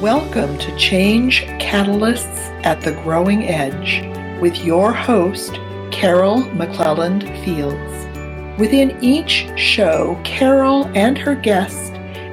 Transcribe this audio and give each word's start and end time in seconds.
Welcome 0.00 0.56
to 0.56 0.74
Change 0.78 1.42
Catalysts 1.60 2.48
at 2.64 2.80
the 2.80 2.92
Growing 2.92 3.44
Edge 3.44 4.00
with 4.40 4.64
your 4.64 4.94
host, 4.94 5.52
Carol 5.92 6.40
McClelland 6.54 7.24
Fields. 7.44 8.58
Within 8.58 8.96
each 9.04 9.46
show, 9.58 10.18
Carol 10.24 10.86
and 10.94 11.18
her 11.18 11.34
guests 11.34 11.90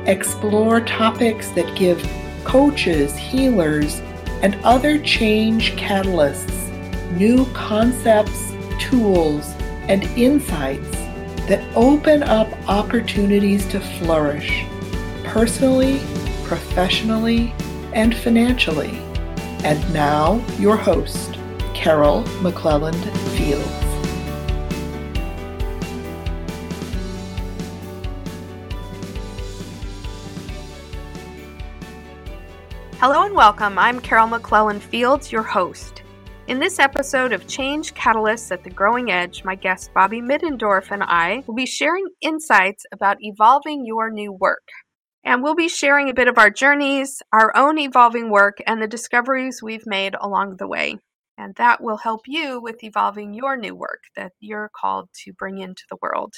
explore 0.08 0.80
topics 0.80 1.50
that 1.50 1.78
give 1.78 2.02
coaches, 2.46 3.14
healers, 3.18 4.00
and 4.42 4.56
other 4.64 4.98
change 5.00 5.74
catalysts 5.74 6.72
new 7.18 7.46
concepts, 7.48 8.54
tools, 8.80 9.54
and 9.90 10.06
insights 10.18 10.92
that 11.50 11.62
open 11.76 12.24
up 12.24 12.48
opportunities 12.70 13.68
to 13.68 13.82
flourish 13.82 14.66
personally 15.26 16.00
professionally, 16.48 17.54
and 17.98 18.16
financially. 18.16 19.00
And 19.64 19.92
now, 19.92 20.46
your 20.60 20.78
host, 20.78 21.34
Carol 21.74 22.22
McClelland 22.44 23.04
Fields. 23.36 23.66
Hello 33.00 33.24
and 33.26 33.34
welcome. 33.34 33.80
I'm 33.80 34.00
Carol 34.00 34.28
McClelland 34.28 34.82
Fields, 34.82 35.32
your 35.32 35.42
host. 35.42 36.04
In 36.46 36.60
this 36.60 36.78
episode 36.78 37.34
of 37.34 37.48
Change 37.48 37.96
Catalysts 37.96 38.52
at 38.52 38.64
the 38.64 38.70
Growing 38.70 39.10
Edge, 39.10 39.44
my 39.44 39.56
guest 39.56 39.92
Bobbye 39.96 40.22
Middendorf 40.22 40.92
and 40.92 41.02
I 41.02 41.44
will 41.48 41.56
be 41.56 41.66
sharing 41.66 42.08
insights 42.22 42.86
about 42.92 43.18
evolving 43.22 43.88
your 43.88 44.12
new 44.12 44.32
work. 44.32 44.68
And 45.24 45.44
we'll 45.44 45.56
be 45.56 45.68
sharing 45.68 46.10
a 46.10 46.14
bit 46.14 46.28
of 46.28 46.38
our 46.38 46.50
journeys, 46.50 47.22
our 47.34 47.56
own 47.56 47.78
evolving 47.78 48.30
work, 48.30 48.58
and 48.66 48.82
the 48.82 48.88
discoveries 48.88 49.62
we've 49.62 49.86
made 49.86 50.16
along 50.20 50.58
the 50.58 50.68
way. 50.68 50.98
And 51.38 51.54
that 51.56 51.82
will 51.82 51.98
help 51.98 52.22
you 52.28 52.60
with 52.62 52.84
evolving 52.84 53.34
your 53.34 53.58
new 53.58 53.76
work 53.76 54.04
that 54.16 54.32
you're 54.40 54.72
called 54.76 55.10
to 55.26 55.34
bring 55.34 55.60
into 55.60 55.84
the 55.90 55.98
world. 56.02 56.34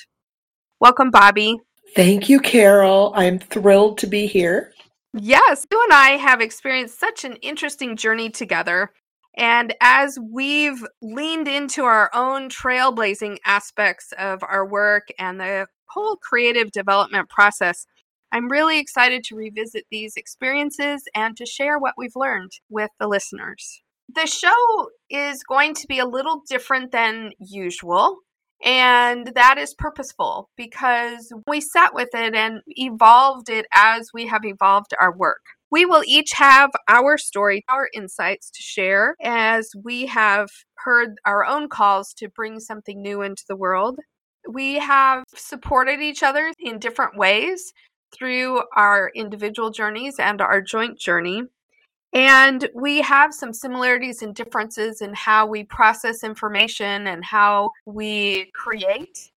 Welcome, 0.79 1.11
Bobbye. 1.11 1.57
Thank 1.95 2.29
you, 2.29 2.39
Carol. 2.39 3.13
I'm 3.15 3.39
thrilled 3.39 3.97
to 3.99 4.07
be 4.07 4.27
here. 4.27 4.73
Yes, 5.13 5.65
you 5.71 5.81
and 5.83 5.93
I 5.93 6.11
have 6.11 6.41
experienced 6.41 6.99
such 6.99 7.23
an 7.23 7.35
interesting 7.37 7.95
journey 7.95 8.29
together. 8.29 8.91
And 9.35 9.73
as 9.81 10.19
we've 10.21 10.85
leaned 11.01 11.47
into 11.47 11.83
our 11.83 12.11
own 12.13 12.49
trailblazing 12.49 13.37
aspects 13.45 14.13
of 14.17 14.43
our 14.43 14.65
work 14.67 15.07
and 15.17 15.39
the 15.39 15.67
whole 15.87 16.17
creative 16.17 16.71
development 16.71 17.29
process, 17.29 17.85
I'm 18.31 18.49
really 18.49 18.79
excited 18.79 19.23
to 19.25 19.35
revisit 19.35 19.85
these 19.89 20.13
experiences 20.15 21.03
and 21.15 21.35
to 21.37 21.45
share 21.45 21.79
what 21.79 21.95
we've 21.97 22.15
learned 22.15 22.51
with 22.69 22.91
the 22.99 23.07
listeners. 23.07 23.81
The 24.13 24.27
show 24.27 24.89
is 25.09 25.43
going 25.43 25.73
to 25.75 25.87
be 25.87 25.99
a 25.99 26.05
little 26.05 26.43
different 26.47 26.91
than 26.91 27.31
usual, 27.39 28.17
and 28.63 29.31
that 29.35 29.57
is 29.57 29.73
purposeful 29.73 30.49
because 30.57 31.31
we 31.47 31.61
sat 31.61 31.93
with 31.93 32.09
it 32.13 32.35
and 32.35 32.61
evolved 32.67 33.49
it 33.49 33.65
as 33.73 34.09
we 34.13 34.27
have 34.27 34.45
evolved 34.45 34.93
our 34.99 35.15
work. 35.15 35.41
We 35.71 35.85
will 35.85 36.03
each 36.05 36.31
have 36.33 36.71
our 36.87 37.17
story, 37.17 37.63
our 37.69 37.87
insights 37.93 38.49
to 38.51 38.61
share 38.61 39.15
as 39.21 39.69
we 39.83 40.07
have 40.07 40.49
heard 40.77 41.15
our 41.25 41.45
own 41.45 41.69
calls 41.69 42.13
to 42.17 42.29
bring 42.29 42.59
something 42.59 43.01
new 43.01 43.21
into 43.21 43.43
the 43.47 43.55
world. 43.55 43.99
We 44.49 44.79
have 44.79 45.25
supported 45.35 45.99
each 45.99 46.23
other 46.23 46.51
in 46.59 46.79
different 46.79 47.17
ways 47.17 47.71
through 48.11 48.63
our 48.75 49.11
individual 49.15 49.69
journeys 49.69 50.19
and 50.19 50.41
our 50.41 50.61
joint 50.61 50.99
journey. 50.99 51.43
And 52.11 52.69
we 52.73 53.01
have 53.01 53.33
some 53.33 53.53
similarities 53.53 54.21
and 54.21 54.33
differences 54.33 55.01
in 55.01 55.13
how 55.13 55.45
we 55.45 55.63
process 55.63 56.23
information 56.23 57.07
and 57.07 57.23
how 57.23 57.69
we 57.85 58.51
create. 58.55 59.31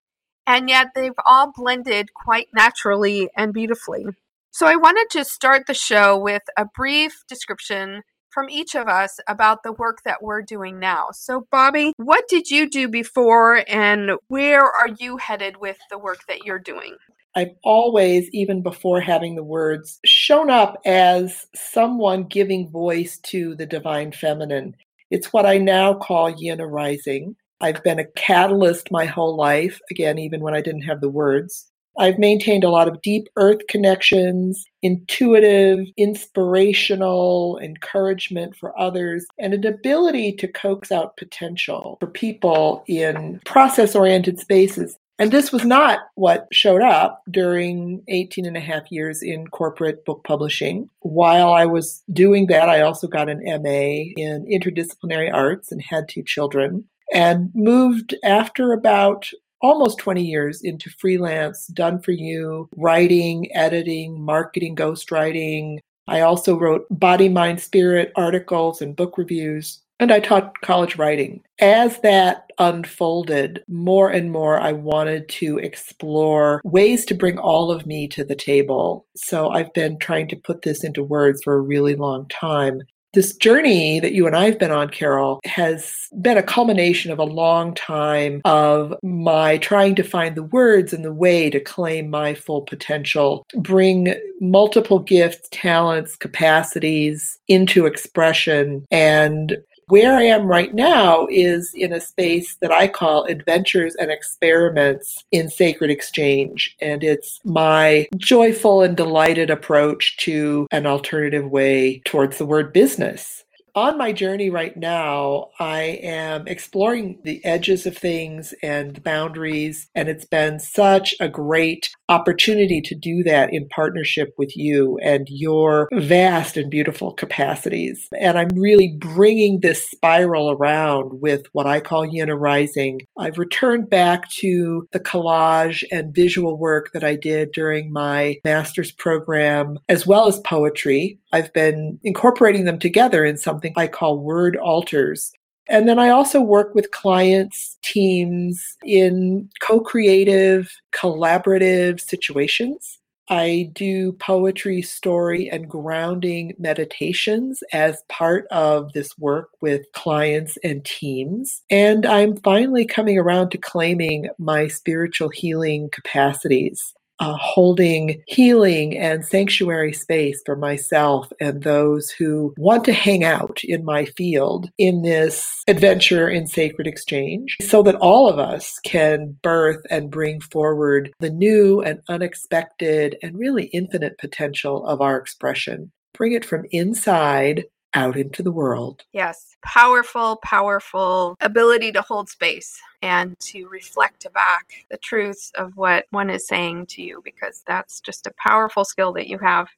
And 0.47 0.69
yet 0.69 0.89
they've 0.95 1.13
all 1.27 1.53
blended 1.55 2.15
quite 2.15 2.49
naturally 2.55 3.29
and 3.37 3.53
beautifully. 3.53 4.07
So 4.51 4.67
I 4.67 4.77
wanted 4.77 5.09
to 5.11 5.25
start 5.25 5.67
the 5.67 5.75
show 5.75 6.19
with 6.19 6.43
a 6.57 6.65
brief 6.65 7.25
description 7.29 8.03
from 8.33 8.49
each 8.49 8.75
of 8.75 8.89
us 8.89 9.21
about 9.29 9.63
the 9.63 9.73
work 9.73 10.03
that 10.05 10.23
we're 10.23 10.43
doing 10.43 10.79
now. 10.79 11.09
So, 11.13 11.47
Bobbye, 11.53 11.93
what 11.97 12.25
did 12.29 12.51
you 12.51 12.69
do 12.69 12.89
before 12.89 13.65
and 13.69 14.13
where 14.29 14.65
are 14.65 14.89
you 14.99 15.19
headed 15.19 15.59
with 15.59 15.79
the 15.91 15.99
work 15.99 16.21
that 16.29 16.45
you're 16.45 16.59
doing? 16.59 16.97
I've 17.35 17.55
always, 17.65 18.29
even 18.33 18.63
before 18.63 19.01
having 19.01 19.35
the 19.35 19.45
words, 19.45 19.99
shown 20.05 20.51
up 20.51 20.81
as 20.85 21.47
someone 21.55 22.25
giving 22.25 22.69
voice 22.71 23.19
to 23.25 23.55
the 23.55 23.67
divine 23.67 24.13
feminine. 24.13 24.77
It's 25.11 25.33
what 25.33 25.47
I 25.47 25.59
now 25.59 25.95
call 25.95 26.31
yin 26.31 26.61
arising. 26.61 27.37
I've 27.61 27.83
been 27.85 27.99
a 27.99 28.11
catalyst 28.17 28.91
my 28.91 29.07
whole 29.07 29.37
life, 29.37 29.81
again, 29.91 30.19
even 30.19 30.41
when 30.41 30.55
I 30.55 30.61
didn't 30.61 30.83
have 30.83 31.01
the 31.01 31.09
words. 31.09 31.69
I've 31.99 32.19
maintained 32.19 32.65
a 32.65 32.71
lot 32.71 32.89
of 32.89 33.03
deep 33.03 33.29
earth 33.37 33.61
connections, 33.69 34.65
intuitive, 34.83 35.81
inspirational 35.97 37.59
encouragement 37.63 38.57
for 38.57 38.79
others, 38.81 39.27
and 39.39 39.53
an 39.53 39.67
ability 39.67 40.33
to 40.37 40.49
coax 40.49 40.91
out 40.91 41.17
potential 41.19 41.99
for 42.01 42.07
people 42.07 42.83
in 42.89 43.41
process 43.45 43.95
oriented 43.95 44.39
spaces 44.39 44.97
and 45.23 45.31
this 45.31 45.53
was 45.53 45.65
not 45.65 46.01
what 46.17 46.49
showed 46.51 46.83
up 46.83 47.23
during 47.31 48.03
18 48.09 48.45
and 48.45 48.57
a 48.57 48.61
half 48.61 48.91
years 48.91 49.23
in 49.23 49.47
corporate 49.47 50.05
book 50.05 50.25
publishing. 50.25 50.91
While 50.99 51.53
I 51.53 51.65
was 51.65 52.03
doing 52.13 52.49
that, 52.49 52.69
I 52.69 52.81
also 52.81 53.07
got 53.07 53.29
an 53.29 53.41
MA 53.45 54.11
in 54.17 54.45
interdisciplinary 54.51 55.33
arts 55.33 55.71
and 55.71 55.81
had 55.81 56.09
two 56.09 56.25
children 56.25 56.87
and 57.15 57.53
moved 57.55 58.17
after 58.25 58.73
about 58.73 59.31
almost 59.61 59.99
20 59.99 60.25
years 60.25 60.61
into 60.61 60.91
freelance, 60.91 61.69
done 61.69 62.03
for 62.03 62.11
you, 62.11 62.69
writing, 62.77 63.49
editing, 63.55 64.21
marketing, 64.21 64.75
ghostwriting. 64.75 65.79
I 66.09 66.23
also 66.23 66.59
wrote 66.59 66.85
body, 66.91 67.29
mind, 67.29 67.61
spirit 67.61 68.11
articles 68.17 68.83
and 68.83 68.97
book 68.97 69.17
reviews 69.17 69.83
and 70.03 70.13
I 70.13 70.21
taught 70.21 70.61
college 70.63 70.97
writing. 70.97 71.43
As 71.61 72.01
that 72.01 72.51
unfolded, 72.59 73.63
more 73.69 74.11
and 74.11 74.33
more 74.33 74.61
I 74.61 74.73
wanted 74.73 75.29
to 75.31 75.59
explore 75.59 76.61
ways 76.65 77.05
to 77.07 77.15
bring 77.15 77.39
all 77.39 77.71
of 77.71 77.87
me 77.87 78.09
to 78.09 78.25
the 78.25 78.35
table. 78.35 79.07
So 79.17 79.51
I've 79.51 79.73
been 79.73 79.99
trying 79.99 80.29
to 80.29 80.37
put 80.37 80.63
this 80.63 80.83
into 80.83 81.05
words 81.05 81.41
for 81.43 81.55
a 81.55 81.61
really 81.61 81.95
long 81.95 82.27
time. 82.29 82.83
This 83.15 83.37
journey 83.37 84.01
that 84.01 84.15
you 84.15 84.27
and 84.27 84.35
I 84.35 84.47
have 84.47 84.59
been 84.59 84.71
on, 84.71 84.89
Carol, 84.89 85.39
has 85.45 86.09
been 86.23 86.39
a 86.39 86.43
culmination 86.43 87.13
of 87.13 87.19
a 87.19 87.25
long 87.25 87.75
time 87.75 88.41
of 88.47 88.95
my 89.03 89.59
trying 89.59 89.95
to 89.97 90.03
find 90.03 90.35
the 90.35 90.43
words 90.43 90.95
and 90.95 91.05
the 91.05 91.13
way 91.13 91.51
to 91.51 91.61
claim 91.61 92.09
my 92.09 92.33
full 92.33 92.63
potential, 92.63 93.47
bring 93.55 94.15
multiple 94.41 94.99
gifts, 94.99 95.47
talents, 95.53 96.17
capacities 96.17 97.39
into 97.49 97.85
expression, 97.85 98.87
and 98.91 99.59
where 99.89 100.15
I 100.15 100.23
am 100.23 100.47
right 100.47 100.75
now 100.75 101.27
is 101.31 101.73
in 101.75 101.93
a 101.93 102.01
space 102.01 102.57
that 102.57 102.73
I 102.73 102.89
call 102.89 103.25
adventures 103.25 103.95
and 103.97 104.11
experiments 104.11 105.25
in 105.33 105.49
sacred 105.49 105.91
exchange. 105.91 106.77
And 106.81 107.03
it's 107.03 107.41
my 107.45 108.09
joyful 108.17 108.83
and 108.83 108.97
delighted 108.97 109.51
approach 109.51 110.17
to 110.19 110.67
an 110.71 110.87
alternative 110.87 111.51
way 111.51 112.01
towards 112.05 112.39
the 112.39 112.47
word 112.47 112.73
business 112.73 113.45
on 113.75 113.97
my 113.97 114.13
journey 114.13 114.51
right 114.51 114.77
now, 114.77 115.49
I 115.59 115.99
am 116.03 116.47
exploring 116.47 117.19
the 117.25 117.43
edges 117.45 117.87
of 117.87 117.97
things 117.97 118.53
and 118.63 118.95
the 118.95 119.01
boundaries, 119.01 119.89
and 119.95 120.09
it's 120.09 120.25
been 120.25 120.59
such 120.59 121.15
a 121.21 121.29
great 121.29 121.91
opportunity 122.13 122.83
to 122.83 122.95
do 122.95 123.23
that 123.23 123.53
in 123.53 123.67
partnership 123.69 124.35
with 124.37 124.55
you 124.55 124.99
and 125.03 125.27
your 125.31 125.89
vast 125.93 126.59
and 126.59 126.71
beautiful 126.71 127.13
capacities. 127.13 128.09
And 128.19 128.39
I'm 128.39 128.51
really 128.51 128.97
bringing 128.99 129.61
this 129.61 129.91
spiral 129.91 130.51
around 130.51 131.23
with 131.23 131.47
what 131.53 131.67
I 131.67 131.81
call 131.81 132.05
yin 132.05 132.29
arising. 132.29 133.01
I've 133.19 133.39
returned 133.39 133.89
back 133.89 134.29
to 134.33 134.87
the 134.93 135.01
collage 135.01 135.85
and 135.91 136.15
visual 136.15 136.59
work 136.59 136.93
that 136.93 137.03
I 137.03 137.17
did 137.17 137.53
during 137.53 137.91
my 137.91 138.37
master's 138.45 138.93
program, 138.93 139.79
as 139.89 140.07
well 140.07 140.29
as 140.29 140.39
poetry. 140.41 141.19
I've 141.33 141.53
been 141.55 141.99
incorporating 142.03 142.67
them 142.67 142.79
together 142.79 143.25
in 143.25 143.39
something 143.39 143.73
I 143.77 143.87
call 143.87 144.19
word 144.19 144.57
altars. 144.57 145.33
And 145.69 145.89
then 145.89 145.99
I 145.99 146.09
also 146.09 146.41
work 146.41 146.75
with 146.75 146.91
clients, 146.91 147.79
teams 147.83 148.77
in 148.85 149.49
co 149.61 149.81
creative, 149.81 150.71
collaborative 150.93 152.01
situations. 152.01 152.99
I 153.29 153.71
do 153.73 154.13
poetry, 154.13 154.83
story, 154.83 155.49
and 155.49 155.69
grounding 155.69 156.55
meditations 156.59 157.63
as 157.73 158.03
part 158.09 158.47
of 158.51 158.93
this 158.93 159.17
work 159.17 159.51
with 159.61 159.87
clients 159.93 160.59
and 160.65 160.85
teams. 160.85 161.63
And 161.71 162.05
I'm 162.05 162.37
finally 162.37 162.85
coming 162.85 163.19
around 163.19 163.51
to 163.51 163.59
claiming 163.59 164.29
my 164.39 164.67
spiritual 164.67 165.31
healing 165.31 165.89
capacities. 165.91 166.93
Uh, 167.19 167.37
holding 167.39 168.23
healing 168.27 168.97
and 168.97 169.25
sanctuary 169.25 169.93
space 169.93 170.43
for 170.45 170.57
myself 170.57 171.33
and 171.41 171.63
those 171.63 172.11
who 172.11 172.55
want 172.57 172.85
to 172.85 172.93
hang 172.93 173.23
out 173.23 173.63
in 173.65 173.85
my 173.85 174.05
field 174.05 174.69
in 174.79 175.03
this 175.03 175.63
adventure 175.69 176.29
in 176.29 176.47
sacred 176.47 176.87
exchange 176.87 177.57
so 177.61 177.83
that 177.83 177.95
all 177.97 178.29
of 178.29 178.39
us 178.39 178.79
can 178.85 179.37
birth 179.43 179.85
and 179.91 180.11
bring 180.11 180.41
forward 180.41 181.13
the 181.21 181.31
new 181.31 181.81
and 181.81 182.01
unexpected 182.09 183.17
and 183.23 183.39
really 183.39 183.65
infinite 183.67 184.19
potential 184.19 184.85
of 184.87 185.01
our 185.01 185.17
expression. 185.17 185.93
Bring 186.15 186.33
it 186.33 186.45
from 186.45 186.67
inside 186.71 187.65
out 187.95 188.17
into 188.17 188.43
the 188.43 188.53
world. 188.53 189.05
Yes, 189.13 189.57
powerful, 189.65 190.37
powerful 190.43 191.37
ability 191.41 191.93
to 191.93 192.03
hold 192.03 192.29
space 192.29 192.79
and 193.03 193.39
to 193.41 193.67
reflect 193.69 194.27
back 194.33 194.87
the 194.91 194.97
truths 194.99 195.53
of 195.57 195.77
what 195.77 196.07
one 196.11 196.31
is 196.31 196.47
saying 196.47 196.87
to 196.87 197.03
you 197.03 197.21
because 197.25 197.63
that's 197.67 198.01
just 198.01 198.27
a 198.27 198.35
powerful 198.39 198.85
skill 198.85 199.13
that 199.13 199.29
you 199.29 199.39
have. 199.39 199.69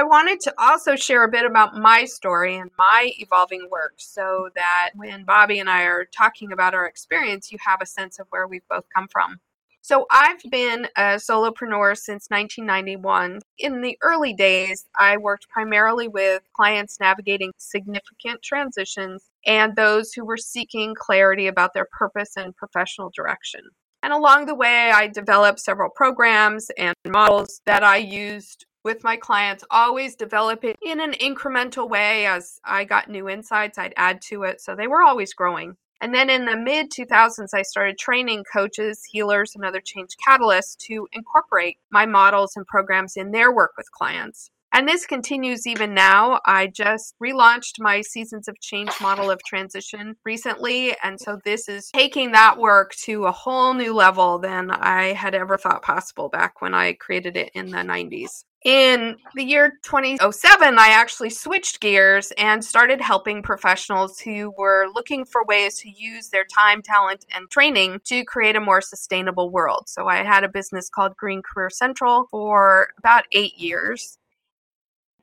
I 0.00 0.04
wanted 0.04 0.38
to 0.40 0.54
also 0.58 0.94
share 0.94 1.24
a 1.24 1.28
bit 1.28 1.44
about 1.44 1.74
my 1.74 2.04
story 2.04 2.56
and 2.56 2.70
my 2.78 3.10
evolving 3.18 3.68
work 3.68 3.94
so 3.96 4.48
that 4.54 4.90
when 4.94 5.26
Bobbye 5.26 5.58
and 5.58 5.68
I 5.68 5.82
are 5.82 6.04
talking 6.04 6.52
about 6.52 6.72
our 6.72 6.86
experience, 6.86 7.50
you 7.50 7.58
have 7.66 7.80
a 7.82 7.86
sense 7.86 8.20
of 8.20 8.28
where 8.30 8.46
we've 8.46 8.68
both 8.70 8.84
come 8.94 9.08
from. 9.08 9.40
So 9.88 10.04
I've 10.10 10.42
been 10.50 10.86
a 10.98 11.16
solopreneur 11.16 11.96
since 11.96 12.26
1991. 12.28 13.38
In 13.58 13.80
the 13.80 13.96
early 14.02 14.34
days, 14.34 14.84
I 14.98 15.16
worked 15.16 15.48
primarily 15.48 16.08
with 16.08 16.42
clients 16.54 17.00
navigating 17.00 17.52
significant 17.56 18.42
transitions 18.42 19.30
and 19.46 19.74
those 19.74 20.12
who 20.12 20.26
were 20.26 20.36
seeking 20.36 20.94
clarity 20.94 21.46
about 21.46 21.72
their 21.72 21.88
purpose 21.90 22.36
and 22.36 22.54
professional 22.54 23.10
direction. 23.16 23.62
And 24.02 24.12
along 24.12 24.44
the 24.44 24.54
way, 24.54 24.90
I 24.90 25.06
developed 25.06 25.60
several 25.60 25.88
programs 25.88 26.70
and 26.76 26.94
models 27.06 27.62
that 27.64 27.82
I 27.82 27.96
used 27.96 28.66
with 28.84 29.02
my 29.02 29.16
clients, 29.16 29.64
always 29.70 30.16
developing 30.16 30.74
in 30.82 31.00
an 31.00 31.12
incremental 31.12 31.88
way. 31.88 32.26
As 32.26 32.60
I 32.62 32.84
got 32.84 33.08
new 33.08 33.26
insights, 33.26 33.78
I'd 33.78 33.94
add 33.96 34.20
to 34.28 34.42
it. 34.42 34.60
So 34.60 34.76
they 34.76 34.86
were 34.86 35.00
always 35.00 35.32
growing. 35.32 35.76
And 36.00 36.14
then 36.14 36.30
in 36.30 36.44
the 36.44 36.56
mid 36.56 36.90
2000s, 36.92 37.48
I 37.52 37.62
started 37.62 37.98
training 37.98 38.44
coaches, 38.52 39.04
healers, 39.04 39.54
and 39.54 39.64
other 39.64 39.80
change 39.80 40.10
catalysts 40.26 40.76
to 40.86 41.08
incorporate 41.12 41.78
my 41.90 42.06
models 42.06 42.56
and 42.56 42.66
programs 42.66 43.16
in 43.16 43.32
their 43.32 43.52
work 43.52 43.72
with 43.76 43.90
clients. 43.90 44.50
And 44.72 44.86
this 44.86 45.06
continues 45.06 45.66
even 45.66 45.94
now. 45.94 46.40
I 46.44 46.66
just 46.66 47.14
relaunched 47.22 47.80
my 47.80 48.02
Seasons 48.02 48.48
of 48.48 48.60
Change 48.60 48.90
model 49.00 49.30
of 49.30 49.40
transition 49.44 50.14
recently. 50.24 50.94
And 51.02 51.18
so 51.18 51.38
this 51.44 51.68
is 51.68 51.90
taking 51.90 52.32
that 52.32 52.58
work 52.58 52.94
to 53.04 53.24
a 53.24 53.32
whole 53.32 53.72
new 53.72 53.94
level 53.94 54.38
than 54.38 54.70
I 54.70 55.14
had 55.14 55.34
ever 55.34 55.56
thought 55.56 55.82
possible 55.82 56.28
back 56.28 56.60
when 56.60 56.74
I 56.74 56.92
created 56.92 57.36
it 57.36 57.50
in 57.54 57.70
the 57.70 57.78
90s. 57.78 58.44
In 58.64 59.16
the 59.36 59.44
year 59.44 59.78
2007, 59.84 60.78
I 60.78 60.88
actually 60.88 61.30
switched 61.30 61.80
gears 61.80 62.32
and 62.36 62.62
started 62.62 63.00
helping 63.00 63.40
professionals 63.40 64.18
who 64.18 64.52
were 64.58 64.88
looking 64.92 65.24
for 65.24 65.44
ways 65.44 65.78
to 65.80 65.88
use 65.88 66.28
their 66.28 66.44
time, 66.44 66.82
talent, 66.82 67.24
and 67.34 67.48
training 67.50 68.00
to 68.06 68.24
create 68.24 68.56
a 68.56 68.60
more 68.60 68.80
sustainable 68.80 69.50
world. 69.50 69.84
So 69.86 70.08
I 70.08 70.24
had 70.24 70.42
a 70.42 70.48
business 70.48 70.90
called 70.90 71.16
Green 71.16 71.40
Career 71.40 71.70
Central 71.70 72.26
for 72.32 72.88
about 72.98 73.24
eight 73.30 73.56
years. 73.56 74.18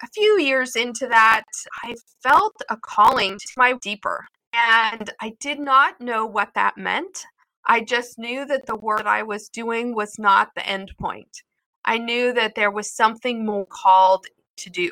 A 0.04 0.08
few 0.08 0.40
years 0.40 0.76
into 0.76 1.08
that, 1.08 1.46
I 1.84 1.96
felt 2.22 2.56
a 2.70 2.76
calling 2.76 3.38
to 3.40 3.48
my 3.56 3.74
deeper, 3.82 4.26
and 4.54 5.10
I 5.22 5.34
did 5.40 5.58
not 5.58 6.02
know 6.02 6.26
what 6.26 6.54
that 6.54 6.78
meant. 6.78 7.26
I 7.66 7.80
just 7.80 8.20
knew 8.20 8.46
that 8.46 8.66
the 8.66 8.76
work 8.76 9.00
that 9.00 9.08
I 9.08 9.24
was 9.24 9.48
doing 9.48 9.96
was 9.96 10.20
not 10.20 10.50
the 10.54 10.68
end 10.68 10.92
point. 11.00 11.44
I 11.86 11.98
knew 11.98 12.34
that 12.34 12.56
there 12.56 12.72
was 12.72 12.92
something 12.92 13.46
more 13.46 13.66
called 13.66 14.26
to 14.58 14.70
do. 14.70 14.92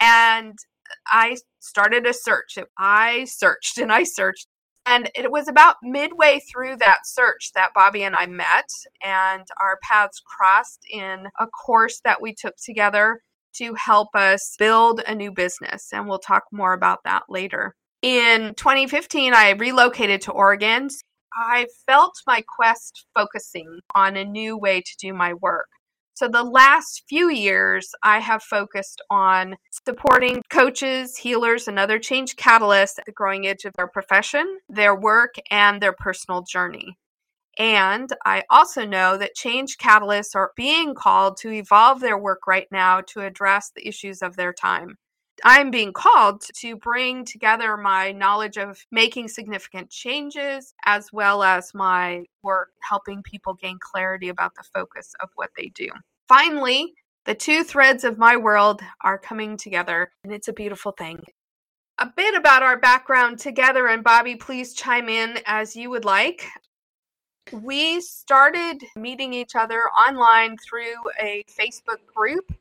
And 0.00 0.58
I 1.06 1.36
started 1.60 2.04
a 2.04 2.12
search. 2.12 2.58
I 2.76 3.24
searched 3.26 3.78
and 3.78 3.92
I 3.92 4.02
searched. 4.02 4.48
And 4.84 5.08
it 5.14 5.30
was 5.30 5.46
about 5.46 5.76
midway 5.82 6.40
through 6.50 6.76
that 6.78 7.06
search 7.06 7.52
that 7.54 7.74
Bobbye 7.76 8.06
and 8.06 8.16
I 8.16 8.26
met, 8.26 8.68
and 9.04 9.44
our 9.60 9.78
paths 9.82 10.20
crossed 10.20 10.84
in 10.90 11.28
a 11.38 11.46
course 11.46 12.00
that 12.04 12.20
we 12.20 12.34
took 12.34 12.56
together 12.56 13.20
to 13.58 13.74
help 13.74 14.08
us 14.14 14.54
build 14.58 15.02
a 15.06 15.14
new 15.14 15.32
business. 15.32 15.88
And 15.92 16.08
we'll 16.08 16.18
talk 16.18 16.44
more 16.52 16.72
about 16.72 17.00
that 17.04 17.24
later. 17.28 17.74
In 18.02 18.54
2015, 18.56 19.34
I 19.34 19.50
relocated 19.50 20.20
to 20.22 20.32
Oregon. 20.32 20.88
I 21.34 21.66
felt 21.86 22.14
my 22.26 22.42
quest 22.56 23.06
focusing 23.14 23.80
on 23.94 24.16
a 24.16 24.24
new 24.24 24.56
way 24.56 24.80
to 24.80 24.96
do 24.98 25.12
my 25.12 25.34
work. 25.34 25.66
So, 26.14 26.28
the 26.28 26.44
last 26.44 27.02
few 27.10 27.30
years, 27.30 27.90
I 28.02 28.20
have 28.20 28.42
focused 28.42 29.02
on 29.10 29.56
supporting 29.84 30.42
coaches, 30.48 31.14
healers, 31.18 31.68
and 31.68 31.78
other 31.78 31.98
change 31.98 32.36
catalysts 32.36 32.98
at 32.98 33.04
the 33.04 33.12
growing 33.12 33.46
edge 33.46 33.66
of 33.66 33.74
their 33.74 33.86
profession, 33.86 34.60
their 34.66 34.98
work, 34.98 35.34
and 35.50 35.82
their 35.82 35.92
personal 35.92 36.40
journey. 36.40 36.96
And 37.58 38.10
I 38.24 38.42
also 38.50 38.84
know 38.84 39.16
that 39.16 39.34
change 39.34 39.78
catalysts 39.78 40.34
are 40.34 40.52
being 40.56 40.94
called 40.94 41.38
to 41.38 41.50
evolve 41.50 42.00
their 42.00 42.18
work 42.18 42.46
right 42.46 42.68
now 42.70 43.00
to 43.08 43.20
address 43.20 43.70
the 43.74 43.86
issues 43.86 44.22
of 44.22 44.36
their 44.36 44.52
time. 44.52 44.96
I'm 45.44 45.70
being 45.70 45.92
called 45.92 46.42
to 46.56 46.76
bring 46.76 47.24
together 47.24 47.76
my 47.76 48.12
knowledge 48.12 48.56
of 48.56 48.84
making 48.90 49.28
significant 49.28 49.90
changes 49.90 50.74
as 50.84 51.12
well 51.12 51.42
as 51.42 51.74
my 51.74 52.24
work 52.42 52.70
helping 52.82 53.22
people 53.22 53.54
gain 53.54 53.78
clarity 53.80 54.28
about 54.28 54.54
the 54.54 54.64
focus 54.74 55.14
of 55.20 55.28
what 55.34 55.50
they 55.56 55.68
do. 55.74 55.88
Finally, 56.28 56.94
the 57.26 57.34
two 57.34 57.64
threads 57.64 58.04
of 58.04 58.18
my 58.18 58.36
world 58.36 58.80
are 59.02 59.18
coming 59.18 59.56
together, 59.56 60.10
and 60.24 60.32
it's 60.32 60.48
a 60.48 60.52
beautiful 60.52 60.92
thing. 60.92 61.20
A 61.98 62.10
bit 62.14 62.34
about 62.34 62.62
our 62.62 62.78
background 62.78 63.38
together, 63.38 63.88
and 63.88 64.04
Bobbye, 64.04 64.38
please 64.38 64.74
chime 64.74 65.08
in 65.08 65.38
as 65.44 65.76
you 65.76 65.90
would 65.90 66.04
like. 66.04 66.46
We 67.52 68.00
started 68.00 68.82
meeting 68.96 69.32
each 69.32 69.54
other 69.54 69.82
online 69.90 70.56
through 70.58 70.96
a 71.20 71.44
Facebook 71.48 72.04
group 72.14 72.52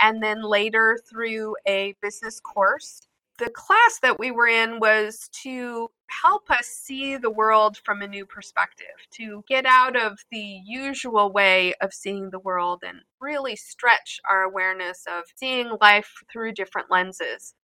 and 0.00 0.22
then 0.22 0.42
later 0.42 0.98
through 1.08 1.56
a 1.66 1.94
business 2.02 2.40
course. 2.40 3.08
The 3.38 3.50
class 3.50 3.98
that 4.02 4.18
we 4.18 4.30
were 4.30 4.46
in 4.46 4.78
was 4.78 5.28
to 5.42 5.90
help 6.06 6.50
us 6.50 6.66
see 6.66 7.16
the 7.16 7.30
world 7.30 7.78
from 7.78 8.02
a 8.02 8.06
new 8.06 8.26
perspective, 8.26 8.94
to 9.12 9.42
get 9.48 9.66
out 9.66 9.96
of 9.96 10.18
the 10.30 10.60
usual 10.64 11.32
way 11.32 11.74
of 11.80 11.92
seeing 11.92 12.30
the 12.30 12.38
world 12.38 12.82
and 12.86 13.00
really 13.20 13.56
stretch 13.56 14.20
our 14.30 14.42
awareness 14.42 15.04
of 15.08 15.24
seeing 15.34 15.72
life 15.80 16.12
through 16.30 16.52
different 16.52 16.90
lenses. 16.90 17.54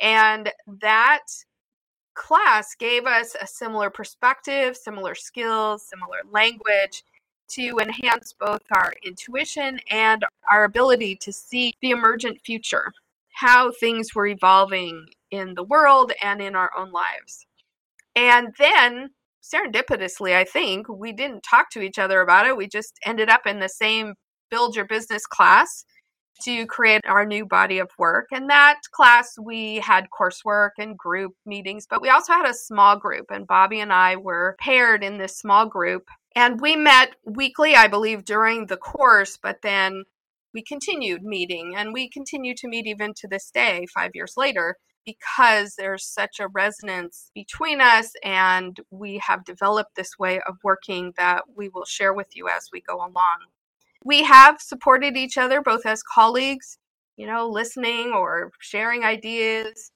And 0.00 0.50
that 0.80 1.26
class 2.20 2.74
gave 2.74 3.06
us 3.06 3.34
a 3.40 3.46
similar 3.46 3.88
perspective, 3.88 4.76
similar 4.76 5.14
skills, 5.14 5.88
similar 5.88 6.18
language 6.30 7.02
to 7.48 7.78
enhance 7.80 8.34
both 8.38 8.60
our 8.72 8.92
intuition 9.02 9.80
and 9.90 10.24
our 10.52 10.64
ability 10.64 11.16
to 11.16 11.32
see 11.32 11.72
the 11.80 11.90
emergent 11.90 12.38
future, 12.44 12.92
how 13.32 13.72
things 13.72 14.14
were 14.14 14.26
evolving 14.26 15.06
in 15.30 15.54
the 15.54 15.64
world 15.64 16.12
and 16.22 16.42
in 16.42 16.54
our 16.54 16.70
own 16.76 16.92
lives. 16.92 17.46
And 18.14 18.54
then, 18.58 19.10
serendipitously, 19.42 20.34
I 20.34 20.44
think, 20.44 20.90
we 20.90 21.12
didn't 21.12 21.42
talk 21.42 21.70
to 21.70 21.80
each 21.80 21.98
other 21.98 22.20
about 22.20 22.46
it. 22.46 22.56
We 22.56 22.68
just 22.68 22.98
ended 23.06 23.30
up 23.30 23.46
in 23.46 23.60
the 23.60 23.68
same 23.68 24.14
Build 24.50 24.76
Your 24.76 24.84
Business 24.84 25.26
class 25.26 25.86
to 26.42 26.66
create 26.66 27.02
our 27.06 27.24
new 27.24 27.46
body 27.46 27.78
of 27.78 27.90
work. 27.98 28.26
In 28.32 28.46
that 28.48 28.80
class, 28.90 29.38
we 29.38 29.76
had 29.76 30.08
coursework 30.10 30.70
and 30.78 30.96
group 30.96 31.34
meetings, 31.46 31.86
but 31.88 32.02
we 32.02 32.08
also 32.08 32.32
had 32.32 32.48
a 32.48 32.54
small 32.54 32.96
group. 32.96 33.26
And 33.30 33.46
Bobbye 33.46 33.82
and 33.82 33.92
I 33.92 34.16
were 34.16 34.56
paired 34.60 35.02
in 35.04 35.18
this 35.18 35.36
small 35.36 35.66
group. 35.66 36.08
And 36.36 36.60
we 36.60 36.76
met 36.76 37.16
weekly, 37.24 37.74
I 37.74 37.88
believe, 37.88 38.24
during 38.24 38.66
the 38.66 38.76
course, 38.76 39.38
but 39.42 39.62
then 39.62 40.04
we 40.54 40.62
continued 40.62 41.22
meeting 41.22 41.74
and 41.76 41.92
we 41.92 42.08
continue 42.08 42.54
to 42.56 42.68
meet 42.68 42.86
even 42.86 43.14
to 43.14 43.28
this 43.28 43.50
day, 43.50 43.86
five 43.92 44.12
years 44.14 44.34
later, 44.36 44.76
because 45.04 45.74
there's 45.76 46.06
such 46.06 46.38
a 46.40 46.48
resonance 46.48 47.30
between 47.34 47.80
us 47.80 48.12
and 48.22 48.78
we 48.90 49.20
have 49.26 49.44
developed 49.44 49.96
this 49.96 50.18
way 50.18 50.40
of 50.46 50.56
working 50.62 51.12
that 51.16 51.44
we 51.56 51.68
will 51.68 51.84
share 51.84 52.12
with 52.12 52.28
you 52.34 52.48
as 52.48 52.68
we 52.72 52.80
go 52.80 52.96
along 52.96 53.46
we 54.04 54.22
have 54.22 54.60
supported 54.60 55.16
each 55.16 55.36
other 55.36 55.60
both 55.60 55.86
as 55.86 56.02
colleagues, 56.02 56.78
you 57.16 57.26
know, 57.26 57.48
listening 57.48 58.12
or 58.12 58.50
sharing 58.60 59.04
ideas, 59.04 59.90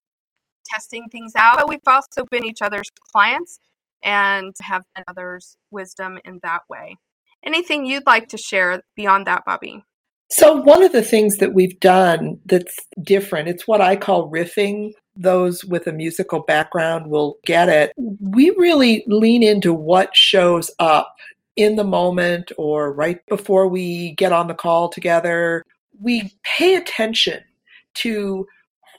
testing 0.66 1.08
things 1.10 1.32
out. 1.36 1.58
But 1.58 1.68
we've 1.68 1.80
also 1.86 2.24
been 2.30 2.44
each 2.44 2.62
other's 2.62 2.90
clients 3.12 3.58
and 4.02 4.54
have 4.60 4.82
been 4.94 5.04
others' 5.08 5.56
wisdom 5.70 6.18
in 6.24 6.40
that 6.42 6.62
way. 6.68 6.96
Anything 7.44 7.86
you'd 7.86 8.06
like 8.06 8.28
to 8.28 8.38
share 8.38 8.82
beyond 8.96 9.26
that, 9.26 9.44
Bobbye? 9.46 9.82
So, 10.30 10.56
one 10.56 10.82
of 10.82 10.92
the 10.92 11.02
things 11.02 11.36
that 11.38 11.52
we've 11.52 11.78
done 11.80 12.40
that's 12.46 12.76
different, 13.02 13.48
it's 13.48 13.68
what 13.68 13.80
I 13.80 13.96
call 13.96 14.30
riffing. 14.30 14.92
Those 15.16 15.64
with 15.64 15.86
a 15.86 15.92
musical 15.92 16.40
background 16.40 17.08
will 17.08 17.36
get 17.44 17.68
it. 17.68 17.92
We 17.96 18.50
really 18.50 19.04
lean 19.06 19.44
into 19.44 19.72
what 19.72 20.16
shows 20.16 20.72
up 20.80 21.14
in 21.56 21.76
the 21.76 21.84
moment 21.84 22.50
or 22.58 22.92
right 22.92 23.24
before 23.28 23.68
we 23.68 24.12
get 24.12 24.32
on 24.32 24.48
the 24.48 24.54
call 24.54 24.88
together. 24.88 25.64
We 26.00 26.32
pay 26.42 26.74
attention 26.74 27.42
to 27.94 28.46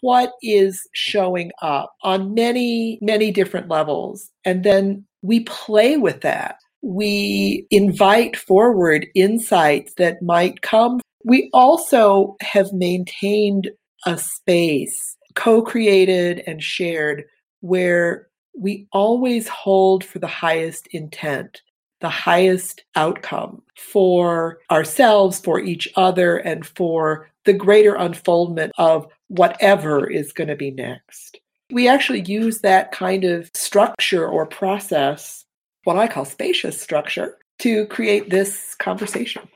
what 0.02 0.34
is 0.42 0.88
showing 0.94 1.52
up 1.62 1.96
on 2.04 2.34
many, 2.34 3.00
many 3.02 3.32
different 3.32 3.70
levels. 3.70 4.30
And 4.46 4.64
then 4.64 5.06
we 5.22 5.42
play 5.42 5.98
with 5.98 6.22
that. 6.22 6.58
We 6.82 7.66
invite 7.72 8.38
forward 8.38 9.08
insights 9.16 9.94
that 9.98 10.22
might 10.22 10.62
come. 10.62 11.02
We 11.24 11.50
also 11.54 12.36
have 12.42 12.72
maintained 12.72 13.72
a 14.06 14.18
space, 14.18 15.18
co 15.34 15.64
created 15.64 16.44
and 16.46 16.62
shared, 16.62 17.24
where 17.62 18.28
we 18.56 18.88
always 18.92 19.48
hold 19.48 20.04
for 20.04 20.20
the 20.20 20.28
highest 20.28 20.88
intent, 20.92 21.62
the 22.06 22.10
highest 22.10 22.84
outcome 22.96 23.64
for 23.76 24.60
ourselves, 24.70 25.40
for 25.40 25.60
each 25.60 25.92
other, 25.96 26.38
and 26.38 26.64
for 26.64 27.28
the 27.46 27.54
greater 27.54 27.96
unfoldment 27.96 28.72
of 28.78 29.08
whatever 29.30 30.08
is 30.08 30.32
going 30.32 30.48
to 30.48 30.56
be 30.56 30.70
next. 30.70 31.40
We 31.72 31.88
actually 31.88 32.22
use 32.22 32.62
that 32.62 32.92
kind 32.92 33.24
of 33.24 33.50
structure 33.56 34.28
or 34.28 34.46
process, 34.46 35.46
what 35.84 35.98
I 35.98 36.06
call 36.06 36.26
spacious 36.26 36.80
structure, 36.80 37.40
to 37.60 37.88
create 37.88 38.30
this 38.30 38.76
conversation. 38.76 39.48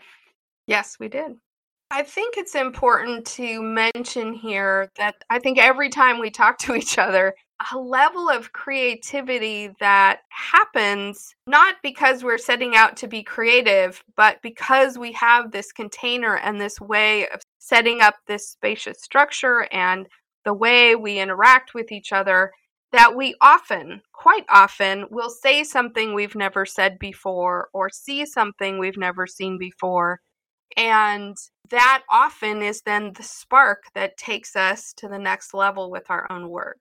Yes, 0.65 0.97
we 0.99 1.07
did. 1.07 1.37
I 1.91 2.01
think 2.01 2.33
it's 2.35 2.55
important 2.55 3.27
to 3.37 3.61
mention 3.61 4.33
here 4.33 4.89
that 4.97 5.23
I 5.29 5.37
think 5.37 5.59
every 5.59 5.89
time 5.89 6.17
we 6.17 6.31
talk 6.31 6.57
to 6.59 6.73
each 6.73 6.97
other, 6.97 7.35
a 7.71 7.77
level 7.77 8.29
of 8.29 8.53
creativity 8.53 9.71
that 9.79 10.21
happens 10.29 11.35
not 11.45 11.75
because 11.83 12.23
we're 12.23 12.37
setting 12.37 12.75
out 12.75 12.95
to 12.97 13.07
be 13.07 13.21
creative, 13.21 14.03
but 14.15 14.41
because 14.41 14.97
we 14.97 15.11
have 15.13 15.51
this 15.51 15.71
container 15.71 16.37
and 16.37 16.59
this 16.59 16.79
way 16.79 17.27
of 17.29 17.41
setting 17.59 18.01
up 18.01 18.15
this 18.27 18.49
spacious 18.49 19.01
structure 19.01 19.67
and 19.71 20.07
the 20.45 20.53
way 20.53 20.95
we 20.95 21.19
interact 21.19 21.73
with 21.73 21.91
each 21.91 22.13
other 22.13 22.51
that 22.91 23.15
we 23.15 23.35
often, 23.41 24.01
quite 24.13 24.45
often, 24.49 25.05
will 25.11 25.29
say 25.29 25.63
something 25.63 26.13
we've 26.13 26.35
never 26.35 26.65
said 26.65 26.97
before 26.97 27.69
or 27.73 27.89
see 27.89 28.25
something 28.25 28.79
we've 28.79 28.97
never 28.97 29.27
seen 29.27 29.59
before. 29.59 30.21
And 30.75 31.37
that 31.69 32.03
often 32.09 32.63
is 32.63 32.81
then 32.81 33.13
the 33.13 33.23
spark 33.23 33.83
that 33.93 34.17
takes 34.17 34.55
us 34.55 34.93
to 34.97 35.07
the 35.07 35.19
next 35.19 35.53
level 35.53 35.91
with 35.91 36.05
our 36.09 36.31
own 36.31 36.49
work. 36.49 36.79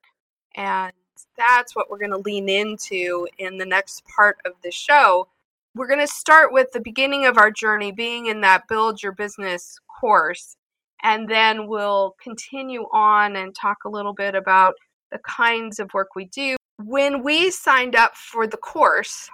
And 0.55 0.93
that's 1.37 1.75
what 1.75 1.91
we're 1.91 1.99
going 1.99 2.11
to 2.11 2.19
lean 2.19 2.49
into 2.49 3.29
in 3.39 3.59
the 3.59 3.67
next 3.67 4.03
part 4.15 4.39
of 4.45 4.53
the 4.63 4.71
show. 4.71 5.29
We're 5.75 5.89
going 5.89 6.01
to 6.01 6.07
start 6.07 6.53
with 6.53 6.73
the 6.73 6.81
beginning 6.81 7.27
of 7.27 7.39
our 7.39 7.51
journey 7.51 7.93
being 7.93 8.27
in 8.27 8.41
that 8.41 8.69
Build 8.69 9.03
Your 9.03 9.13
Business 9.13 9.79
course. 10.01 10.57
And 11.03 11.29
then 11.29 11.69
we'll 11.69 12.17
continue 12.23 12.87
on 12.93 13.37
and 13.37 13.55
talk 13.55 13.79
a 13.85 13.89
little 13.89 14.15
bit 14.15 14.35
about 14.35 14.75
the 15.13 15.19
kinds 15.19 15.79
of 15.79 15.95
work 15.95 16.09
we 16.17 16.25
do. 16.27 16.57
When 16.83 17.23
we 17.23 17.51
signed 17.51 17.95
up 17.95 18.17
for 18.17 18.47
the 18.47 18.57
course, 18.57 19.29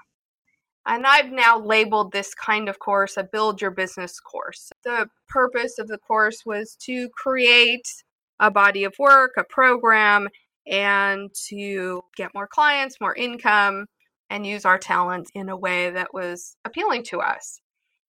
and 0.86 1.06
I've 1.06 1.30
now 1.30 1.58
labeled 1.58 2.12
this 2.12 2.34
kind 2.34 2.68
of 2.68 2.78
course 2.78 3.16
a 3.16 3.24
Build 3.24 3.62
Your 3.62 3.70
Business 3.70 4.20
course. 4.20 4.70
The 4.84 5.08
purpose 5.28 5.78
of 5.78 5.88
the 5.88 5.98
course 5.98 6.44
was 6.44 6.76
to 6.82 7.08
create 7.10 7.88
a 8.40 8.50
body 8.50 8.84
of 8.84 8.94
work, 8.98 9.32
a 9.38 9.44
program, 9.44 10.28
and 10.66 11.30
to 11.48 12.02
get 12.16 12.34
more 12.34 12.46
clients, 12.46 13.00
more 13.00 13.14
income, 13.14 13.86
and 14.30 14.46
use 14.46 14.64
our 14.64 14.78
talents 14.78 15.30
in 15.34 15.48
a 15.48 15.56
way 15.56 15.90
that 15.90 16.14
was 16.14 16.56
appealing 16.64 17.04
to 17.04 17.20
us. 17.20 17.60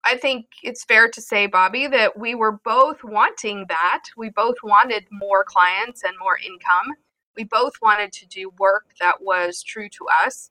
I 0.05 0.17
think 0.17 0.47
it's 0.63 0.85
fair 0.85 1.09
to 1.09 1.21
say, 1.21 1.49
Bobbye, 1.49 1.91
that 1.91 2.19
we 2.19 2.35
were 2.35 2.61
both 2.65 3.03
wanting 3.03 3.65
that. 3.69 4.03
We 4.17 4.29
both 4.31 4.57
wanted 4.63 5.07
more 5.11 5.45
clients 5.45 6.05
and 6.05 6.15
more 6.19 6.39
income. 6.39 6.95
We 7.37 7.45
both 7.45 7.75
wanted 7.81 8.13
to 8.13 8.27
do 8.27 8.51
work 8.59 8.91
that 9.01 9.23
was 9.23 9.63
true 9.63 9.89
to 9.89 10.07
us. 10.25 10.51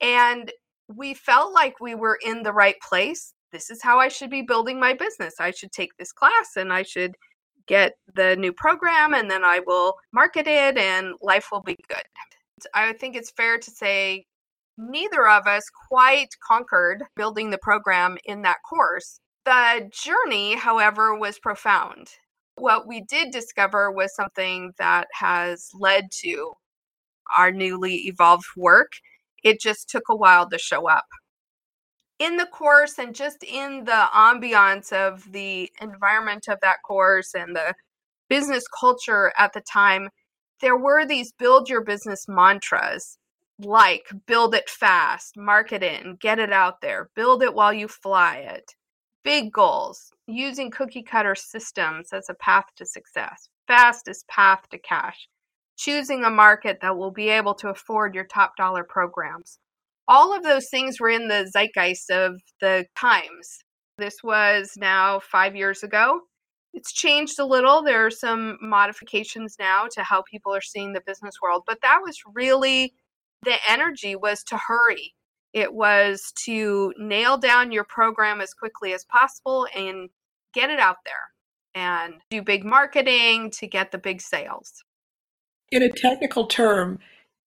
And 0.00 0.52
we 0.88 1.12
felt 1.12 1.52
like 1.52 1.80
we 1.80 1.94
were 1.94 2.18
in 2.24 2.42
the 2.42 2.52
right 2.52 2.76
place. 2.80 3.34
This 3.52 3.70
is 3.70 3.82
how 3.82 3.98
I 3.98 4.08
should 4.08 4.30
be 4.30 4.42
building 4.42 4.80
my 4.80 4.94
business. 4.94 5.34
I 5.38 5.50
should 5.50 5.72
take 5.72 5.96
this 5.98 6.12
class 6.12 6.56
and 6.56 6.72
I 6.72 6.82
should 6.82 7.16
get 7.68 7.94
the 8.14 8.36
new 8.36 8.52
program 8.52 9.14
and 9.14 9.30
then 9.30 9.44
I 9.44 9.60
will 9.60 9.94
market 10.12 10.46
it 10.46 10.76
and 10.76 11.14
life 11.22 11.48
will 11.52 11.62
be 11.62 11.76
good. 11.88 12.02
I 12.74 12.92
think 12.94 13.14
it's 13.14 13.30
fair 13.30 13.58
to 13.58 13.70
say 13.70 14.26
neither 14.76 15.28
of 15.28 15.46
us 15.46 15.64
quite 15.88 16.28
conquered 16.46 17.04
building 17.16 17.50
the 17.50 17.58
program 17.58 18.18
in 18.24 18.42
that 18.42 18.58
course. 18.68 19.20
The 19.44 19.88
journey, 19.92 20.56
however, 20.56 21.16
was 21.16 21.38
profound. 21.38 22.08
What 22.56 22.88
we 22.88 23.02
did 23.02 23.30
discover 23.30 23.92
was 23.92 24.14
something 24.14 24.72
that 24.78 25.06
has 25.12 25.70
led 25.74 26.10
to 26.22 26.52
our 27.36 27.52
newly 27.52 28.06
evolved 28.08 28.46
work. 28.56 28.92
It 29.44 29.60
just 29.60 29.88
took 29.88 30.04
a 30.08 30.16
while 30.16 30.48
to 30.50 30.58
show 30.58 30.88
up 30.88 31.06
in 32.18 32.36
the 32.36 32.46
course 32.46 32.98
and 32.98 33.14
just 33.14 33.42
in 33.44 33.84
the 33.84 34.08
ambiance 34.14 34.92
of 34.92 35.30
the 35.32 35.70
environment 35.80 36.48
of 36.48 36.58
that 36.62 36.82
course 36.84 37.34
and 37.34 37.54
the 37.54 37.74
business 38.28 38.64
culture 38.68 39.32
at 39.38 39.52
the 39.52 39.60
time, 39.60 40.08
there 40.60 40.76
were 40.76 41.06
these 41.06 41.32
build 41.32 41.68
your 41.68 41.82
business 41.82 42.26
mantras 42.28 43.18
like 43.60 44.06
build 44.26 44.54
it 44.54 44.68
fast, 44.68 45.36
market 45.36 45.82
it 45.82 46.04
and 46.04 46.20
get 46.20 46.38
it 46.38 46.52
out 46.52 46.80
there, 46.80 47.10
build 47.14 47.42
it 47.42 47.54
while 47.54 47.72
you 47.72 47.88
fly 47.88 48.36
it, 48.36 48.74
big 49.24 49.52
goals, 49.52 50.12
using 50.26 50.70
cookie 50.70 51.02
cutter 51.02 51.34
systems 51.34 52.12
as 52.12 52.28
a 52.28 52.34
path 52.34 52.66
to 52.76 52.86
success, 52.86 53.48
fastest 53.66 54.28
path 54.28 54.60
to 54.70 54.78
cash, 54.78 55.28
choosing 55.76 56.24
a 56.24 56.30
market 56.30 56.78
that 56.82 56.96
will 56.96 57.10
be 57.10 57.28
able 57.28 57.54
to 57.54 57.68
afford 57.68 58.14
your 58.14 58.24
top 58.24 58.56
dollar 58.56 58.84
programs 58.84 59.58
all 60.08 60.34
of 60.34 60.42
those 60.42 60.68
things 60.70 60.98
were 60.98 61.10
in 61.10 61.28
the 61.28 61.50
zeitgeist 61.54 62.10
of 62.10 62.40
the 62.60 62.86
times. 62.98 63.58
This 63.98 64.16
was 64.24 64.72
now 64.76 65.20
five 65.20 65.54
years 65.54 65.82
ago. 65.82 66.22
It's 66.72 66.92
changed 66.92 67.38
a 67.38 67.44
little. 67.44 67.82
There 67.82 68.06
are 68.06 68.10
some 68.10 68.58
modifications 68.62 69.56
now 69.58 69.86
to 69.92 70.02
how 70.02 70.22
people 70.22 70.54
are 70.54 70.62
seeing 70.62 70.92
the 70.92 71.02
business 71.06 71.34
world, 71.42 71.64
but 71.66 71.78
that 71.82 72.00
was 72.02 72.16
really 72.34 72.94
the 73.42 73.56
energy 73.68 74.16
was 74.16 74.42
to 74.44 74.56
hurry. 74.56 75.14
It 75.52 75.74
was 75.74 76.32
to 76.44 76.92
nail 76.98 77.36
down 77.36 77.72
your 77.72 77.84
program 77.84 78.40
as 78.40 78.54
quickly 78.54 78.94
as 78.94 79.04
possible 79.04 79.66
and 79.74 80.08
get 80.54 80.70
it 80.70 80.78
out 80.78 80.98
there 81.04 81.14
and 81.74 82.14
do 82.30 82.42
big 82.42 82.64
marketing 82.64 83.50
to 83.52 83.66
get 83.66 83.90
the 83.90 83.98
big 83.98 84.20
sales. 84.20 84.72
In 85.70 85.82
a 85.82 85.90
technical 85.90 86.46
term, 86.46 86.98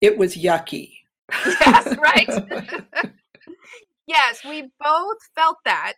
it 0.01 0.19
was 0.19 0.37
yucky 0.37 1.00
yes, 1.61 1.97
right. 2.03 3.15
yes, 4.07 4.45
we 4.45 4.71
both 4.81 5.19
felt 5.35 5.57
that 5.65 5.95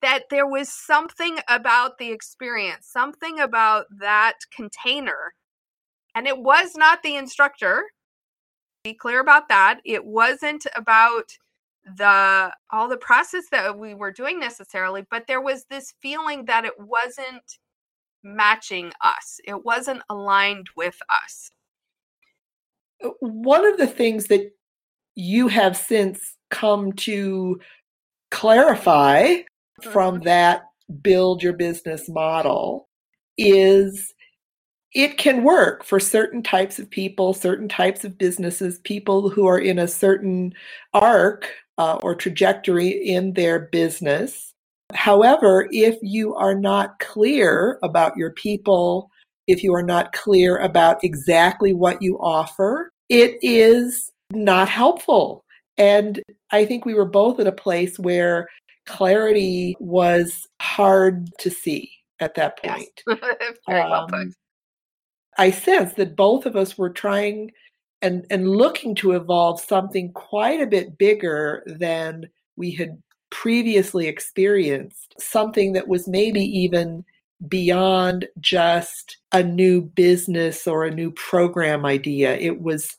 that 0.00 0.24
there 0.30 0.46
was 0.46 0.68
something 0.68 1.38
about 1.48 1.98
the 1.98 2.12
experience, 2.12 2.86
something 2.86 3.40
about 3.40 3.86
that 3.98 4.34
container. 4.54 5.34
And 6.14 6.26
it 6.26 6.38
was 6.38 6.76
not 6.76 7.02
the 7.02 7.16
instructor. 7.16 7.82
Be 8.84 8.94
clear 8.94 9.20
about 9.20 9.48
that. 9.48 9.80
It 9.84 10.04
wasn't 10.04 10.66
about 10.76 11.32
the 11.96 12.52
all 12.70 12.88
the 12.88 12.96
process 12.96 13.44
that 13.50 13.78
we 13.78 13.94
were 13.94 14.12
doing 14.12 14.38
necessarily, 14.38 15.04
but 15.10 15.26
there 15.26 15.40
was 15.40 15.64
this 15.64 15.94
feeling 16.00 16.44
that 16.44 16.64
it 16.64 16.78
wasn't 16.78 17.58
matching 18.22 18.92
us. 19.02 19.40
It 19.44 19.64
wasn't 19.64 20.02
aligned 20.08 20.68
with 20.76 20.98
us. 21.08 21.50
Uh, 23.02 23.10
one 23.20 23.64
of 23.64 23.78
the 23.78 23.86
things 23.86 24.26
that 24.26 24.50
you 25.18 25.48
have 25.48 25.76
since 25.76 26.36
come 26.48 26.92
to 26.92 27.58
clarify 28.30 29.34
from 29.82 30.14
mm-hmm. 30.14 30.24
that 30.24 30.62
build 31.02 31.42
your 31.42 31.54
business 31.54 32.08
model 32.08 32.88
is 33.36 34.14
it 34.94 35.18
can 35.18 35.42
work 35.42 35.82
for 35.82 35.98
certain 35.98 36.40
types 36.40 36.78
of 36.78 36.88
people, 36.88 37.34
certain 37.34 37.68
types 37.68 38.04
of 38.04 38.16
businesses, 38.16 38.78
people 38.84 39.28
who 39.28 39.44
are 39.48 39.58
in 39.58 39.80
a 39.80 39.88
certain 39.88 40.54
arc 40.94 41.50
uh, 41.78 41.96
or 41.96 42.14
trajectory 42.14 42.88
in 42.88 43.32
their 43.34 43.58
business. 43.58 44.54
However, 44.94 45.68
if 45.72 45.98
you 46.00 46.36
are 46.36 46.54
not 46.54 47.00
clear 47.00 47.80
about 47.82 48.16
your 48.16 48.30
people, 48.30 49.10
if 49.48 49.64
you 49.64 49.74
are 49.74 49.82
not 49.82 50.12
clear 50.12 50.58
about 50.58 51.02
exactly 51.02 51.72
what 51.72 52.00
you 52.00 52.18
offer, 52.20 52.92
it 53.08 53.36
is 53.42 54.12
not 54.30 54.68
helpful. 54.68 55.44
And 55.76 56.20
I 56.50 56.64
think 56.64 56.84
we 56.84 56.94
were 56.94 57.04
both 57.04 57.40
at 57.40 57.46
a 57.46 57.52
place 57.52 57.98
where 57.98 58.48
clarity 58.86 59.76
was 59.78 60.46
hard 60.60 61.30
to 61.38 61.50
see 61.50 61.90
at 62.20 62.34
that 62.34 62.58
point. 62.62 63.02
Yes. 63.06 63.18
Very 63.68 63.80
um, 63.80 63.90
well 63.90 64.06
put. 64.08 64.20
Um, 64.20 64.34
I 65.38 65.50
sense 65.52 65.94
that 65.94 66.16
both 66.16 66.46
of 66.46 66.56
us 66.56 66.76
were 66.76 66.90
trying 66.90 67.52
and, 68.02 68.26
and 68.30 68.50
looking 68.50 68.94
to 68.96 69.12
evolve 69.12 69.60
something 69.60 70.12
quite 70.12 70.60
a 70.60 70.66
bit 70.66 70.98
bigger 70.98 71.62
than 71.66 72.28
we 72.56 72.72
had 72.72 73.00
previously 73.30 74.08
experienced 74.08 75.14
something 75.18 75.72
that 75.74 75.86
was 75.86 76.08
maybe 76.08 76.40
even 76.40 77.04
beyond 77.46 78.26
just 78.40 79.18
a 79.32 79.42
new 79.42 79.80
business 79.82 80.66
or 80.66 80.84
a 80.84 80.94
new 80.94 81.12
program 81.12 81.84
idea. 81.84 82.36
It 82.36 82.60
was, 82.60 82.96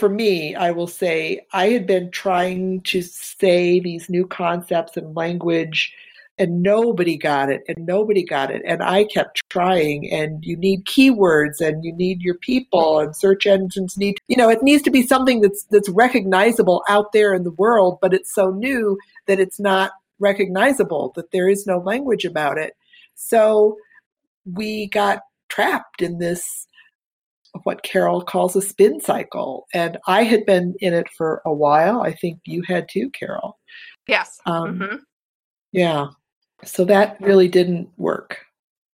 for 0.00 0.08
me, 0.08 0.54
I 0.54 0.70
will 0.72 0.86
say, 0.86 1.46
I 1.52 1.68
had 1.68 1.86
been 1.86 2.10
trying 2.10 2.80
to 2.82 3.02
say 3.02 3.78
these 3.78 4.08
new 4.08 4.26
concepts 4.26 4.96
and 4.96 5.14
language 5.14 5.94
and 6.38 6.62
nobody 6.62 7.18
got 7.18 7.50
it 7.50 7.62
and 7.68 7.84
nobody 7.84 8.24
got 8.24 8.50
it 8.50 8.62
and 8.64 8.82
i 8.82 9.04
kept 9.04 9.42
trying 9.50 10.10
and 10.10 10.42
you 10.42 10.56
need 10.56 10.86
keywords 10.86 11.60
and 11.60 11.84
you 11.84 11.92
need 11.92 12.22
your 12.22 12.36
people 12.36 12.98
and 12.98 13.14
search 13.14 13.44
engines 13.44 13.98
need 13.98 14.16
you 14.26 14.36
know 14.38 14.48
it 14.48 14.62
needs 14.62 14.82
to 14.82 14.90
be 14.90 15.06
something 15.06 15.42
that's 15.42 15.64
that's 15.64 15.90
recognizable 15.90 16.82
out 16.88 17.12
there 17.12 17.34
in 17.34 17.42
the 17.42 17.50
world 17.50 17.98
but 18.00 18.14
it's 18.14 18.32
so 18.32 18.52
new 18.52 18.96
that 19.26 19.38
it's 19.38 19.60
not 19.60 19.90
recognizable 20.20 21.12
that 21.16 21.32
there 21.32 21.48
is 21.48 21.66
no 21.66 21.78
language 21.78 22.24
about 22.24 22.58
it. 22.58 22.76
So 23.16 23.76
we 24.44 24.88
got 24.88 25.20
trapped 25.48 26.02
in 26.02 26.18
this 26.18 26.66
what 27.64 27.82
Carol 27.82 28.22
calls 28.22 28.56
a 28.56 28.62
spin 28.62 29.00
cycle. 29.00 29.66
And 29.74 29.98
I 30.06 30.22
had 30.22 30.46
been 30.46 30.74
in 30.80 30.94
it 30.94 31.08
for 31.16 31.42
a 31.44 31.52
while. 31.52 32.02
I 32.02 32.12
think 32.12 32.40
you 32.44 32.62
had 32.66 32.88
too, 32.88 33.10
Carol. 33.10 33.58
Yes. 34.06 34.38
Um, 34.46 34.78
mm-hmm. 34.78 34.96
Yeah. 35.72 36.08
So 36.64 36.84
that 36.84 37.16
really 37.20 37.48
didn't 37.48 37.88
work. 37.96 38.38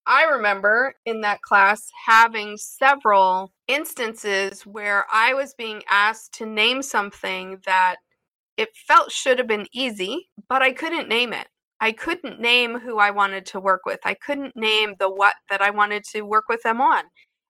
I 0.08 0.26
remember 0.26 0.94
in 1.06 1.22
that 1.22 1.42
class 1.42 1.90
having 2.06 2.58
several 2.58 3.52
instances 3.68 4.62
where 4.66 5.06
I 5.12 5.34
was 5.34 5.56
being 5.56 5.82
asked 5.90 6.34
to 6.36 6.46
name 6.46 6.84
something 6.84 7.60
that 7.66 7.96
it 8.58 8.70
felt 8.88 9.12
should 9.12 9.40
have 9.40 9.48
been 9.48 9.68
easy, 9.74 10.30
but 10.48 10.62
I 10.62 10.72
couldn't 10.72 11.10
name 11.10 11.34
it. 11.34 11.48
I 11.82 11.92
couldn't 11.92 12.40
name 12.40 12.80
who 12.80 13.00
I 13.00 13.12
wanted 13.12 13.46
to 13.48 13.60
work 13.60 13.82
with. 13.86 14.00
I 14.06 14.14
couldn't 14.14 14.56
name 14.56 14.96
the 15.00 15.10
what 15.10 15.36
that 15.50 15.62
I 15.62 15.72
wanted 15.72 16.04
to 16.12 16.22
work 16.22 16.46
with 16.48 16.62
them 16.64 16.80
on. 16.80 17.04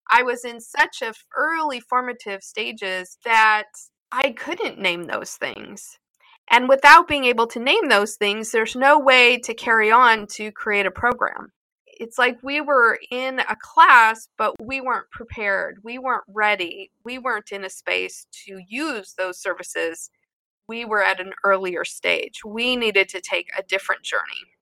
I 0.09 0.23
was 0.23 0.45
in 0.45 0.59
such 0.61 1.01
a 1.01 1.13
early 1.35 1.79
formative 1.79 2.43
stages 2.43 3.17
that 3.25 3.65
I 4.11 4.31
couldn't 4.31 4.79
name 4.79 5.05
those 5.05 5.31
things. 5.31 5.97
And 6.49 6.69
without 6.69 7.07
being 7.07 7.25
able 7.25 7.47
to 7.47 7.59
name 7.59 7.89
those 7.89 8.15
things, 8.15 8.51
there's 8.51 8.75
no 8.75 8.99
way 8.99 9.37
to 9.39 9.53
carry 9.53 9.91
on 9.91 10.27
to 10.27 10.51
create 10.51 10.85
a 10.85 10.91
program. 10.91 11.51
It's 11.87 12.19
like 12.19 12.37
we 12.43 12.61
were 12.61 12.99
in 13.09 13.39
a 13.39 13.55
class, 13.59 14.27
but 14.37 14.53
we 14.61 14.81
weren't 14.81 15.09
prepared. 15.11 15.77
We 15.83 15.97
weren't 15.97 16.25
ready. 16.27 16.91
We 17.03 17.17
weren't 17.17 17.51
in 17.51 17.65
a 17.65 17.69
space 17.69 18.27
to 18.45 18.59
use 18.67 19.15
those 19.17 19.39
services 19.39 20.09
we 20.67 20.85
were 20.85 21.03
at 21.03 21.19
an 21.19 21.33
earlier 21.43 21.85
stage. 21.85 22.41
We 22.45 22.75
needed 22.75 23.09
to 23.09 23.21
take 23.21 23.49
a 23.57 23.63
different 23.63 24.03
journey. 24.03 24.54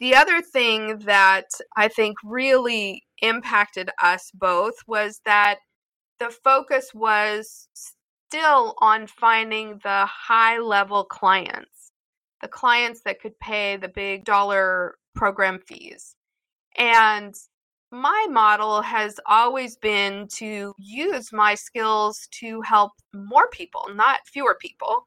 The 0.00 0.14
other 0.14 0.40
thing 0.40 1.00
that 1.00 1.44
I 1.76 1.88
think 1.88 2.16
really 2.24 3.04
impacted 3.20 3.90
us 4.02 4.30
both 4.32 4.76
was 4.86 5.20
that 5.26 5.58
the 6.18 6.30
focus 6.30 6.92
was 6.94 7.68
still 7.74 8.74
on 8.78 9.06
finding 9.06 9.78
the 9.82 10.06
high 10.06 10.58
level 10.58 11.04
clients, 11.04 11.92
the 12.40 12.48
clients 12.48 13.02
that 13.04 13.20
could 13.20 13.38
pay 13.40 13.76
the 13.76 13.88
big 13.88 14.24
dollar 14.24 14.94
program 15.14 15.60
fees. 15.66 16.16
And 16.78 17.34
my 17.92 18.26
model 18.30 18.80
has 18.80 19.20
always 19.26 19.76
been 19.76 20.28
to 20.36 20.72
use 20.78 21.30
my 21.30 21.54
skills 21.54 22.26
to 22.40 22.62
help 22.62 22.92
more 23.12 23.48
people, 23.50 23.86
not 23.94 24.20
fewer 24.32 24.56
people. 24.58 25.06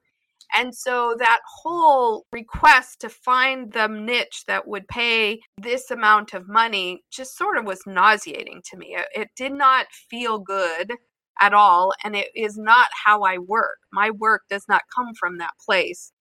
And 0.56 0.74
so 0.76 1.16
that 1.20 1.40
whole 1.62 2.26
request 2.32 3.00
to 3.02 3.10
find 3.10 3.72
the 3.72 3.88
niche 3.88 4.44
that 4.48 4.68
would 4.68 4.88
pay 4.88 5.40
this 5.58 5.92
amount 5.92 6.34
of 6.34 6.48
money 6.48 7.04
just 7.12 7.38
sort 7.38 7.58
of 7.58 7.66
was 7.66 7.82
nauseating 7.86 8.62
to 8.72 8.78
me. 8.78 8.96
It, 8.98 9.08
it, 9.22 9.28
did 9.36 9.54
not 9.54 9.88
feel 10.10 10.40
good 10.40 10.94
at 11.42 11.54
all. 11.54 11.94
And 12.04 12.16
it 12.16 12.30
is 12.36 12.58
not 12.58 12.88
how 13.06 13.24
I 13.24 13.38
work. 13.38 13.78
My 13.92 14.12
work 14.12 14.44
does 14.50 14.66
not 14.68 14.84
come 14.96 15.14
from 15.20 15.38
that 15.40 15.52
place 15.66 16.12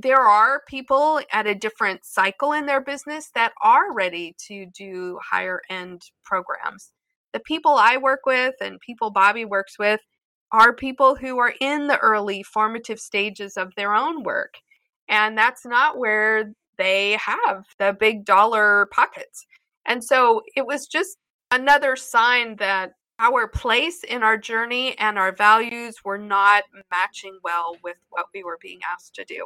there 0.00 0.20
are 0.20 0.62
people 0.68 1.20
at 1.32 1.48
a 1.48 1.56
different 1.56 2.04
cycle 2.04 2.52
in 2.52 2.66
their 2.66 2.80
business 2.80 3.30
that 3.34 3.52
are 3.64 3.92
ready 3.92 4.36
to 4.46 4.66
do 4.66 5.18
higher 5.28 5.60
end 5.68 6.02
programs. 6.24 6.92
The 7.32 7.40
people 7.40 7.74
I 7.74 7.96
work 7.96 8.20
with 8.24 8.54
and 8.60 8.78
people 8.80 9.12
Bobbye 9.12 9.48
works 9.48 9.76
with 9.76 10.00
are 10.52 10.72
people 10.72 11.14
who 11.14 11.38
are 11.38 11.54
in 11.60 11.86
the 11.86 11.98
early 11.98 12.42
formative 12.42 13.00
stages 13.00 13.56
of 13.56 13.74
their 13.74 13.94
own 13.94 14.22
work. 14.22 14.54
And 15.08 15.36
that's 15.36 15.64
not 15.64 15.98
where 15.98 16.52
they 16.76 17.18
have 17.24 17.66
the 17.78 17.96
big 17.98 18.24
dollar 18.24 18.88
pockets. 18.92 19.46
And 19.86 20.02
so 20.02 20.42
it 20.56 20.66
was 20.66 20.86
just 20.86 21.18
another 21.50 21.96
sign 21.96 22.56
that 22.56 22.92
our 23.18 23.48
place 23.48 24.04
in 24.04 24.22
our 24.22 24.36
journey 24.36 24.96
and 24.98 25.18
our 25.18 25.32
values 25.34 25.96
were 26.04 26.18
not 26.18 26.64
matching 26.90 27.38
well 27.42 27.76
with 27.82 27.96
what 28.10 28.26
we 28.32 28.44
were 28.44 28.58
being 28.62 28.80
asked 28.90 29.14
to 29.16 29.24
do. 29.24 29.44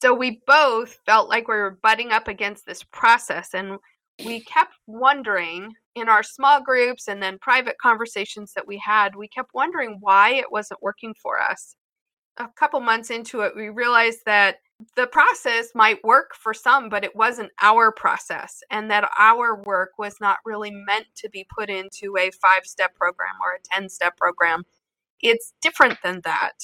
So 0.00 0.14
we 0.14 0.42
both 0.46 0.98
felt 1.06 1.28
like 1.28 1.46
we 1.48 1.54
were 1.54 1.78
butting 1.82 2.12
up 2.12 2.28
against 2.28 2.66
this 2.66 2.82
process. 2.82 3.54
And 3.54 3.78
we 4.24 4.40
kept 4.40 4.74
wondering 4.86 5.72
in 5.94 6.08
our 6.08 6.22
small 6.22 6.62
groups 6.62 7.08
and 7.08 7.22
then 7.22 7.38
private 7.38 7.76
conversations 7.80 8.52
that 8.54 8.66
we 8.66 8.78
had, 8.78 9.14
we 9.14 9.28
kept 9.28 9.50
wondering 9.54 9.98
why 10.00 10.34
it 10.34 10.50
wasn't 10.50 10.82
working 10.82 11.14
for 11.20 11.40
us. 11.40 11.76
A 12.38 12.48
couple 12.56 12.80
months 12.80 13.10
into 13.10 13.40
it, 13.40 13.54
we 13.54 13.68
realized 13.68 14.20
that 14.26 14.56
the 14.96 15.06
process 15.06 15.68
might 15.74 16.02
work 16.02 16.34
for 16.34 16.54
some, 16.54 16.88
but 16.88 17.04
it 17.04 17.14
wasn't 17.14 17.52
our 17.60 17.92
process, 17.92 18.60
and 18.70 18.90
that 18.90 19.08
our 19.18 19.62
work 19.62 19.90
was 19.98 20.16
not 20.20 20.38
really 20.44 20.70
meant 20.70 21.06
to 21.16 21.28
be 21.28 21.46
put 21.54 21.70
into 21.70 22.16
a 22.18 22.30
five 22.30 22.64
step 22.64 22.94
program 22.94 23.34
or 23.40 23.52
a 23.52 23.78
10 23.78 23.88
step 23.88 24.16
program. 24.16 24.64
It's 25.20 25.52
different 25.60 25.98
than 26.02 26.20
that. 26.24 26.54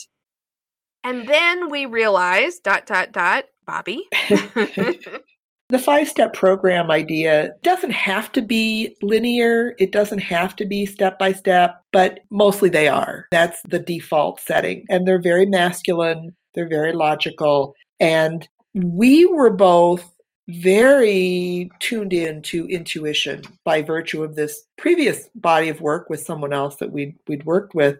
And 1.04 1.28
then 1.28 1.70
we 1.70 1.86
realized, 1.86 2.64
dot, 2.64 2.86
dot, 2.86 3.12
dot, 3.12 3.44
Bobbye. 3.68 4.00
the 5.68 5.78
five 5.78 6.08
step 6.08 6.32
program 6.32 6.90
idea 6.90 7.50
doesn't 7.62 7.90
have 7.90 8.32
to 8.32 8.42
be 8.42 8.96
linear. 9.02 9.74
It 9.78 9.92
doesn't 9.92 10.20
have 10.20 10.56
to 10.56 10.64
be 10.64 10.86
step 10.86 11.18
by 11.18 11.32
step, 11.32 11.82
but 11.92 12.20
mostly 12.30 12.70
they 12.70 12.88
are. 12.88 13.26
That's 13.30 13.60
the 13.68 13.78
default 13.78 14.40
setting. 14.40 14.84
And 14.88 15.06
they're 15.06 15.20
very 15.20 15.46
masculine, 15.46 16.34
they're 16.54 16.68
very 16.68 16.92
logical. 16.92 17.74
And 18.00 18.48
we 18.74 19.26
were 19.26 19.50
both 19.50 20.10
very 20.48 21.70
tuned 21.80 22.14
in 22.14 22.40
to 22.40 22.66
intuition 22.68 23.42
by 23.64 23.82
virtue 23.82 24.22
of 24.22 24.34
this 24.34 24.64
previous 24.78 25.28
body 25.34 25.68
of 25.68 25.82
work 25.82 26.08
with 26.08 26.20
someone 26.20 26.54
else 26.54 26.76
that 26.76 26.92
we'd, 26.92 27.14
we'd 27.26 27.44
worked 27.44 27.74
with. 27.74 27.98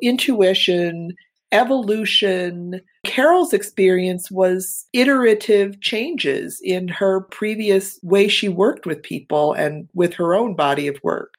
Intuition 0.00 1.14
evolution. 1.52 2.80
Carol's 3.04 3.52
experience 3.52 4.30
was 4.30 4.86
iterative 4.92 5.80
changes 5.80 6.60
in 6.62 6.88
her 6.88 7.22
previous 7.22 7.98
way 8.02 8.28
she 8.28 8.48
worked 8.48 8.86
with 8.86 9.02
people 9.02 9.52
and 9.52 9.88
with 9.94 10.14
her 10.14 10.34
own 10.34 10.54
body 10.54 10.86
of 10.86 10.98
work. 11.02 11.34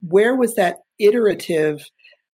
Where 0.00 0.36
was 0.36 0.54
that 0.54 0.78
iterative 0.98 1.84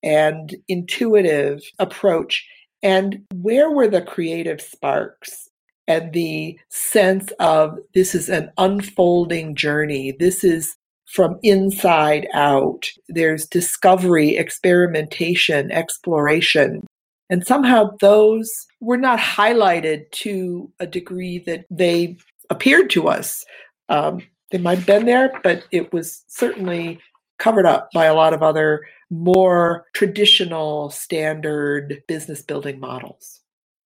and 0.03 0.55
intuitive 0.68 1.62
approach? 1.79 2.47
And 2.83 3.25
where 3.35 3.71
were 3.71 3.88
the 3.88 4.03
creative 4.03 4.61
sparks 4.61 5.49
and 5.87 6.12
the 6.12 6.59
sense 6.68 7.31
of 7.38 7.79
this 7.95 8.14
is 8.14 8.29
an 8.29 8.51
unfolding 8.59 9.55
journey? 9.55 10.12
This 10.18 10.42
is 10.42 10.77
from 11.12 11.38
inside 11.42 12.27
out. 12.35 12.87
There's 13.09 13.47
discovery, 13.47 14.37
experimentation, 14.37 15.71
exploration. 15.71 16.87
And 17.33 17.47
somehow 17.47 17.97
those 18.03 18.66
were 18.81 18.99
not 18.99 19.18
highlighted 19.18 20.11
to 20.11 20.71
a 20.81 20.87
degree 20.87 21.38
that 21.47 21.64
they 21.71 22.18
appeared 22.51 22.90
to 22.90 23.09
us. 23.09 23.42
Um, 23.88 24.21
they 24.51 24.59
might 24.59 24.77
have 24.77 24.87
been 24.87 25.07
there, 25.07 25.40
but 25.42 25.64
it 25.71 25.95
was 25.95 26.25
certainly 26.29 27.01
covered 27.38 27.64
up 27.64 27.88
by 27.95 28.05
a 28.05 28.14
lot 28.14 28.35
of 28.35 28.42
other 28.42 28.87
more 29.09 29.87
traditional 29.95 30.90
standard 30.90 32.03
business 32.07 32.42
building 32.42 32.79
models. 32.79 33.40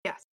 Yes. 0.05 0.25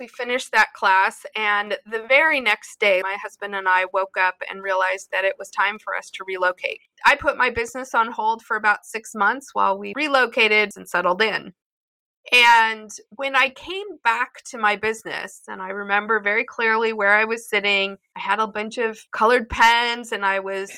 We 0.00 0.08
finished 0.08 0.50
that 0.52 0.72
class, 0.72 1.26
and 1.36 1.76
the 1.84 2.06
very 2.08 2.40
next 2.40 2.80
day, 2.80 3.02
my 3.02 3.18
husband 3.22 3.54
and 3.54 3.68
I 3.68 3.84
woke 3.92 4.16
up 4.18 4.36
and 4.48 4.62
realized 4.62 5.08
that 5.12 5.26
it 5.26 5.36
was 5.38 5.50
time 5.50 5.78
for 5.78 5.94
us 5.94 6.08
to 6.12 6.24
relocate. 6.26 6.80
I 7.04 7.16
put 7.16 7.36
my 7.36 7.50
business 7.50 7.94
on 7.94 8.10
hold 8.10 8.40
for 8.40 8.56
about 8.56 8.86
six 8.86 9.14
months 9.14 9.50
while 9.52 9.76
we 9.76 9.92
relocated 9.94 10.70
and 10.74 10.88
settled 10.88 11.20
in. 11.20 11.52
And 12.30 12.90
when 13.10 13.34
I 13.34 13.48
came 13.48 13.98
back 14.04 14.44
to 14.50 14.58
my 14.58 14.76
business, 14.76 15.42
and 15.48 15.60
I 15.60 15.68
remember 15.68 16.20
very 16.20 16.44
clearly 16.44 16.92
where 16.92 17.14
I 17.14 17.24
was 17.24 17.48
sitting, 17.48 17.96
I 18.16 18.20
had 18.20 18.38
a 18.38 18.46
bunch 18.46 18.78
of 18.78 18.98
colored 19.12 19.48
pens 19.48 20.12
and 20.12 20.24
I 20.24 20.38
was 20.40 20.70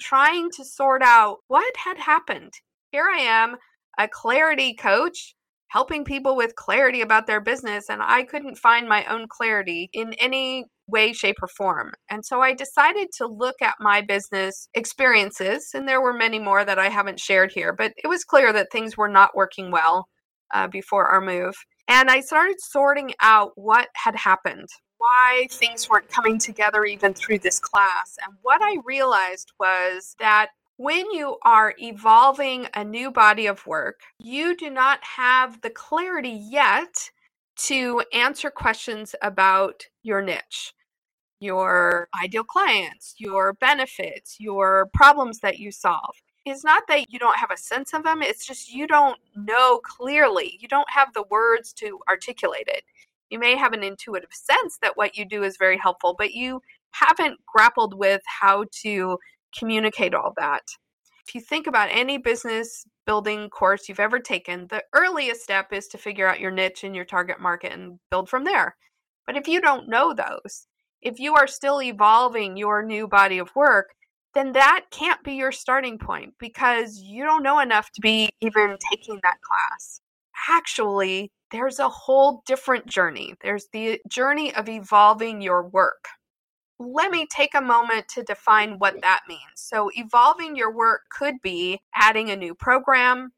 trying 0.00 0.50
to 0.52 0.64
sort 0.64 1.02
out 1.02 1.38
what 1.48 1.76
had 1.76 1.98
happened. 1.98 2.52
Here 2.92 3.08
I 3.12 3.20
am, 3.20 3.56
a 3.98 4.08
clarity 4.08 4.74
coach, 4.74 5.34
helping 5.68 6.04
people 6.04 6.36
with 6.36 6.54
clarity 6.54 7.00
about 7.00 7.26
their 7.26 7.40
business, 7.40 7.88
and 7.88 8.02
I 8.02 8.24
couldn't 8.24 8.58
find 8.58 8.88
my 8.88 9.04
own 9.06 9.26
clarity 9.28 9.88
in 9.92 10.12
any 10.14 10.66
way, 10.86 11.12
shape, 11.14 11.36
or 11.40 11.48
form. 11.48 11.92
And 12.10 12.24
so 12.26 12.42
I 12.42 12.52
decided 12.52 13.08
to 13.16 13.26
look 13.26 13.56
at 13.62 13.76
my 13.80 14.02
business 14.02 14.68
experiences, 14.74 15.70
and 15.72 15.88
there 15.88 16.02
were 16.02 16.12
many 16.12 16.38
more 16.38 16.64
that 16.64 16.78
I 16.78 16.90
haven't 16.90 17.20
shared 17.20 17.52
here, 17.52 17.72
but 17.72 17.92
it 17.96 18.08
was 18.08 18.24
clear 18.24 18.52
that 18.52 18.70
things 18.70 18.96
were 18.96 19.08
not 19.08 19.34
working 19.34 19.70
well 19.70 20.08
uh, 20.52 20.68
before 20.68 21.06
our 21.06 21.20
move. 21.20 21.54
And 21.88 22.10
I 22.10 22.20
started 22.20 22.60
sorting 22.60 23.12
out 23.20 23.52
what 23.56 23.88
had 23.94 24.16
happened, 24.16 24.68
why 24.98 25.46
things 25.50 25.88
weren't 25.88 26.08
coming 26.08 26.38
together 26.38 26.84
even 26.84 27.12
through 27.14 27.40
this 27.40 27.58
class. 27.58 28.16
And 28.24 28.36
what 28.42 28.60
I 28.62 28.78
realized 28.84 29.52
was 29.58 30.14
that 30.18 30.50
when 30.76 31.10
you 31.12 31.36
are 31.44 31.74
evolving 31.78 32.66
a 32.74 32.84
new 32.84 33.10
body 33.10 33.46
of 33.46 33.66
work, 33.66 34.00
you 34.18 34.56
do 34.56 34.70
not 34.70 35.00
have 35.04 35.60
the 35.60 35.70
clarity 35.70 36.40
yet 36.50 37.10
to 37.56 38.02
answer 38.12 38.50
questions 38.50 39.14
about 39.22 39.84
your 40.02 40.22
niche, 40.22 40.72
your 41.40 42.08
ideal 42.22 42.44
clients, 42.44 43.14
your 43.18 43.52
benefits, 43.54 44.36
your 44.38 44.88
problems 44.94 45.40
that 45.40 45.58
you 45.58 45.70
solve. 45.70 46.16
It's 46.44 46.64
not 46.64 46.84
that 46.88 47.12
you 47.12 47.18
don't 47.18 47.38
have 47.38 47.52
a 47.52 47.56
sense 47.56 47.94
of 47.94 48.02
them, 48.02 48.22
it's 48.22 48.46
just 48.46 48.72
you 48.72 48.86
don't 48.86 49.18
know 49.36 49.80
clearly. 49.84 50.58
You 50.60 50.68
don't 50.68 50.90
have 50.90 51.12
the 51.14 51.24
words 51.30 51.72
to 51.74 52.00
articulate 52.08 52.66
it. 52.66 52.82
You 53.30 53.38
may 53.38 53.56
have 53.56 53.72
an 53.72 53.84
intuitive 53.84 54.32
sense 54.32 54.78
that 54.82 54.96
what 54.96 55.16
you 55.16 55.24
do 55.24 55.42
is 55.44 55.56
very 55.56 55.78
helpful, 55.78 56.14
but 56.18 56.34
you 56.34 56.60
haven't 56.90 57.40
grappled 57.46 57.94
with 57.94 58.22
how 58.26 58.66
to 58.82 59.18
communicate 59.56 60.14
all 60.14 60.34
that. 60.36 60.62
If 61.26 61.34
you 61.34 61.40
think 61.40 61.66
about 61.66 61.88
any 61.92 62.18
business 62.18 62.84
building 63.06 63.48
course 63.48 63.88
you've 63.88 64.00
ever 64.00 64.18
taken, 64.18 64.66
the 64.68 64.82
earliest 64.92 65.42
step 65.42 65.72
is 65.72 65.86
to 65.88 65.98
figure 65.98 66.26
out 66.26 66.40
your 66.40 66.50
niche 66.50 66.84
and 66.84 66.94
your 66.94 67.04
target 67.04 67.40
market 67.40 67.72
and 67.72 67.98
build 68.10 68.28
from 68.28 68.44
there. 68.44 68.76
But 69.26 69.36
if 69.36 69.46
you 69.46 69.60
don't 69.60 69.88
know 69.88 70.12
those, 70.12 70.66
if 71.00 71.18
you 71.18 71.34
are 71.34 71.46
still 71.46 71.80
evolving 71.80 72.56
your 72.56 72.82
new 72.82 73.06
body 73.06 73.38
of 73.38 73.54
work, 73.54 73.94
then 74.34 74.52
that 74.52 74.86
can't 74.90 75.22
be 75.22 75.34
your 75.34 75.52
starting 75.52 75.98
point 75.98 76.34
because 76.38 76.98
you 76.98 77.24
don't 77.24 77.42
know 77.42 77.60
enough 77.60 77.90
to 77.92 78.00
be 78.00 78.30
even 78.40 78.76
taking 78.90 79.20
that 79.22 79.40
class. 79.42 80.00
Actually, 80.48 81.30
there's 81.50 81.78
a 81.78 81.88
whole 81.88 82.42
different 82.46 82.86
journey. 82.86 83.34
There's 83.42 83.68
the 83.72 84.00
journey 84.08 84.54
of 84.54 84.68
evolving 84.68 85.42
your 85.42 85.68
work 85.68 86.08
let 86.88 87.10
me 87.10 87.26
take 87.26 87.54
a 87.54 87.60
moment 87.60 88.08
to 88.08 88.22
define 88.22 88.78
what 88.78 89.00
that 89.02 89.20
means. 89.28 89.40
So, 89.56 89.90
evolving 89.94 90.56
your 90.56 90.72
work 90.72 91.02
could 91.16 91.36
be 91.42 91.80
adding 91.94 92.30
a 92.30 92.36
new 92.36 92.54
program, 92.54 93.32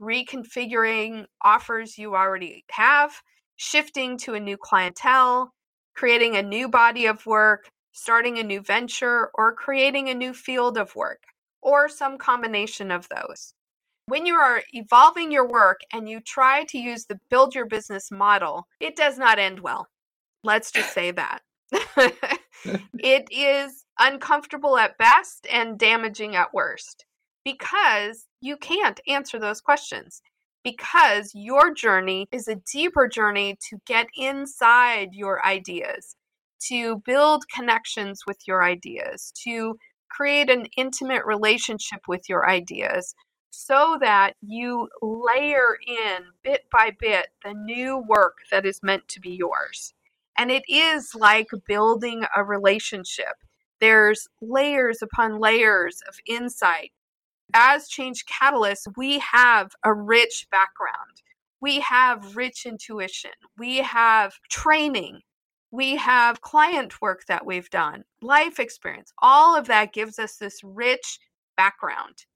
reconfiguring 0.00 1.26
offers 1.42 1.98
you 1.98 2.14
already 2.14 2.64
have, 2.70 3.12
shifting 3.56 4.18
to 4.18 4.34
a 4.34 4.40
new 4.40 4.56
clientele, 4.56 5.52
creating 5.94 6.36
a 6.36 6.42
new 6.42 6.68
body 6.68 7.06
of 7.06 7.24
work, 7.26 7.70
starting 7.94 8.38
a 8.38 8.42
new 8.42 8.60
venture, 8.60 9.30
or 9.34 9.54
creating 9.54 10.08
a 10.08 10.14
new 10.14 10.34
field 10.34 10.76
of 10.76 10.94
work, 10.94 11.22
or 11.62 11.88
some 11.88 12.18
combination 12.18 12.90
of 12.90 13.08
those. 13.08 13.54
When 14.06 14.26
you 14.26 14.34
are 14.34 14.62
evolving 14.72 15.32
your 15.32 15.48
work 15.48 15.80
and 15.92 16.08
you 16.08 16.20
try 16.20 16.64
to 16.64 16.78
use 16.78 17.06
the 17.06 17.18
build 17.30 17.54
your 17.54 17.64
business 17.64 18.10
model, 18.10 18.66
it 18.80 18.96
does 18.96 19.16
not 19.16 19.38
end 19.38 19.60
well. 19.60 19.88
Let's 20.42 20.70
just 20.70 20.92
say 20.92 21.12
that. 21.12 21.40
it 22.98 23.26
is 23.30 23.84
uncomfortable 23.98 24.76
at 24.76 24.98
best 24.98 25.46
and 25.50 25.78
damaging 25.78 26.36
at 26.36 26.52
worst 26.52 27.06
because 27.44 28.26
you 28.40 28.56
can't 28.56 29.00
answer 29.06 29.38
those 29.38 29.60
questions. 29.60 30.20
Because 30.64 31.30
your 31.34 31.74
journey 31.74 32.26
is 32.32 32.48
a 32.48 32.56
deeper 32.72 33.06
journey 33.06 33.58
to 33.68 33.78
get 33.86 34.06
inside 34.16 35.10
your 35.12 35.44
ideas, 35.46 36.16
to 36.68 37.02
build 37.04 37.44
connections 37.48 38.22
with 38.26 38.38
your 38.46 38.62
ideas, 38.62 39.32
to 39.44 39.76
create 40.10 40.50
an 40.50 40.66
intimate 40.76 41.24
relationship 41.24 42.00
with 42.06 42.28
your 42.28 42.48
ideas 42.48 43.14
so 43.50 43.96
that 44.00 44.34
you 44.40 44.88
layer 45.00 45.76
in 45.86 46.24
bit 46.42 46.62
by 46.72 46.90
bit 46.98 47.28
the 47.44 47.52
new 47.52 48.02
work 48.08 48.38
that 48.50 48.66
is 48.66 48.80
meant 48.82 49.06
to 49.08 49.20
be 49.20 49.30
yours. 49.30 49.94
And 50.36 50.50
it 50.50 50.64
is 50.68 51.14
like 51.14 51.46
building 51.66 52.24
a 52.36 52.42
relationship. 52.42 53.36
There's 53.80 54.26
layers 54.40 55.02
upon 55.02 55.38
layers 55.38 56.00
of 56.08 56.16
insight. 56.26 56.92
As 57.54 57.88
change 57.88 58.24
catalysts, 58.26 58.88
we 58.96 59.20
have 59.20 59.72
a 59.84 59.92
rich 59.92 60.48
background. 60.50 61.22
We 61.60 61.80
have 61.80 62.36
rich 62.36 62.66
intuition. 62.66 63.30
We 63.56 63.78
have 63.78 64.34
training. 64.50 65.20
We 65.74 65.96
have 65.96 66.40
client 66.40 67.02
work 67.02 67.24
that 67.26 67.44
we've 67.44 67.68
done, 67.68 68.04
life 68.22 68.60
experience. 68.60 69.12
All 69.20 69.56
of 69.56 69.66
that 69.66 69.92
gives 69.92 70.20
us 70.20 70.36
this 70.36 70.60
rich 70.62 71.18
background. 71.56 72.26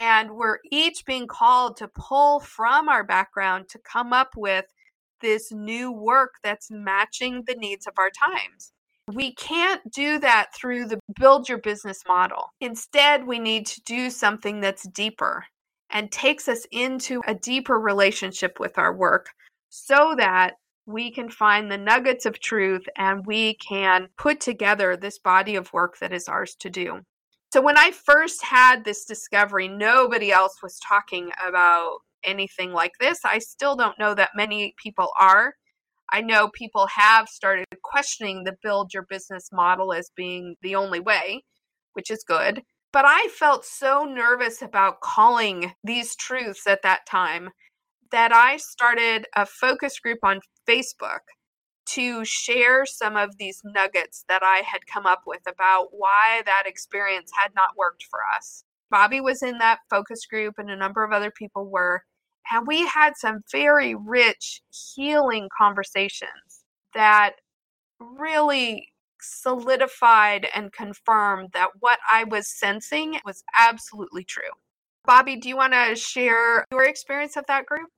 And 0.00 0.30
we're 0.30 0.60
each 0.72 1.04
being 1.04 1.26
called 1.26 1.76
to 1.76 1.88
pull 1.88 2.40
from 2.40 2.88
our 2.88 3.04
background 3.04 3.68
to 3.68 3.78
come 3.80 4.14
up 4.14 4.30
with 4.34 4.64
this 5.20 5.52
new 5.52 5.92
work 5.92 6.36
that's 6.42 6.70
matching 6.70 7.44
the 7.46 7.54
needs 7.54 7.86
of 7.86 7.92
our 7.98 8.08
times. 8.08 8.72
We 9.12 9.34
can't 9.34 9.82
do 9.92 10.18
that 10.20 10.54
through 10.54 10.86
the 10.86 11.00
build 11.18 11.50
your 11.50 11.58
business 11.58 12.02
model. 12.08 12.46
Instead, 12.62 13.26
we 13.26 13.38
need 13.38 13.66
to 13.66 13.82
do 13.82 14.08
something 14.08 14.58
that's 14.60 14.88
deeper 14.88 15.44
and 15.90 16.10
takes 16.10 16.48
us 16.48 16.66
into 16.72 17.20
a 17.26 17.34
deeper 17.34 17.78
relationship 17.78 18.58
with 18.58 18.78
our 18.78 18.94
work 18.94 19.28
so 19.68 20.14
that 20.16 20.54
we 20.90 21.10
can 21.10 21.30
find 21.30 21.70
the 21.70 21.78
nuggets 21.78 22.26
of 22.26 22.40
truth 22.40 22.86
and 22.96 23.26
we 23.26 23.54
can 23.54 24.08
put 24.16 24.40
together 24.40 24.96
this 24.96 25.18
body 25.18 25.56
of 25.56 25.72
work 25.72 25.98
that 25.98 26.12
is 26.12 26.28
ours 26.28 26.54
to 26.60 26.70
do. 26.70 27.00
So, 27.52 27.60
when 27.60 27.76
I 27.76 27.90
first 27.90 28.44
had 28.44 28.84
this 28.84 29.04
discovery, 29.04 29.68
nobody 29.68 30.30
else 30.30 30.56
was 30.62 30.78
talking 30.86 31.30
about 31.46 31.98
anything 32.24 32.72
like 32.72 32.92
this. 33.00 33.20
I 33.24 33.38
still 33.38 33.76
don't 33.76 33.98
know 33.98 34.14
that 34.14 34.30
many 34.36 34.74
people 34.82 35.08
are. 35.18 35.54
I 36.12 36.20
know 36.20 36.50
people 36.54 36.86
have 36.88 37.28
started 37.28 37.66
questioning 37.82 38.44
the 38.44 38.56
build 38.62 38.92
your 38.92 39.06
business 39.08 39.48
model 39.52 39.92
as 39.92 40.10
being 40.16 40.56
the 40.62 40.74
only 40.74 41.00
way, 41.00 41.44
which 41.94 42.10
is 42.10 42.24
good. 42.26 42.62
But 42.92 43.04
I 43.06 43.28
felt 43.28 43.64
so 43.64 44.04
nervous 44.04 44.62
about 44.62 45.00
calling 45.00 45.72
these 45.84 46.16
truths 46.16 46.66
at 46.66 46.82
that 46.82 47.06
time 47.06 47.50
that 48.12 48.32
I 48.32 48.56
started 48.56 49.26
a 49.34 49.46
focus 49.46 49.98
group 49.98 50.18
on 50.22 50.40
Facebook 50.68 51.20
to 51.86 52.24
share 52.24 52.86
some 52.86 53.16
of 53.16 53.36
these 53.38 53.62
nuggets 53.64 54.24
that 54.28 54.42
I 54.44 54.58
had 54.58 54.86
come 54.86 55.06
up 55.06 55.22
with 55.26 55.42
about 55.48 55.88
why 55.90 56.42
that 56.46 56.64
experience 56.66 57.30
had 57.34 57.52
not 57.54 57.76
worked 57.76 58.04
for 58.08 58.20
us. 58.36 58.64
Bobbye 58.92 59.22
was 59.22 59.42
in 59.42 59.58
that 59.58 59.80
focus 59.88 60.26
group, 60.26 60.54
and 60.58 60.70
a 60.70 60.76
number 60.76 61.04
of 61.04 61.12
other 61.12 61.30
people 61.30 61.68
were. 61.68 62.02
And 62.52 62.66
we 62.66 62.86
had 62.86 63.16
some 63.16 63.40
very 63.50 63.94
rich, 63.94 64.62
healing 64.94 65.48
conversations 65.56 66.64
that 66.94 67.34
really 68.00 68.88
solidified 69.20 70.48
and 70.54 70.72
confirmed 70.72 71.50
that 71.52 71.70
what 71.80 71.98
I 72.10 72.24
was 72.24 72.48
sensing 72.48 73.20
was 73.24 73.42
absolutely 73.56 74.24
true. 74.24 74.42
Bobbye, 75.08 75.40
do 75.40 75.48
you 75.48 75.56
want 75.56 75.72
to 75.72 75.94
share 75.94 76.64
your 76.72 76.84
experience 76.84 77.36
of 77.36 77.44
that 77.46 77.66
group? 77.66 77.88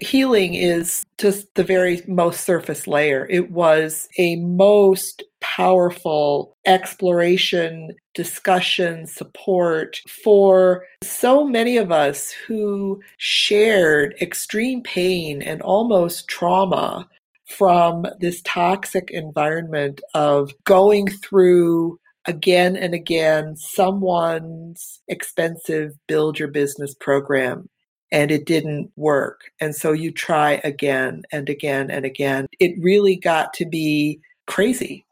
Healing 0.00 0.54
is 0.54 1.04
just 1.16 1.54
the 1.54 1.64
very 1.64 2.02
most 2.06 2.44
surface 2.44 2.86
layer. 2.86 3.26
It 3.30 3.50
was 3.50 4.08
a 4.18 4.36
most 4.36 5.22
powerful 5.40 6.56
exploration, 6.66 7.94
discussion, 8.14 9.06
support 9.06 10.00
for 10.22 10.84
so 11.02 11.44
many 11.44 11.78
of 11.78 11.90
us 11.90 12.30
who 12.30 13.00
shared 13.16 14.14
extreme 14.20 14.82
pain 14.82 15.40
and 15.40 15.62
almost 15.62 16.28
trauma 16.28 17.08
from 17.46 18.04
this 18.20 18.42
toxic 18.44 19.10
environment 19.10 20.02
of 20.14 20.52
going 20.64 21.08
through 21.08 21.98
again 22.26 22.76
and 22.76 22.92
again 22.92 23.56
someone's 23.56 25.00
expensive 25.08 25.92
build 26.06 26.38
your 26.38 26.48
business 26.48 26.94
program 27.00 27.68
and 28.10 28.30
it 28.30 28.46
didn't 28.46 28.90
work. 28.96 29.50
And 29.60 29.74
so 29.74 29.92
you 29.92 30.10
try 30.10 30.60
again 30.64 31.22
and 31.32 31.48
again 31.48 31.90
and 31.90 32.04
again. 32.04 32.46
It 32.58 32.82
really 32.82 33.16
got 33.16 33.52
to 33.54 33.66
be 33.66 34.20
crazy. 34.46 35.04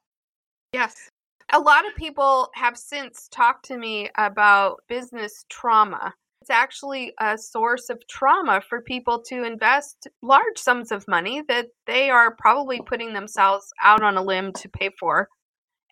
Yes. 0.72 1.10
A 1.52 1.60
lot 1.60 1.86
of 1.86 1.94
people 1.94 2.50
have 2.54 2.76
since 2.76 3.28
talked 3.30 3.64
to 3.66 3.78
me 3.78 4.10
about 4.16 4.82
business 4.88 5.44
trauma. 5.48 6.12
It's 6.40 6.50
actually 6.50 7.12
a 7.20 7.36
source 7.36 7.88
of 7.88 8.06
trauma 8.08 8.60
for 8.60 8.80
people 8.80 9.20
to 9.22 9.44
invest 9.44 10.08
large 10.22 10.58
sums 10.58 10.92
of 10.92 11.06
money 11.08 11.42
that 11.48 11.68
they 11.86 12.10
are 12.10 12.34
probably 12.34 12.80
putting 12.80 13.12
themselves 13.12 13.72
out 13.82 14.02
on 14.02 14.16
a 14.16 14.22
limb 14.22 14.52
to 14.54 14.68
pay 14.68 14.90
for. 14.98 15.28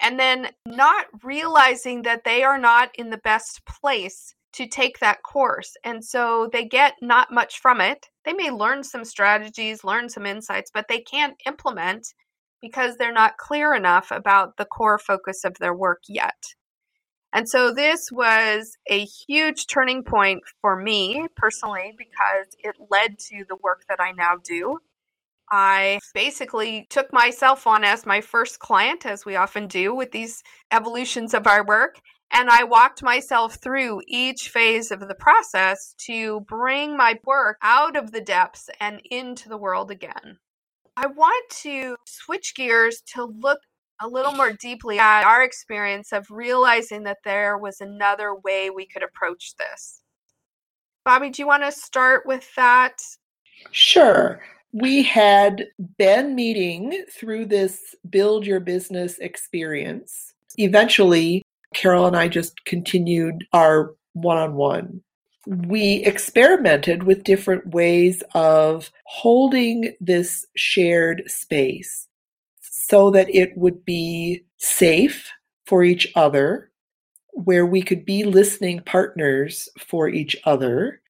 And 0.00 0.18
then 0.18 0.48
not 0.66 1.06
realizing 1.22 2.02
that 2.02 2.24
they 2.24 2.42
are 2.42 2.58
not 2.58 2.90
in 2.96 3.10
the 3.10 3.18
best 3.18 3.64
place 3.64 4.34
to 4.54 4.66
take 4.66 5.00
that 5.00 5.22
course. 5.22 5.76
And 5.84 6.04
so 6.04 6.48
they 6.52 6.64
get 6.64 6.94
not 7.02 7.32
much 7.32 7.60
from 7.60 7.80
it. 7.80 8.06
they 8.24 8.32
may 8.32 8.50
learn 8.50 8.82
some 8.82 9.04
strategies, 9.04 9.84
learn 9.84 10.08
some 10.08 10.26
insights, 10.26 10.70
but 10.72 10.86
they 10.88 11.00
can't 11.00 11.36
implement 11.46 12.14
because 12.62 12.96
they're 12.96 13.12
not 13.12 13.36
clear 13.36 13.74
enough 13.74 14.10
about 14.10 14.56
the 14.56 14.64
core 14.64 14.98
focus 14.98 15.44
of 15.44 15.54
their 15.58 15.74
work 15.74 16.02
yet. 16.08 16.42
And 17.34 17.48
so 17.48 17.74
this 17.74 18.10
was 18.12 18.78
a 18.88 19.04
huge 19.04 19.66
turning 19.66 20.04
point 20.04 20.42
for 20.62 20.76
me 20.76 21.26
personally 21.36 21.92
because 21.98 22.46
it 22.60 22.76
led 22.90 23.18
to 23.30 23.44
the 23.48 23.56
work 23.62 23.82
that 23.88 24.00
I 24.00 24.12
now 24.12 24.36
do. 24.42 24.78
I 25.50 25.98
basically 26.14 26.86
took 26.88 27.12
myself 27.12 27.66
on 27.66 27.84
as 27.84 28.06
my 28.06 28.20
first 28.20 28.60
client, 28.60 29.04
as 29.04 29.26
we 29.26 29.36
often 29.36 29.66
do 29.66 29.94
with 29.94 30.12
these 30.12 30.42
evolutions 30.72 31.34
of 31.34 31.46
our 31.46 31.66
work, 31.66 32.00
and 32.30 32.50
I 32.50 32.64
walked 32.64 33.02
myself 33.02 33.56
through 33.56 34.02
each 34.06 34.48
phase 34.48 34.90
of 34.90 35.00
the 35.00 35.14
process 35.14 35.94
to 36.06 36.40
bring 36.40 36.96
my 36.96 37.18
work 37.24 37.58
out 37.62 37.96
of 37.96 38.12
the 38.12 38.20
depths 38.20 38.68
and 38.80 39.00
into 39.10 39.48
the 39.48 39.56
world 39.56 39.90
again. 39.90 40.38
I 40.96 41.06
want 41.06 41.50
to 41.62 41.96
switch 42.06 42.54
gears 42.54 43.02
to 43.14 43.24
look 43.24 43.60
a 44.00 44.08
little 44.08 44.32
more 44.32 44.52
deeply 44.52 44.98
at 44.98 45.24
our 45.24 45.42
experience 45.42 46.12
of 46.12 46.26
realizing 46.30 47.04
that 47.04 47.18
there 47.24 47.58
was 47.58 47.80
another 47.80 48.34
way 48.34 48.70
we 48.70 48.86
could 48.86 49.02
approach 49.02 49.54
this. 49.56 50.00
Bobbye, 51.06 51.32
do 51.32 51.42
you 51.42 51.46
want 51.46 51.62
to 51.62 51.72
start 51.72 52.24
with 52.26 52.48
that? 52.56 52.98
Sure. 53.70 54.42
We 54.72 55.02
had 55.04 55.66
been 55.98 56.34
meeting 56.34 57.04
through 57.12 57.46
this 57.46 57.94
build 58.10 58.46
your 58.46 58.60
business 58.60 59.18
experience. 59.18 60.32
Eventually, 60.58 61.43
Carol 61.74 62.06
and 62.06 62.16
I 62.16 62.28
just 62.28 62.64
continued 62.64 63.46
our 63.52 63.94
one 64.14 64.38
on 64.38 64.54
one. 64.54 65.02
We 65.46 65.96
experimented 66.04 67.02
with 67.02 67.24
different 67.24 67.74
ways 67.74 68.22
of 68.34 68.90
holding 69.04 69.94
this 70.00 70.46
shared 70.56 71.24
space 71.26 72.08
so 72.60 73.10
that 73.10 73.34
it 73.34 73.56
would 73.56 73.84
be 73.84 74.44
safe 74.58 75.30
for 75.66 75.84
each 75.84 76.10
other, 76.14 76.70
where 77.32 77.66
we 77.66 77.82
could 77.82 78.04
be 78.04 78.24
listening 78.24 78.80
partners 78.80 79.68
for 79.78 80.08
each 80.08 80.36
other. 80.44 81.00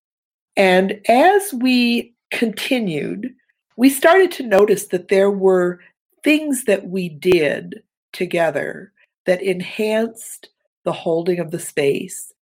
And 0.57 1.01
as 1.09 1.53
we 1.53 2.15
continued, 2.33 3.35
we 3.77 3.91
started 3.91 4.31
to 4.33 4.47
notice 4.47 4.87
that 4.89 5.09
there 5.09 5.31
were 5.31 5.81
things 6.23 6.65
that 6.65 6.89
we 6.89 7.09
did 7.09 7.83
together 8.13 8.93
that 9.27 9.43
enhanced 9.43 10.49
the 10.85 10.93
holding 10.93 11.39
of 11.39 11.51
the 11.51 11.59
space 11.59 12.33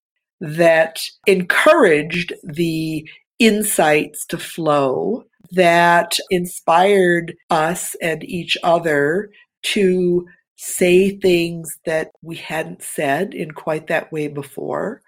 that 0.40 1.00
encouraged 1.26 2.32
the 2.42 3.08
insights 3.38 4.26
to 4.26 4.38
flow, 4.38 5.24
that 5.52 6.18
inspired 6.30 7.34
us 7.50 7.94
and 8.02 8.24
each 8.24 8.56
other 8.62 9.30
to 9.62 10.26
say 10.56 11.10
things 11.18 11.78
that 11.84 12.10
we 12.22 12.36
hadn't 12.36 12.82
said 12.82 13.34
in 13.34 13.50
quite 13.50 13.88
that 13.88 14.12
way 14.12 14.28
before. 14.28 15.02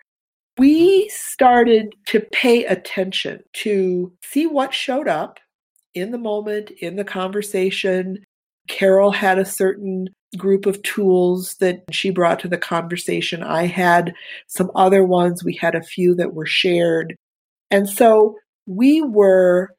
We 0.59 1.09
started 1.09 1.94
to 2.07 2.20
pay 2.20 2.64
attention 2.64 3.42
to 3.55 4.12
see 4.23 4.47
what 4.47 4.75
showed 4.75 5.09
up 5.09 5.38
in 5.94 6.11
the 6.11 6.18
moment, 6.18 6.70
in 6.70 6.97
the 6.97 7.05
conversation. 7.05 8.25
Carol 8.68 9.12
had 9.12 9.38
a 9.38 9.44
certain 9.44 10.09
group 10.37 10.66
of 10.66 10.83
tools 10.83 11.55
that 11.57 11.85
she 11.90 12.11
brought 12.11 12.40
to 12.40 12.48
the 12.48 12.59
conversation. 12.59 13.42
I 13.42 13.66
had 13.66 14.14
some 14.46 14.70
other 14.74 15.05
ones. 15.05 15.44
We 15.44 15.55
had 15.55 15.74
a 15.74 15.83
few 15.83 16.14
that 16.16 16.35
were 16.35 16.46
shared. 16.46 17.14
And 17.70 17.88
so 17.88 18.37
we 18.66 19.03
were 19.03 19.70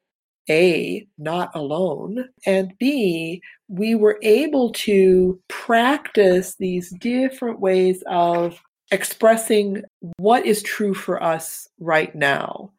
A, 0.50 1.08
not 1.17 1.52
alone, 1.56 2.30
and 2.45 2.74
B, 2.80 3.41
we 3.67 3.95
were 3.95 4.19
able 4.21 4.71
to 4.74 5.39
practice 5.48 6.56
these 6.56 6.91
different 7.00 7.60
ways 7.60 8.04
of 8.08 8.62
expressing 8.91 9.84
what 10.17 10.45
is 10.45 10.62
true 10.62 10.93
for 10.93 11.21
us 11.21 11.67
right 11.80 12.13
now, 12.13 12.71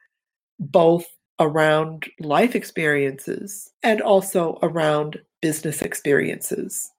both 0.60 1.06
around 1.40 2.06
life 2.20 2.54
experiences 2.54 3.70
and 3.82 4.00
also 4.00 4.58
around 4.62 5.20
business 5.40 5.82
experiences. 5.82 6.90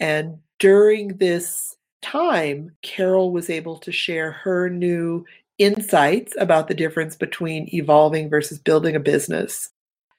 And 0.00 0.38
during 0.58 1.16
this 1.18 1.76
time, 2.02 2.74
Carol 2.82 3.32
was 3.32 3.48
able 3.48 3.78
to 3.78 3.92
share 3.92 4.32
her 4.32 4.68
new 4.68 5.24
insights 5.58 6.34
about 6.38 6.68
the 6.68 6.74
difference 6.74 7.16
between 7.16 7.68
evolving 7.72 8.28
versus 8.28 8.58
building 8.58 8.96
a 8.96 9.00
business. 9.00 9.70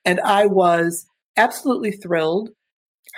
And 0.06 0.20
I 0.22 0.46
was 0.46 1.06
absolutely 1.38 1.92
thrilled. 1.92 2.50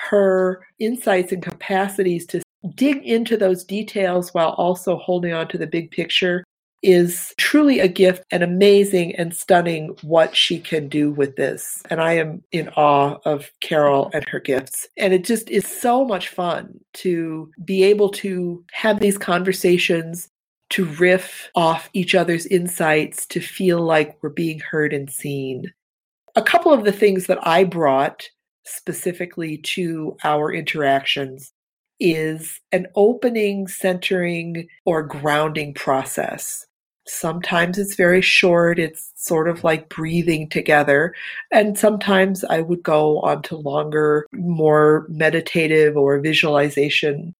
Her 0.09 0.65
insights 0.79 1.31
and 1.31 1.41
capacities 1.41 2.25
to 2.27 2.41
dig 2.75 2.97
into 3.03 3.37
those 3.37 3.63
details 3.63 4.33
while 4.33 4.51
also 4.51 4.97
holding 4.97 5.33
on 5.33 5.47
to 5.49 5.57
the 5.57 5.67
big 5.67 5.91
picture 5.91 6.43
is 6.81 7.33
truly 7.38 7.79
a 7.79 7.88
gift 7.88 8.23
and 8.31 8.43
amazing 8.43 9.15
and 9.15 9.35
stunning 9.35 9.95
what 10.03 10.35
she 10.35 10.59
can 10.59 10.88
do 10.88 11.11
with 11.11 11.35
this. 11.35 11.81
And 11.89 11.99
I 12.01 12.13
am 12.13 12.43
in 12.51 12.69
awe 12.69 13.17
of 13.25 13.51
Carol 13.59 14.11
and 14.13 14.27
her 14.29 14.39
gifts. 14.39 14.88
And 14.97 15.13
it 15.13 15.23
just 15.23 15.49
is 15.49 15.67
so 15.67 16.05
much 16.05 16.29
fun 16.29 16.79
to 16.95 17.51
be 17.63 17.83
able 17.83 18.09
to 18.09 18.63
have 18.71 18.99
these 18.99 19.17
conversations, 19.17 20.29
to 20.71 20.85
riff 20.85 21.49
off 21.55 21.89
each 21.93 22.13
other's 22.13 22.45
insights, 22.45 23.25
to 23.27 23.39
feel 23.39 23.81
like 23.81 24.17
we're 24.21 24.29
being 24.29 24.59
heard 24.59 24.93
and 24.93 25.09
seen. 25.09 25.71
A 26.35 26.41
couple 26.41 26.73
of 26.73 26.83
the 26.83 26.91
things 26.91 27.27
that 27.27 27.39
I 27.47 27.63
brought 27.63 28.27
specifically 28.65 29.57
to 29.57 30.17
our 30.23 30.51
interactions 30.51 31.53
is 31.99 32.60
an 32.71 32.88
opening, 32.95 33.67
centering, 33.67 34.67
or 34.86 35.03
grounding 35.03 35.73
process. 35.73 36.65
Sometimes 37.08 37.77
it's 37.77 37.95
very 37.95 38.21
short, 38.21 38.79
it's 38.79 39.12
sort 39.15 39.47
of 39.47 39.63
like 39.63 39.89
breathing 39.89 40.49
together. 40.49 41.13
And 41.51 41.77
sometimes 41.77 42.43
I 42.43 42.62
would 42.62 42.81
go 42.81 43.19
on 43.19 43.43
to 43.43 43.58
longer, 43.58 44.25
more 44.34 45.05
meditative 45.08 45.95
or 45.95 46.19
visualization 46.19 47.36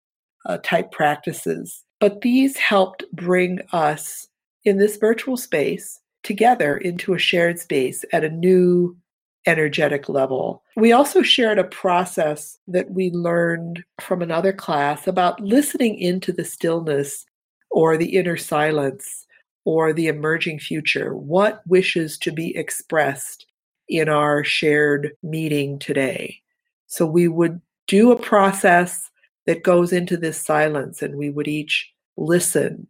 uh, 0.46 0.60
type 0.64 0.92
practices. 0.92 1.84
But 2.00 2.22
these 2.22 2.58
helped 2.58 3.04
bring 3.14 3.60
us 3.72 4.28
in 4.66 4.78
this 4.78 4.98
virtual 4.98 5.38
space 5.38 6.00
together 6.24 6.78
into 6.78 7.14
a 7.14 7.20
shared 7.20 7.60
space 7.60 8.04
at 8.12 8.24
a 8.24 8.30
new 8.30 8.98
energetic 9.46 10.10
level. 10.10 10.64
We 10.76 10.92
also 10.92 11.22
shared 11.22 11.60
a 11.60 11.66
process 11.66 12.58
that 12.68 12.92
we 12.92 13.12
learned 13.12 13.84
from 14.02 14.22
another 14.22 14.54
class 14.54 15.08
about 15.08 15.40
listening 15.40 16.00
into 16.00 16.32
the 16.32 16.46
stillness 16.46 17.26
or 17.72 17.98
the 17.98 18.16
inner 18.16 18.38
silence 18.38 19.26
or 19.66 19.94
the 19.94 20.08
emerging 20.08 20.60
future. 20.60 21.16
What 21.16 21.62
wishes 21.68 22.18
to 22.20 22.32
be 22.32 22.56
expressed 22.56 23.46
in 23.90 24.10
our 24.10 24.44
shared 24.44 25.12
meeting 25.24 25.80
today? 25.80 26.42
So 26.88 27.06
we 27.06 27.28
would 27.28 27.62
do 27.88 28.12
a 28.12 28.20
process 28.20 29.10
that 29.46 29.64
goes 29.64 29.94
into 29.94 30.18
this 30.18 30.42
silence 30.42 31.02
and 31.02 31.16
we 31.16 31.30
would 31.30 31.48
each 31.48 31.92
listen. 32.18 32.88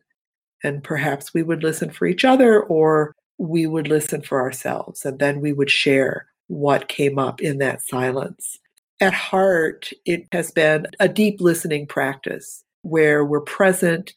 And 0.63 0.83
perhaps 0.83 1.33
we 1.33 1.43
would 1.43 1.63
listen 1.63 1.89
for 1.89 2.05
each 2.07 2.23
other 2.23 2.61
or 2.63 3.13
we 3.37 3.67
would 3.67 3.87
listen 3.87 4.21
for 4.21 4.41
ourselves. 4.41 5.05
And 5.05 5.19
then 5.19 5.41
we 5.41 5.51
would 5.51 5.69
share 5.69 6.27
what 6.47 6.87
came 6.87 7.17
up 7.17 7.41
in 7.41 7.57
that 7.59 7.81
silence. 7.81 8.59
At 9.01 9.13
heart, 9.13 9.91
it 10.05 10.27
has 10.31 10.51
been 10.51 10.87
a 10.99 11.09
deep 11.09 11.41
listening 11.41 11.85
practice 11.85 12.63
where 12.81 13.25
we're 13.25 13.41
present 13.41 14.13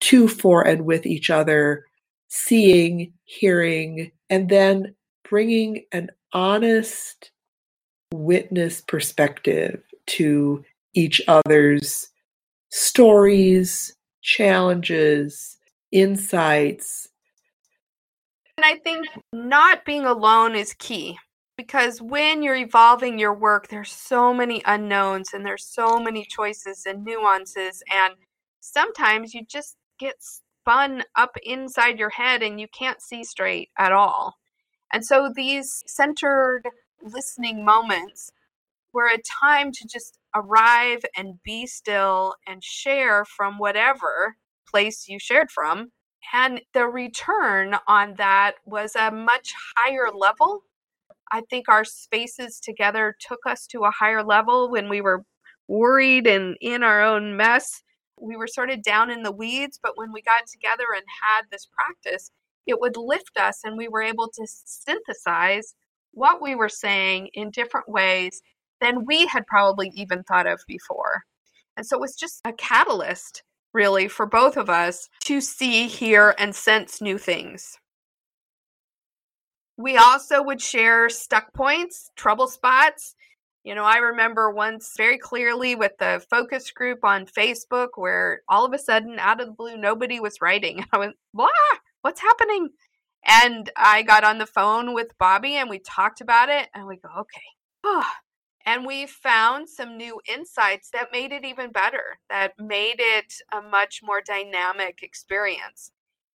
to, 0.00 0.28
for, 0.28 0.66
and 0.66 0.84
with 0.84 1.06
each 1.06 1.30
other, 1.30 1.86
seeing, 2.28 3.12
hearing, 3.24 4.12
and 4.30 4.48
then 4.48 4.94
bringing 5.28 5.84
an 5.92 6.10
honest 6.32 7.30
witness 8.12 8.80
perspective 8.82 9.82
to 10.06 10.64
each 10.94 11.20
other's 11.26 12.08
stories, 12.70 13.96
challenges, 14.22 15.58
insights. 15.90 17.08
And 18.56 18.64
I 18.64 18.76
think 18.76 19.06
not 19.32 19.84
being 19.84 20.04
alone 20.04 20.54
is 20.54 20.74
key 20.74 21.18
because 21.56 22.00
when 22.00 22.42
you're 22.42 22.56
evolving 22.56 23.18
your 23.18 23.34
work 23.34 23.68
there's 23.68 23.92
so 23.92 24.32
many 24.32 24.62
unknowns 24.64 25.32
and 25.32 25.44
there's 25.44 25.66
so 25.66 25.98
many 25.98 26.24
choices 26.24 26.84
and 26.86 27.04
nuances 27.04 27.82
and 27.92 28.14
sometimes 28.60 29.34
you 29.34 29.44
just 29.46 29.76
get 29.98 30.16
spun 30.20 31.02
up 31.16 31.36
inside 31.42 31.98
your 31.98 32.10
head 32.10 32.42
and 32.42 32.60
you 32.60 32.66
can't 32.68 33.02
see 33.02 33.24
straight 33.24 33.70
at 33.78 33.92
all. 33.92 34.34
And 34.92 35.04
so 35.04 35.30
these 35.34 35.82
centered 35.86 36.62
listening 37.02 37.64
moments 37.64 38.30
were 38.92 39.08
a 39.08 39.18
time 39.18 39.72
to 39.72 39.88
just 39.90 40.18
arrive 40.34 41.00
and 41.16 41.42
be 41.42 41.66
still 41.66 42.34
and 42.46 42.62
share 42.62 43.24
from 43.24 43.58
whatever 43.58 44.36
place 44.68 45.08
you 45.08 45.18
shared 45.18 45.50
from 45.50 45.90
and 46.32 46.60
the 46.72 46.86
return 46.86 47.76
on 47.88 48.14
that 48.14 48.54
was 48.64 48.94
a 48.96 49.10
much 49.10 49.52
higher 49.76 50.08
level 50.14 50.62
I 51.32 51.42
think 51.48 51.68
our 51.68 51.84
spaces 51.84 52.60
together 52.60 53.16
took 53.26 53.40
us 53.46 53.66
to 53.68 53.84
a 53.84 53.90
higher 53.90 54.22
level 54.22 54.70
when 54.70 54.88
we 54.90 55.00
were 55.00 55.24
worried 55.66 56.26
and 56.26 56.56
in 56.60 56.82
our 56.82 57.02
own 57.02 57.36
mess. 57.36 57.82
We 58.20 58.36
were 58.36 58.46
sort 58.46 58.70
of 58.70 58.82
down 58.82 59.10
in 59.10 59.22
the 59.22 59.32
weeds, 59.32 59.80
but 59.82 59.96
when 59.96 60.12
we 60.12 60.20
got 60.22 60.46
together 60.46 60.84
and 60.94 61.04
had 61.22 61.44
this 61.50 61.66
practice, 61.72 62.30
it 62.66 62.78
would 62.80 62.96
lift 62.96 63.38
us 63.38 63.60
and 63.64 63.78
we 63.78 63.88
were 63.88 64.02
able 64.02 64.28
to 64.28 64.46
synthesize 64.46 65.74
what 66.12 66.42
we 66.42 66.54
were 66.54 66.68
saying 66.68 67.30
in 67.32 67.50
different 67.50 67.88
ways 67.88 68.42
than 68.80 69.06
we 69.06 69.26
had 69.26 69.46
probably 69.46 69.90
even 69.94 70.22
thought 70.24 70.46
of 70.46 70.60
before. 70.68 71.22
And 71.76 71.86
so 71.86 71.96
it 71.96 72.00
was 72.00 72.14
just 72.14 72.40
a 72.44 72.52
catalyst, 72.52 73.42
really, 73.72 74.06
for 74.06 74.26
both 74.26 74.58
of 74.58 74.68
us 74.68 75.08
to 75.24 75.40
see, 75.40 75.88
hear, 75.88 76.34
and 76.38 76.54
sense 76.54 77.00
new 77.00 77.16
things. 77.16 77.78
We 79.76 79.96
also 79.96 80.42
would 80.42 80.60
share 80.60 81.08
stuck 81.08 81.52
points, 81.54 82.10
trouble 82.16 82.46
spots. 82.46 83.14
You 83.64 83.74
know, 83.74 83.84
I 83.84 83.98
remember 83.98 84.50
once 84.50 84.92
very 84.96 85.18
clearly 85.18 85.74
with 85.74 85.92
the 85.98 86.24
focus 86.28 86.70
group 86.72 87.04
on 87.04 87.26
Facebook 87.26 87.90
where 87.94 88.42
all 88.48 88.64
of 88.64 88.72
a 88.72 88.78
sudden, 88.78 89.18
out 89.18 89.40
of 89.40 89.46
the 89.46 89.52
blue, 89.52 89.76
nobody 89.76 90.20
was 90.20 90.40
writing. 90.40 90.84
I 90.92 90.98
went, 90.98 91.16
blah, 91.32 91.48
what's 92.02 92.20
happening? 92.20 92.70
And 93.24 93.70
I 93.76 94.02
got 94.02 94.24
on 94.24 94.38
the 94.38 94.46
phone 94.46 94.94
with 94.94 95.16
Bobbye 95.18 95.52
and 95.52 95.70
we 95.70 95.78
talked 95.78 96.20
about 96.20 96.48
it 96.48 96.68
and 96.74 96.86
we 96.86 96.96
go, 96.96 97.08
okay. 97.20 97.42
Oh. 97.84 98.04
And 98.64 98.86
we 98.86 99.06
found 99.06 99.68
some 99.68 99.96
new 99.96 100.20
insights 100.32 100.90
that 100.90 101.08
made 101.10 101.32
it 101.32 101.44
even 101.44 101.72
better, 101.72 102.20
that 102.30 102.52
made 102.60 103.00
it 103.00 103.34
a 103.52 103.60
much 103.60 104.02
more 104.04 104.20
dynamic 104.24 105.02
experience. 105.02 105.90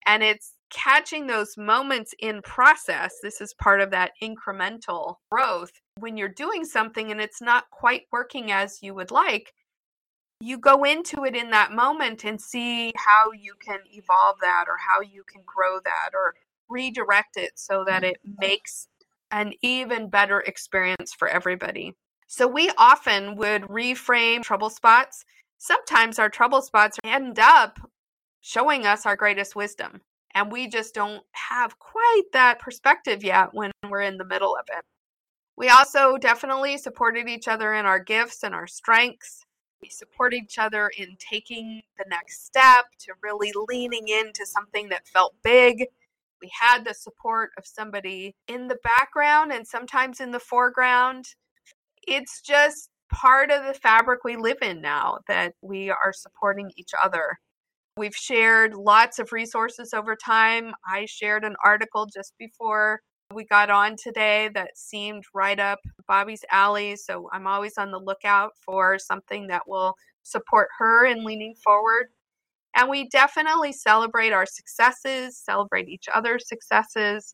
And 0.05 0.21
it's 0.21 0.56
catching 0.69 1.27
those 1.27 1.57
moments 1.57 2.13
in 2.19 2.41
process. 2.41 3.15
This 3.21 3.41
is 3.41 3.53
part 3.53 3.81
of 3.81 3.91
that 3.91 4.11
incremental 4.21 5.15
growth. 5.31 5.71
When 5.99 6.17
you're 6.17 6.29
doing 6.29 6.65
something 6.65 7.11
and 7.11 7.21
it's 7.21 7.41
not 7.41 7.69
quite 7.71 8.03
working 8.11 8.51
as 8.51 8.81
you 8.81 8.93
would 8.93 9.11
like, 9.11 9.53
you 10.39 10.57
go 10.57 10.83
into 10.83 11.25
it 11.25 11.35
in 11.35 11.49
that 11.51 11.71
moment 11.71 12.23
and 12.23 12.39
see 12.39 12.91
how 12.95 13.31
you 13.31 13.55
can 13.59 13.79
evolve 13.91 14.37
that 14.41 14.65
or 14.67 14.77
how 14.77 15.01
you 15.01 15.23
can 15.23 15.41
grow 15.45 15.79
that 15.83 16.11
or 16.13 16.35
redirect 16.69 17.37
it 17.37 17.51
so 17.55 17.83
that 17.85 18.03
it 18.03 18.17
makes 18.39 18.87
an 19.31 19.53
even 19.61 20.09
better 20.09 20.41
experience 20.41 21.13
for 21.13 21.27
everybody. 21.27 21.93
So 22.27 22.45
we 22.47 22.69
often 22.77 23.35
would 23.37 23.63
reframe 23.63 24.43
trouble 24.43 24.69
spots. 24.69 25.25
Sometimes 25.57 26.19
our 26.19 26.29
trouble 26.29 26.61
spots 26.61 26.99
end 27.03 27.39
up 27.39 27.79
showing 28.41 28.85
us 28.85 29.05
our 29.05 29.15
greatest 29.15 29.55
wisdom. 29.55 30.01
And 30.37 30.51
we 30.51 30.67
just 30.67 30.93
don't 30.93 31.23
have 31.31 31.79
quite 31.79 32.23
that 32.33 32.59
perspective 32.59 33.23
yet 33.23 33.49
when 33.53 33.71
we're 33.89 34.01
in 34.01 34.17
the 34.17 34.25
middle 34.25 34.55
of 34.55 34.65
it. 34.69 34.83
We 35.55 35.69
also 35.69 36.17
definitely 36.17 36.77
supported 36.77 37.27
each 37.27 37.47
other 37.47 37.73
in 37.73 37.87
our 37.87 37.99
gifts 37.99 38.43
and 38.43 38.53
our 38.53 38.67
strengths. 38.67 39.43
We 39.81 39.89
support 39.89 40.35
each 40.35 40.59
other 40.59 40.91
in 40.95 41.17
taking 41.17 41.81
the 41.97 42.05
next 42.07 42.45
step 42.45 42.85
to 42.99 43.13
really 43.23 43.51
leaning 43.67 44.07
into 44.09 44.45
something 44.45 44.89
that 44.89 45.07
felt 45.07 45.33
big 45.43 45.87
we 46.41 46.51
had 46.59 46.85
the 46.85 46.93
support 46.93 47.51
of 47.57 47.65
somebody 47.65 48.35
in 48.47 48.67
the 48.67 48.77
background 48.83 49.51
and 49.51 49.67
sometimes 49.67 50.19
in 50.19 50.31
the 50.31 50.39
foreground. 50.39 51.25
It's 52.07 52.41
just 52.41 52.89
part 53.09 53.51
of 53.51 53.65
the 53.65 53.73
fabric 53.73 54.23
we 54.23 54.35
live 54.35 54.57
in 54.61 54.81
now 54.81 55.19
that 55.27 55.53
we 55.61 55.89
are 55.89 56.13
supporting 56.13 56.71
each 56.75 56.91
other. 57.01 57.39
We've 57.97 58.15
shared 58.15 58.75
lots 58.75 59.17
of 59.17 59.31
resources 59.31 59.91
over 59.91 60.15
time. 60.15 60.73
I 60.87 61.05
shared 61.05 61.43
an 61.43 61.55
article 61.65 62.05
just 62.05 62.33
before 62.37 63.01
we 63.33 63.43
got 63.45 63.71
on 63.71 63.95
today 64.01 64.49
that 64.53 64.77
seemed 64.77 65.23
right 65.33 65.59
up 65.59 65.79
Bobbye's 66.07 66.45
alley. 66.51 66.95
So 66.95 67.27
I'm 67.33 67.47
always 67.47 67.75
on 67.77 67.89
the 67.89 67.99
lookout 67.99 68.51
for 68.63 68.99
something 68.99 69.47
that 69.47 69.67
will 69.67 69.95
support 70.21 70.69
her 70.77 71.07
in 71.07 71.25
leaning 71.25 71.55
forward. 71.63 72.09
And 72.75 72.87
we 72.87 73.09
definitely 73.09 73.73
celebrate 73.73 74.31
our 74.31 74.45
successes, 74.45 75.35
celebrate 75.35 75.89
each 75.89 76.05
other's 76.13 76.47
successes. 76.47 77.33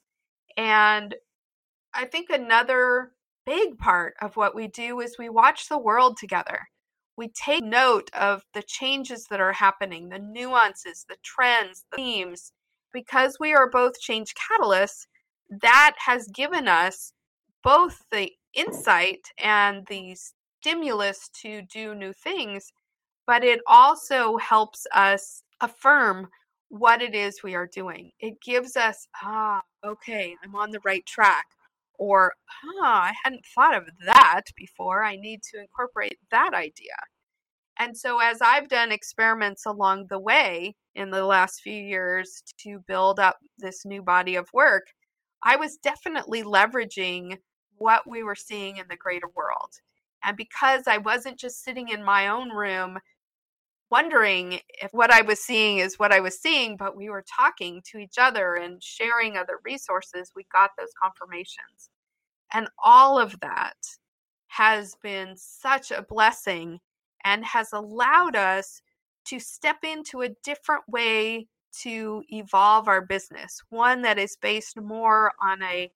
And 0.56 1.14
I 1.94 2.06
think 2.06 2.30
another 2.30 3.12
big 3.46 3.78
part 3.78 4.14
of 4.22 4.38
what 4.38 4.56
we 4.56 4.70
do 4.70 5.02
is 5.02 5.18
we 5.20 5.28
watch 5.28 5.68
the 5.68 5.78
world 5.78 6.16
together. 6.18 6.70
We 7.18 7.30
take 7.30 7.64
note 7.64 8.10
of 8.14 8.44
the 8.54 8.64
changes 8.64 9.28
that 9.30 9.40
are 9.40 9.54
happening, 9.54 10.10
the 10.10 10.20
nuances, 10.20 11.06
the 11.08 11.18
trends, 11.24 11.86
the 11.92 11.98
themes. 11.98 12.52
Because 12.94 13.38
we 13.40 13.54
are 13.54 13.70
both 13.70 14.00
change 14.00 14.34
catalysts, 14.36 15.08
that 15.62 15.96
has 16.06 16.28
given 16.28 16.68
us 16.68 17.14
both 17.64 18.04
the 18.12 18.32
insight 18.54 19.28
and 19.44 19.86
the 19.88 20.16
stimulus 20.62 21.30
to 21.42 21.64
do 21.64 21.96
new 21.96 22.14
things 22.14 22.72
but 23.26 23.44
it 23.44 23.62
also 23.68 24.38
helps 24.38 24.86
us 24.94 25.44
affirm 25.62 26.30
what 26.70 27.02
it 27.02 27.16
is 27.16 27.44
we 27.44 27.56
are 27.56 27.68
doing. 27.68 28.12
It 28.20 28.42
gives 28.42 28.76
us, 28.76 29.08
ah, 29.22 29.62
okay, 29.86 30.36
I'm 30.44 30.56
on 30.56 30.72
the 30.72 30.82
right 30.84 31.06
track. 31.06 31.46
Or, 32.04 32.34
ah, 32.82 33.04
I 33.04 33.14
hadn't 33.24 33.46
thought 33.56 33.78
of 33.78 33.88
that 34.06 34.42
before. 34.58 35.06
I 35.06 35.16
need 35.16 35.42
to 35.54 35.62
incorporate 35.62 36.18
that 36.32 36.54
idea. 36.54 36.98
And 37.80 37.98
so, 37.98 38.20
as 38.20 38.42
I've 38.42 38.68
done 38.68 38.92
experiments 38.92 39.66
along 39.66 40.08
the 40.08 40.20
way 40.20 40.76
in 40.96 41.12
the 41.12 41.26
last 41.26 41.62
few 41.62 41.82
years 41.82 42.44
to 42.60 42.80
build 42.88 43.22
up 43.22 43.38
this 43.58 43.86
new 43.86 44.02
body 44.02 44.36
of 44.36 44.50
work, 44.54 44.84
I 45.44 45.56
was 45.56 45.78
definitely 45.78 46.44
leveraging 46.44 47.38
what 47.78 48.04
we 48.06 48.22
were 48.22 48.36
seeing 48.36 48.78
in 48.78 48.86
the 48.90 48.98
greater 48.98 49.30
world. 49.34 49.72
And 50.26 50.36
because 50.36 50.88
I 50.88 50.98
wasn't 50.98 51.40
just 51.40 51.64
sitting 51.64 51.88
in 51.88 52.04
my 52.04 52.28
own 52.28 52.50
room 52.50 53.00
wondering 53.90 54.60
if 54.82 54.92
what 54.92 55.12
I 55.12 55.22
was 55.22 55.40
seeing 55.40 55.78
is 55.78 56.00
what 56.00 56.12
I 56.12 56.20
was 56.20 56.42
seeing, 56.42 56.76
but 56.76 56.98
we 56.98 57.10
were 57.10 57.24
talking 57.38 57.82
to 57.92 57.98
each 57.98 58.18
other 58.18 58.56
and 58.56 58.84
sharing 58.84 59.38
other 59.38 59.60
resources, 59.64 60.32
we 60.36 60.46
got 60.52 60.72
those 60.78 60.90
confirmations. 61.02 61.92
And 62.54 62.68
all 62.84 63.20
of 63.20 63.40
that 63.42 63.76
has 64.48 64.96
been 65.02 65.34
such 65.36 65.92
a 65.92 66.06
blessing 66.08 66.80
and 67.26 67.44
has 67.44 67.74
allowed 67.74 68.36
us 68.36 68.82
to 69.26 69.40
step 69.40 69.78
into 69.84 70.22
a 70.22 70.30
different 70.44 70.84
way 70.88 71.48
to 71.82 72.22
evolve 72.30 72.88
our 72.88 73.02
business, 73.02 73.60
one 73.70 74.02
that 74.04 74.20
is 74.20 74.38
based 74.42 74.80
more 74.80 75.32
on 75.42 75.64
a 75.64 75.92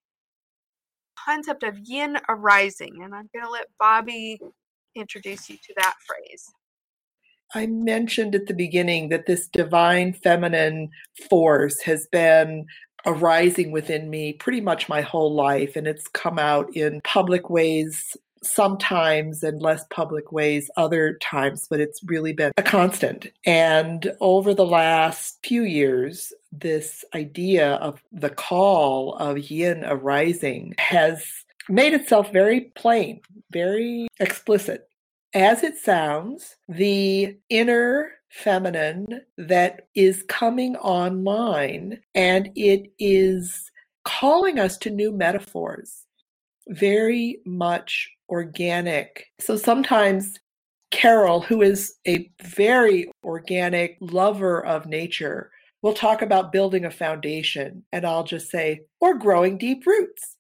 concept 1.23 1.63
of 1.63 1.77
yin 1.83 2.17
arising. 2.29 3.03
And 3.03 3.13
I'm 3.13 3.29
going 3.33 3.45
to 3.45 3.51
let 3.51 3.67
Bobbye 3.79 4.39
introduce 4.95 5.49
you 5.49 5.57
to 5.57 5.73
that 5.77 5.93
phrase. 6.05 6.51
I 7.53 7.67
mentioned 7.67 8.35
at 8.35 8.47
the 8.47 8.53
beginning 8.53 9.09
that 9.09 9.25
this 9.25 9.47
divine 9.47 10.13
feminine 10.13 10.89
force 11.29 11.79
has 11.81 12.07
been 12.11 12.65
arising 13.05 13.71
within 13.71 14.09
me 14.09 14.33
pretty 14.33 14.61
much 14.61 14.89
my 14.89 15.01
whole 15.01 15.33
life, 15.33 15.75
and 15.75 15.87
it's 15.87 16.07
come 16.07 16.39
out 16.39 16.75
in 16.75 17.01
public 17.03 17.49
ways 17.49 18.17
sometimes 18.43 19.43
and 19.43 19.61
less 19.61 19.83
public 19.89 20.31
ways 20.31 20.69
other 20.77 21.17
times, 21.21 21.67
but 21.69 21.79
it's 21.79 22.01
really 22.03 22.33
been 22.33 22.51
a 22.57 22.63
constant. 22.63 23.27
And 23.45 24.13
over 24.21 24.53
the 24.53 24.65
last 24.65 25.39
few 25.43 25.63
years, 25.63 26.31
this 26.51 27.03
idea 27.13 27.73
of 27.75 28.01
the 28.11 28.29
call 28.29 29.15
of 29.15 29.37
yin 29.37 29.83
arising 29.85 30.75
has 30.77 31.25
made 31.69 31.93
itself 31.93 32.31
very 32.31 32.61
plain, 32.75 33.21
very 33.51 34.07
explicit 34.19 34.89
as 35.33 35.63
it 35.63 35.77
sounds, 35.77 36.55
the 36.67 37.37
inner 37.49 38.11
feminine 38.29 39.21
that 39.37 39.87
is 39.95 40.23
coming 40.27 40.75
online 40.77 41.99
and 42.15 42.49
it 42.55 42.91
is 42.99 43.71
calling 44.05 44.59
us 44.59 44.77
to 44.77 44.89
new 44.89 45.11
metaphors, 45.11 46.05
very 46.69 47.39
much 47.45 48.09
organic. 48.29 49.25
So 49.39 49.57
sometimes 49.57 50.39
Carol, 50.91 51.41
who 51.41 51.61
is 51.61 51.95
a 52.07 52.31
very 52.41 53.11
organic 53.23 53.97
lover 53.99 54.65
of 54.65 54.85
nature, 54.85 55.51
will 55.81 55.93
talk 55.93 56.21
about 56.21 56.51
building 56.51 56.85
a 56.85 56.91
foundation, 56.91 57.83
and 57.91 58.05
I'll 58.05 58.23
just 58.23 58.49
say, 58.49 58.81
or 59.01 59.17
growing 59.17 59.57
deep 59.57 59.85
roots 59.85 60.36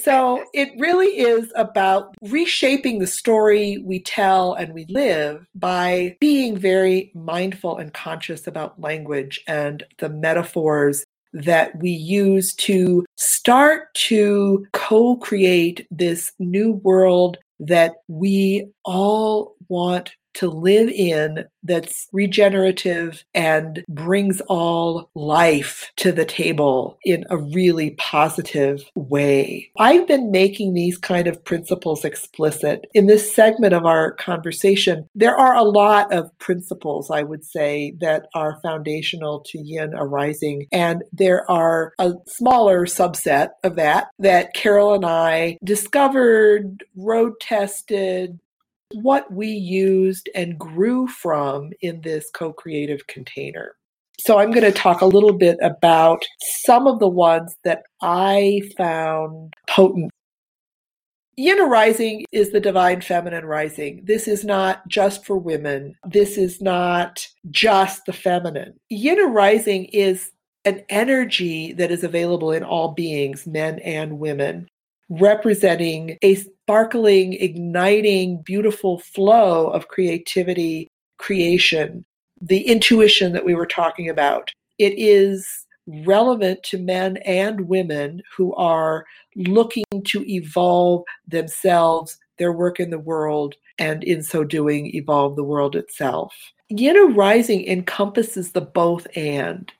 so 0.00 0.44
it 0.54 0.70
really 0.78 1.18
is 1.18 1.52
about 1.56 2.14
reshaping 2.22 2.98
the 2.98 3.06
story 3.06 3.78
we 3.84 4.00
tell 4.00 4.54
and 4.54 4.72
we 4.72 4.86
live 4.88 5.46
by 5.54 6.16
being 6.20 6.56
very 6.56 7.10
mindful 7.14 7.78
and 7.78 7.92
conscious 7.94 8.46
about 8.46 8.80
language 8.80 9.42
and 9.46 9.84
the 9.98 10.08
metaphors 10.08 11.04
that 11.32 11.74
we 11.80 11.90
use 11.90 12.54
to 12.54 13.04
start 13.16 13.92
to 13.94 14.66
co 14.72 15.16
create 15.16 15.86
this 15.90 16.32
new 16.38 16.72
world 16.72 17.38
that 17.58 17.94
we 18.08 18.66
all 18.84 19.54
want 19.68 20.14
to 20.34 20.48
live 20.48 20.88
in 20.88 21.44
that's 21.62 22.08
regenerative 22.12 23.24
and 23.34 23.84
brings 23.88 24.40
all 24.48 25.10
life 25.14 25.92
to 25.96 26.12
the 26.12 26.24
table 26.24 26.98
in 27.04 27.24
a 27.30 27.36
really 27.36 27.90
positive 27.92 28.84
way. 28.94 29.70
I've 29.78 30.06
been 30.08 30.30
making 30.30 30.74
these 30.74 30.98
kind 30.98 31.26
of 31.26 31.44
principles 31.44 32.04
explicit. 32.04 32.86
In 32.94 33.06
this 33.06 33.32
segment 33.32 33.74
of 33.74 33.86
our 33.86 34.12
conversation, 34.12 35.08
there 35.14 35.36
are 35.36 35.54
a 35.54 35.62
lot 35.62 36.12
of 36.12 36.36
principles, 36.38 37.10
I 37.10 37.22
would 37.22 37.44
say, 37.44 37.94
that 38.00 38.26
are 38.34 38.60
foundational 38.62 39.40
to 39.46 39.58
yin 39.58 39.92
arising. 39.94 40.66
And 40.72 41.02
there 41.12 41.48
are 41.50 41.92
a 41.98 42.14
smaller 42.26 42.86
subset 42.86 43.50
of 43.62 43.76
that 43.76 44.08
that 44.18 44.54
Carol 44.54 44.94
and 44.94 45.06
I 45.06 45.58
discovered, 45.62 46.84
road 46.96 47.34
tested, 47.40 48.38
what 48.94 49.32
we 49.32 49.48
used 49.48 50.28
and 50.34 50.58
grew 50.58 51.06
from 51.06 51.70
in 51.80 52.00
this 52.00 52.30
co 52.32 52.52
creative 52.52 53.06
container. 53.06 53.74
So, 54.18 54.38
I'm 54.38 54.50
going 54.50 54.70
to 54.70 54.72
talk 54.72 55.00
a 55.00 55.06
little 55.06 55.32
bit 55.32 55.58
about 55.62 56.24
some 56.40 56.86
of 56.86 56.98
the 56.98 57.08
ones 57.08 57.56
that 57.64 57.82
I 58.02 58.62
found 58.76 59.54
potent. 59.68 60.10
Yin 61.36 61.68
rising 61.68 62.24
is 62.30 62.50
the 62.50 62.60
divine 62.60 63.00
feminine 63.00 63.46
rising. 63.46 64.02
This 64.04 64.28
is 64.28 64.44
not 64.44 64.86
just 64.86 65.24
for 65.24 65.38
women. 65.38 65.96
This 66.04 66.36
is 66.36 66.60
not 66.60 67.26
just 67.50 68.04
the 68.04 68.12
feminine. 68.12 68.78
Yin 68.90 69.32
rising 69.32 69.86
is 69.86 70.30
an 70.66 70.82
energy 70.90 71.72
that 71.72 71.90
is 71.90 72.04
available 72.04 72.52
in 72.52 72.62
all 72.62 72.92
beings, 72.92 73.46
men 73.46 73.78
and 73.80 74.18
women 74.18 74.68
representing 75.20 76.16
a 76.22 76.36
sparkling, 76.64 77.32
igniting, 77.34 78.40
beautiful 78.42 78.98
flow 79.00 79.68
of 79.68 79.88
creativity, 79.88 80.88
creation, 81.18 82.04
the 82.40 82.62
intuition 82.62 83.32
that 83.32 83.44
we 83.44 83.54
were 83.54 83.66
talking 83.66 84.08
about. 84.08 84.50
It 84.78 84.94
is 84.96 85.66
relevant 85.86 86.62
to 86.64 86.78
men 86.78 87.16
and 87.18 87.62
women 87.62 88.22
who 88.36 88.54
are 88.54 89.04
looking 89.34 89.84
to 90.04 90.24
evolve 90.30 91.02
themselves, 91.26 92.16
their 92.38 92.52
work 92.52 92.78
in 92.78 92.90
the 92.90 92.98
world, 92.98 93.56
and 93.78 94.04
in 94.04 94.22
so 94.22 94.44
doing, 94.44 94.94
evolve 94.94 95.34
the 95.34 95.44
world 95.44 95.74
itself. 95.74 96.32
Yin 96.68 97.14
Rising 97.14 97.66
encompasses 97.66 98.52
the 98.52 98.60
both 98.60 99.06
and, 99.16 99.72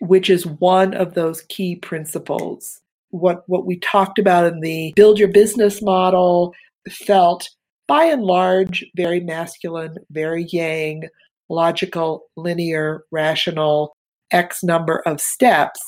which 0.00 0.28
is 0.28 0.44
one 0.44 0.92
of 0.92 1.14
those 1.14 1.42
key 1.42 1.76
principles 1.76 2.80
what 3.18 3.42
what 3.46 3.66
we 3.66 3.78
talked 3.78 4.18
about 4.18 4.46
in 4.46 4.60
the 4.60 4.92
build 4.96 5.18
your 5.18 5.28
business 5.28 5.82
model 5.82 6.54
felt 6.88 7.48
by 7.86 8.04
and 8.04 8.22
large 8.22 8.84
very 8.96 9.20
masculine, 9.20 9.96
very 10.10 10.44
yang, 10.50 11.02
logical, 11.48 12.24
linear, 12.36 13.04
rational, 13.12 13.96
X 14.30 14.62
number 14.62 14.98
of 15.06 15.20
steps. 15.20 15.80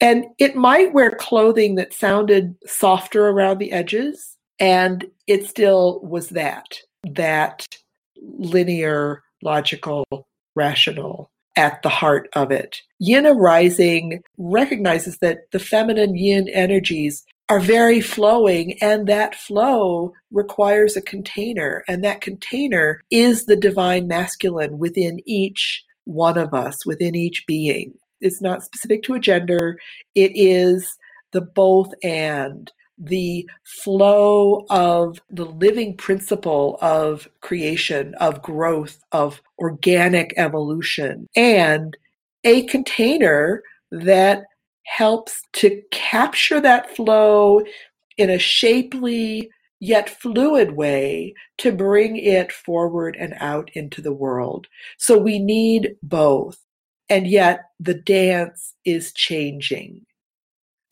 And 0.00 0.26
it 0.38 0.56
might 0.56 0.92
wear 0.92 1.10
clothing 1.10 1.76
that 1.76 1.92
sounded 1.92 2.54
softer 2.66 3.28
around 3.28 3.58
the 3.58 3.72
edges, 3.72 4.36
and 4.58 5.04
it 5.26 5.46
still 5.46 6.00
was 6.02 6.30
that, 6.30 6.66
that 7.04 7.66
linear, 8.16 9.22
logical, 9.42 10.04
rational 10.54 11.30
at 11.56 11.82
the 11.82 11.88
heart 11.88 12.28
of 12.34 12.50
it. 12.50 12.82
Yin 12.98 13.26
arising 13.26 14.22
recognizes 14.38 15.18
that 15.18 15.50
the 15.52 15.58
feminine 15.58 16.14
yin 16.16 16.48
energies 16.48 17.24
are 17.48 17.60
very 17.60 18.00
flowing, 18.00 18.76
and 18.82 19.06
that 19.06 19.34
flow 19.34 20.12
requires 20.32 20.96
a 20.96 21.02
container, 21.02 21.84
and 21.86 22.02
that 22.02 22.20
container 22.20 23.00
is 23.10 23.46
the 23.46 23.56
divine 23.56 24.08
masculine 24.08 24.78
within 24.78 25.20
each 25.26 25.84
one 26.04 26.36
of 26.36 26.52
us, 26.52 26.84
within 26.84 27.14
each 27.14 27.44
being. 27.46 27.94
It's 28.20 28.42
not 28.42 28.64
specific 28.64 29.02
to 29.04 29.14
a 29.14 29.20
gender, 29.20 29.78
it 30.14 30.32
is 30.34 30.96
the 31.32 31.40
both 31.40 31.92
and 32.02 32.72
the 32.98 33.48
flow 33.64 34.64
of 34.70 35.20
the 35.30 35.44
living 35.44 35.96
principle 35.96 36.78
of 36.80 37.28
creation, 37.40 38.14
of 38.14 38.42
growth, 38.42 38.98
of 39.12 39.42
organic 39.58 40.32
evolution, 40.36 41.26
and 41.36 41.96
a 42.44 42.62
container 42.64 43.62
that 43.90 44.44
helps 44.84 45.42
to 45.52 45.82
capture 45.90 46.60
that 46.60 46.94
flow 46.94 47.60
in 48.16 48.30
a 48.30 48.38
shapely 48.38 49.50
yet 49.80 50.08
fluid 50.08 50.72
way 50.72 51.34
to 51.58 51.72
bring 51.72 52.16
it 52.16 52.50
forward 52.50 53.16
and 53.18 53.34
out 53.40 53.70
into 53.74 54.00
the 54.00 54.12
world. 54.12 54.66
So 54.98 55.18
we 55.18 55.38
need 55.38 55.96
both. 56.02 56.58
And 57.08 57.26
yet 57.26 57.66
the 57.78 57.94
dance 57.94 58.74
is 58.84 59.12
changing 59.12 60.06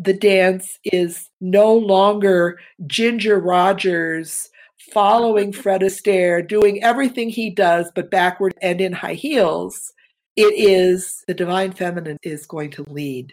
the 0.05 0.13
dance 0.13 0.79
is 0.85 1.31
no 1.41 1.75
longer 1.75 2.59
Ginger 2.87 3.39
Rogers 3.41 4.51
following 4.93 5.53
Fred 5.53 5.81
Astaire, 5.81 6.47
doing 6.47 6.83
everything 6.83 7.31
he 7.31 7.51
does, 7.51 7.91
but 7.95 8.11
backward 8.11 8.55
and 8.63 8.81
in 8.81 8.93
high 8.93 9.15
heels. 9.15 9.93
It 10.37 10.55
is 10.57 11.23
the 11.27 11.35
divine 11.35 11.73
feminine 11.73 12.19
is 12.23 12.47
going 12.47 12.71
to 12.73 12.85
lead. 12.89 13.33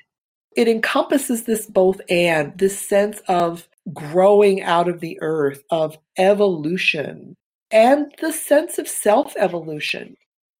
It 0.56 0.68
encompasses 0.68 1.44
this 1.44 1.66
both 1.66 2.00
and, 2.10 2.58
this 2.58 2.78
sense 2.88 3.22
of 3.28 3.68
growing 3.94 4.62
out 4.62 4.88
of 4.88 5.00
the 5.00 5.18
earth, 5.22 5.64
of 5.72 5.98
evolution, 6.18 7.36
and 7.72 8.14
the 8.20 8.32
sense 8.32 8.78
of 8.78 8.88
self 8.88 9.34
evolution. 9.38 10.16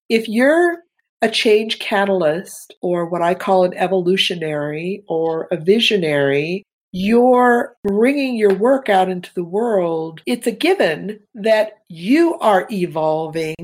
If 0.08 0.28
you're 0.28 0.78
a 1.22 1.30
change 1.30 1.78
catalyst 1.78 2.74
or 2.82 3.06
what 3.06 3.22
I 3.22 3.34
call 3.34 3.64
an 3.64 3.74
evolutionary 3.74 5.04
or 5.06 5.46
a 5.52 5.56
visionary, 5.56 6.64
you're 6.90 7.76
bringing 7.84 8.36
your 8.36 8.52
work 8.54 8.88
out 8.88 9.08
into 9.08 9.32
the 9.34 9.44
world. 9.44 10.20
It's 10.26 10.46
a 10.46 10.52
given 10.52 11.20
that 11.34 11.78
you 11.88 12.38
are 12.40 12.66
evolving 12.70 13.54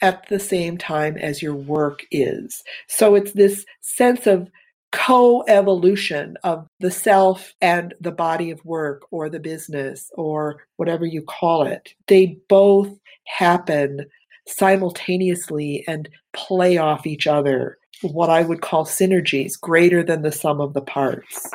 at 0.00 0.28
the 0.28 0.40
same 0.40 0.78
time 0.78 1.16
as 1.18 1.40
your 1.40 1.54
work 1.54 2.04
is. 2.10 2.62
So 2.88 3.14
it's 3.14 3.32
this 3.32 3.64
sense 3.82 4.26
of 4.26 4.50
co 4.90 5.44
evolution 5.46 6.36
of 6.42 6.66
the 6.80 6.90
self 6.90 7.54
and 7.60 7.94
the 8.00 8.10
body 8.10 8.50
of 8.50 8.64
work 8.64 9.02
or 9.10 9.28
the 9.28 9.40
business 9.40 10.10
or 10.14 10.64
whatever 10.76 11.06
you 11.06 11.22
call 11.22 11.62
it. 11.66 11.94
They 12.08 12.38
both 12.48 12.90
happen 13.26 14.06
simultaneously 14.48 15.84
and 15.86 16.08
play 16.32 16.78
off 16.78 17.06
each 17.06 17.26
other, 17.26 17.78
what 18.02 18.30
I 18.30 18.42
would 18.42 18.62
call 18.62 18.84
synergies 18.84 19.60
greater 19.60 20.02
than 20.02 20.22
the 20.22 20.32
sum 20.32 20.60
of 20.60 20.74
the 20.74 20.82
parts. 20.82 21.50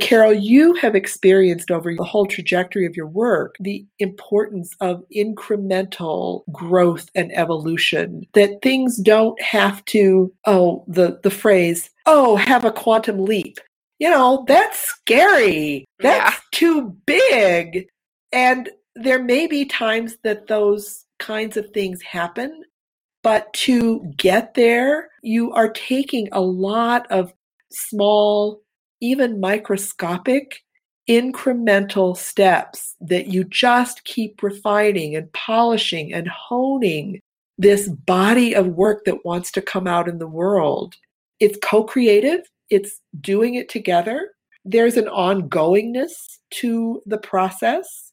Carol, 0.00 0.32
you 0.32 0.74
have 0.74 0.94
experienced 0.94 1.70
over 1.70 1.94
the 1.94 2.04
whole 2.04 2.26
trajectory 2.26 2.86
of 2.86 2.96
your 2.96 3.06
work 3.06 3.54
the 3.60 3.84
importance 3.98 4.74
of 4.80 5.04
incremental 5.14 6.42
growth 6.52 7.10
and 7.14 7.30
evolution, 7.36 8.26
that 8.32 8.62
things 8.62 8.96
don't 8.96 9.40
have 9.42 9.84
to, 9.86 10.32
oh, 10.46 10.84
the, 10.88 11.20
the 11.22 11.30
phrase, 11.30 11.90
oh, 12.06 12.36
have 12.36 12.64
a 12.64 12.72
quantum 12.72 13.24
leap. 13.24 13.58
You 13.98 14.10
know, 14.10 14.44
that's 14.48 14.78
scary. 14.78 15.84
That's 15.98 16.34
yeah. 16.34 16.40
too 16.52 16.96
big. 17.04 17.86
And 18.32 18.70
there 18.96 19.22
may 19.22 19.46
be 19.46 19.66
times 19.66 20.16
that 20.24 20.46
those 20.46 21.04
kinds 21.18 21.58
of 21.58 21.70
things 21.70 22.00
happen. 22.02 22.64
But 23.22 23.52
to 23.54 24.00
get 24.16 24.54
there, 24.54 25.10
you 25.22 25.52
are 25.52 25.68
taking 25.68 26.28
a 26.32 26.40
lot 26.40 27.10
of 27.10 27.32
small, 27.70 28.62
even 29.00 29.40
microscopic, 29.40 30.62
incremental 31.08 32.16
steps 32.16 32.96
that 33.00 33.26
you 33.26 33.44
just 33.44 34.04
keep 34.04 34.42
refining 34.42 35.16
and 35.16 35.32
polishing 35.32 36.12
and 36.14 36.28
honing 36.28 37.20
this 37.58 37.88
body 37.88 38.54
of 38.54 38.68
work 38.68 39.04
that 39.04 39.24
wants 39.24 39.50
to 39.52 39.60
come 39.60 39.86
out 39.86 40.08
in 40.08 40.18
the 40.18 40.26
world. 40.26 40.94
It's 41.40 41.58
co 41.62 41.84
creative, 41.84 42.40
it's 42.70 43.00
doing 43.20 43.54
it 43.54 43.68
together. 43.68 44.30
There's 44.64 44.96
an 44.96 45.06
ongoingness 45.06 46.12
to 46.52 47.02
the 47.06 47.18
process 47.18 48.09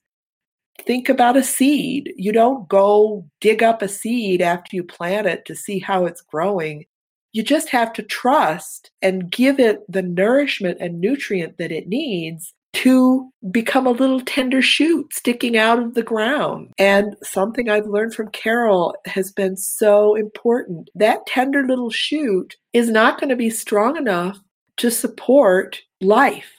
think 0.85 1.09
about 1.09 1.37
a 1.37 1.43
seed. 1.43 2.13
You 2.15 2.31
don't 2.31 2.67
go 2.67 3.27
dig 3.41 3.63
up 3.63 3.81
a 3.81 3.87
seed 3.87 4.41
after 4.41 4.75
you 4.75 4.83
plant 4.83 5.27
it 5.27 5.45
to 5.45 5.55
see 5.55 5.79
how 5.79 6.05
it's 6.05 6.21
growing. 6.21 6.85
You 7.33 7.43
just 7.43 7.69
have 7.69 7.93
to 7.93 8.03
trust 8.03 8.91
and 9.01 9.31
give 9.31 9.59
it 9.59 9.79
the 9.91 10.01
nourishment 10.01 10.77
and 10.79 10.99
nutrient 10.99 11.57
that 11.57 11.71
it 11.71 11.87
needs 11.87 12.53
to 12.73 13.31
become 13.49 13.87
a 13.87 13.91
little 13.91 14.21
tender 14.21 14.61
shoot 14.61 15.11
sticking 15.11 15.57
out 15.57 15.79
of 15.79 15.95
the 15.95 16.03
ground. 16.03 16.71
And 16.77 17.15
something 17.23 17.69
I've 17.69 17.87
learned 17.87 18.13
from 18.13 18.29
Carol 18.29 18.95
has 19.05 19.31
been 19.31 19.57
so 19.57 20.15
important. 20.15 20.89
That 20.93 21.25
tender 21.25 21.65
little 21.65 21.89
shoot 21.89 22.55
is 22.73 22.89
not 22.89 23.19
going 23.19 23.29
to 23.29 23.35
be 23.35 23.49
strong 23.49 23.97
enough 23.97 24.39
to 24.77 24.91
support 24.91 25.81
life. 26.01 26.51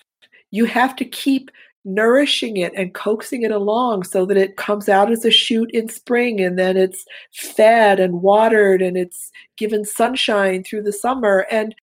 You 0.51 0.65
have 0.65 0.97
to 0.97 1.05
keep 1.05 1.51
nourishing 1.95 2.57
it 2.57 2.73
and 2.77 2.95
coaxing 2.95 3.43
it 3.43 3.51
along 3.51 4.05
so 4.05 4.27
that 4.27 4.37
it 4.37 4.57
comes 4.57 4.89
out 4.89 5.11
as 5.11 5.25
a 5.25 5.31
shoot 5.31 5.71
in 5.73 5.89
spring 5.89 6.41
and 6.41 6.59
then 6.59 6.77
it's 6.77 7.05
fed 7.33 7.99
and 7.99 8.23
watered 8.23 8.83
and 8.83 8.97
it's 8.97 9.31
given 9.57 9.85
sunshine 9.85 10.63
through 10.63 10.83
the 10.83 10.93
summer. 10.93 11.47
And 11.51 11.75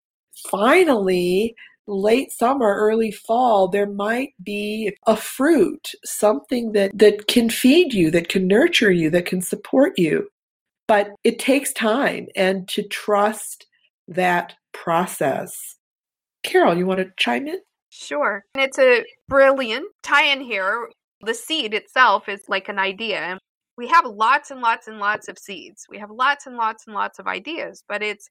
finally, 0.50 1.56
late 1.88 2.32
summer, 2.32 2.76
early 2.76 3.12
fall, 3.12 3.68
there 3.68 3.90
might 3.90 4.34
be 4.44 4.96
a 5.08 5.16
fruit, 5.16 5.92
something 6.04 6.72
that, 6.74 6.98
that 6.98 7.28
can 7.28 7.50
feed 7.50 7.94
you, 7.94 8.12
that 8.12 8.30
can 8.30 8.48
nurture 8.48 8.92
you, 8.92 9.10
that 9.10 9.26
can 9.26 9.42
support 9.42 9.94
you. 9.98 10.30
But 10.88 11.12
it 11.24 11.40
takes 11.40 11.74
time 11.74 12.28
and 12.36 12.68
to 12.70 12.84
trust 12.84 13.66
that 14.08 14.54
process. 14.72 15.76
Carol, 16.44 16.78
you 16.78 16.86
want 16.86 17.00
to 17.00 17.12
chime 17.18 17.48
in? 17.48 17.60
Sure. 17.90 18.44
And 18.54 18.64
it's 18.64 18.78
a 18.78 19.04
brilliant 19.28 19.88
tie 20.04 20.26
in 20.32 20.42
here. 20.42 20.90
The 21.22 21.34
seed 21.34 21.74
itself 21.74 22.30
is 22.30 22.44
like 22.48 22.70
an 22.70 22.80
idea. 22.80 23.40
We 23.78 23.88
have 23.88 24.06
lots 24.06 24.52
and 24.52 24.62
lots 24.62 24.88
and 24.88 25.00
lots 25.00 25.28
of 25.28 25.38
seeds. 25.38 25.86
We 25.90 25.98
have 26.00 26.12
lots 26.12 26.46
and 26.46 26.56
lots 26.56 26.86
and 26.88 26.96
lots 26.96 27.20
of 27.20 27.28
ideas, 27.28 27.84
but 27.88 28.02
it's 28.04 28.30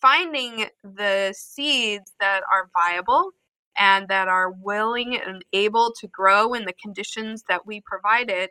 finding 0.00 0.66
the 0.82 1.34
seeds 1.36 2.12
that 2.20 2.42
are 2.52 2.70
viable 2.78 3.30
and 3.78 4.06
that 4.08 4.28
are 4.28 4.52
willing 4.52 5.16
and 5.16 5.44
able 5.52 5.92
to 5.98 6.06
grow 6.08 6.54
in 6.54 6.64
the 6.64 6.74
conditions 6.80 7.42
that 7.48 7.66
we 7.66 7.80
provided. 7.80 8.50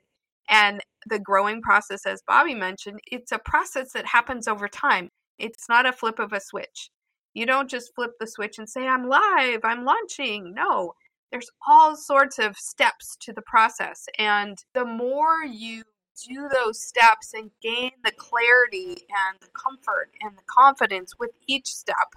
And 0.50 0.82
the 1.08 1.20
growing 1.20 1.62
process, 1.62 2.06
as 2.06 2.22
Bobbye 2.30 2.58
mentioned, 2.58 3.00
it's 3.06 3.32
a 3.32 3.40
process 3.40 3.94
that 3.94 4.06
happens 4.06 4.48
over 4.48 4.68
time. 4.68 5.10
It's 5.40 5.70
not 5.70 5.86
a 5.86 5.94
flip 5.94 6.20
of 6.20 6.34
a 6.34 6.42
switch. 6.42 6.90
You 7.34 7.46
don't 7.46 7.70
just 7.70 7.94
flip 7.96 8.12
the 8.20 8.28
switch 8.28 8.58
and 8.58 8.70
say, 8.70 8.88
I'm 8.88 9.08
live, 9.08 9.62
I'm 9.64 9.86
launching. 9.86 10.54
No, 10.54 10.94
there's 11.34 11.50
all 11.68 11.96
sorts 11.96 12.38
of 12.38 12.56
steps 12.56 13.18
to 13.20 13.34
the 13.34 13.42
process. 13.42 14.06
And 14.20 14.56
the 14.76 14.86
more 14.86 15.44
you 15.44 15.82
do 16.28 16.48
those 16.48 16.86
steps 16.86 17.34
and 17.34 17.50
gain 17.60 17.90
the 18.06 18.12
clarity 18.12 18.90
and 18.92 19.40
the 19.42 19.48
comfort 19.48 20.12
and 20.22 20.38
the 20.38 20.44
confidence 20.48 21.14
with 21.20 21.32
each 21.48 21.66
step, 21.66 22.14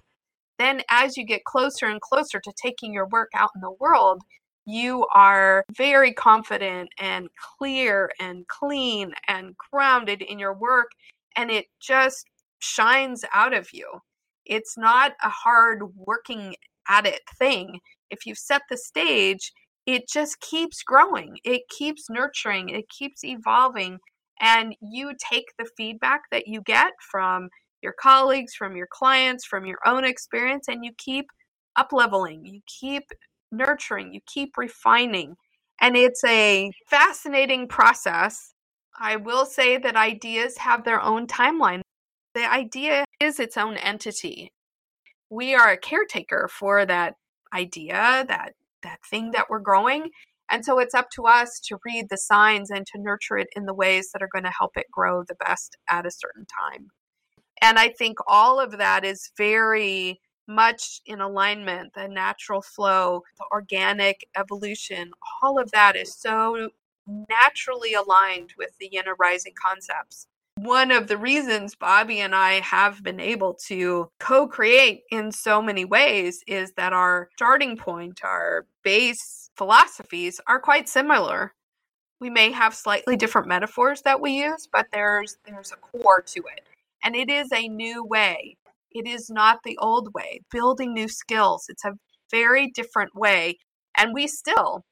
then 0.58 0.82
as 0.90 1.16
you 1.16 1.24
get 1.24 1.44
closer 1.44 1.86
and 1.86 1.98
closer 2.02 2.40
to 2.40 2.52
taking 2.62 2.92
your 2.92 3.08
work 3.08 3.30
out 3.34 3.50
in 3.54 3.62
the 3.62 3.74
world, 3.80 4.20
you 4.66 5.06
are 5.14 5.64
very 5.74 6.12
confident 6.12 6.90
and 6.98 7.28
clear 7.58 8.10
and 8.20 8.46
clean 8.48 9.12
and 9.28 9.54
grounded 9.72 10.20
in 10.20 10.38
your 10.38 10.54
work, 10.54 10.90
and 11.36 11.50
it 11.50 11.66
just 11.80 12.26
shines 12.58 13.24
out 13.32 13.54
of 13.54 13.68
you. 13.72 14.00
It's 14.44 14.76
not 14.76 15.12
a 15.24 15.30
hard 15.30 15.82
working 15.96 16.54
at 16.88 17.06
it 17.06 17.22
thing. 17.38 17.80
If 18.10 18.26
you've 18.26 18.38
set 18.38 18.62
the 18.70 18.76
stage, 18.76 19.52
it 19.86 20.08
just 20.08 20.40
keeps 20.40 20.82
growing, 20.82 21.38
it 21.44 21.62
keeps 21.68 22.10
nurturing, 22.10 22.68
it 22.68 22.88
keeps 22.88 23.24
evolving. 23.24 23.98
And 24.40 24.74
you 24.82 25.12
take 25.30 25.46
the 25.58 25.68
feedback 25.76 26.22
that 26.30 26.46
you 26.46 26.60
get 26.60 26.92
from 27.10 27.48
your 27.82 27.94
colleagues, 28.00 28.54
from 28.54 28.76
your 28.76 28.88
clients, 28.90 29.44
from 29.44 29.64
your 29.64 29.78
own 29.86 30.04
experience, 30.04 30.66
and 30.68 30.84
you 30.84 30.92
keep 30.98 31.26
up 31.76 31.92
leveling, 31.92 32.44
you 32.44 32.60
keep 32.66 33.04
nurturing, 33.52 34.12
you 34.12 34.20
keep 34.26 34.56
refining. 34.56 35.36
And 35.80 35.96
it's 35.96 36.24
a 36.24 36.70
fascinating 36.88 37.68
process. 37.68 38.52
I 38.98 39.16
will 39.16 39.46
say 39.46 39.78
that 39.78 39.96
ideas 39.96 40.58
have 40.58 40.84
their 40.84 41.00
own 41.00 41.26
timeline 41.26 41.82
the 42.36 42.52
idea 42.52 43.06
is 43.18 43.40
its 43.40 43.56
own 43.56 43.78
entity. 43.78 44.52
We 45.30 45.54
are 45.54 45.70
a 45.70 45.78
caretaker 45.78 46.50
for 46.52 46.84
that 46.84 47.14
idea, 47.52 48.24
that 48.28 48.54
that 48.82 48.98
thing 49.10 49.32
that 49.32 49.46
we're 49.50 49.60
growing. 49.60 50.10
And 50.50 50.64
so 50.64 50.78
it's 50.78 50.94
up 50.94 51.10
to 51.10 51.24
us 51.24 51.58
to 51.64 51.78
read 51.84 52.06
the 52.08 52.16
signs 52.16 52.70
and 52.70 52.86
to 52.86 53.00
nurture 53.00 53.36
it 53.36 53.48
in 53.56 53.66
the 53.66 53.74
ways 53.74 54.10
that 54.12 54.22
are 54.22 54.28
going 54.32 54.44
to 54.44 54.52
help 54.56 54.76
it 54.76 54.86
grow 54.90 55.24
the 55.24 55.34
best 55.34 55.76
at 55.90 56.06
a 56.06 56.10
certain 56.10 56.46
time. 56.46 56.88
And 57.60 57.78
I 57.78 57.88
think 57.88 58.18
all 58.26 58.60
of 58.60 58.78
that 58.78 59.04
is 59.04 59.30
very 59.36 60.20
much 60.46 61.00
in 61.04 61.20
alignment, 61.20 61.94
the 61.94 62.06
natural 62.06 62.62
flow, 62.62 63.22
the 63.38 63.46
organic 63.50 64.28
evolution, 64.36 65.10
all 65.42 65.58
of 65.58 65.72
that 65.72 65.96
is 65.96 66.14
so 66.14 66.70
naturally 67.28 67.94
aligned 67.94 68.52
with 68.56 68.70
the 68.78 68.88
yin 68.92 69.04
rising 69.18 69.54
concepts 69.60 70.28
one 70.56 70.90
of 70.90 71.06
the 71.06 71.16
reasons 71.16 71.76
Bobbye 71.76 72.16
and 72.16 72.34
I 72.34 72.60
have 72.60 73.02
been 73.02 73.20
able 73.20 73.54
to 73.66 74.10
co 74.18 74.48
create 74.48 75.02
in 75.10 75.30
so 75.30 75.60
many 75.62 75.84
ways 75.84 76.42
is 76.46 76.72
that 76.76 76.92
our 76.92 77.28
starting 77.36 77.76
point, 77.76 78.20
our 78.24 78.66
base 78.82 79.50
philosophies 79.56 80.40
are 80.46 80.58
quite 80.58 80.88
similar. 80.88 81.54
We 82.20 82.30
may 82.30 82.50
have 82.52 82.74
slightly 82.74 83.16
different 83.16 83.48
metaphors 83.48 84.02
that 84.02 84.20
we 84.20 84.32
use, 84.42 84.66
but 84.72 84.86
there's 84.92 85.36
there's 85.46 85.72
a 85.72 85.76
core 85.76 86.22
to 86.22 86.40
it. 86.40 86.64
And 87.04 87.14
it 87.14 87.30
is 87.30 87.52
a 87.52 87.68
new 87.68 88.04
way. 88.04 88.56
It 88.90 89.06
is 89.06 89.28
not 89.30 89.60
the 89.64 89.78
old 89.78 90.12
way. 90.14 90.40
Building 90.50 90.94
new 90.94 91.08
skills. 91.08 91.66
It's 91.68 91.84
a 91.84 91.98
very 92.30 92.70
different 92.70 93.14
way. 93.14 93.58
And 93.96 94.14
we 94.14 94.26
still, 94.26 94.84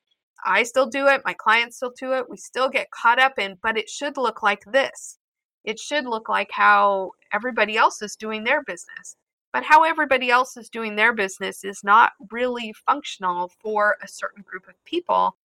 I 0.45 0.63
still 0.63 0.87
do 0.87 1.09
it, 1.09 1.23
my 1.25 1.35
clients 1.35 1.77
still 1.77 1.93
do 1.99 2.13
it, 2.13 2.31
we 2.31 2.37
still 2.37 2.69
get 2.69 2.91
caught 2.91 3.19
up 3.19 3.39
in, 3.39 3.57
but 3.63 3.77
it 3.77 3.89
should 3.89 4.17
look 4.17 4.43
like 4.43 4.63
this 4.67 5.19
it 5.65 5.79
should 5.79 6.05
look 6.07 6.29
like 6.29 6.51
how 6.51 7.13
everybody 7.33 7.77
else 7.77 8.03
is 8.03 8.17
doing 8.17 8.45
their 8.45 8.63
business. 8.63 9.17
But 9.53 9.65
how 9.65 9.85
everybody 9.85 10.31
else 10.31 10.57
is 10.57 10.69
doing 10.69 10.97
their 10.97 11.13
business 11.13 11.63
is 11.63 11.85
not 11.85 12.13
really 12.33 12.75
functional 12.87 13.53
for 13.63 13.97
a 14.03 14.09
certain 14.09 14.43
group 14.43 14.67
of 14.69 14.75
people, 14.85 15.37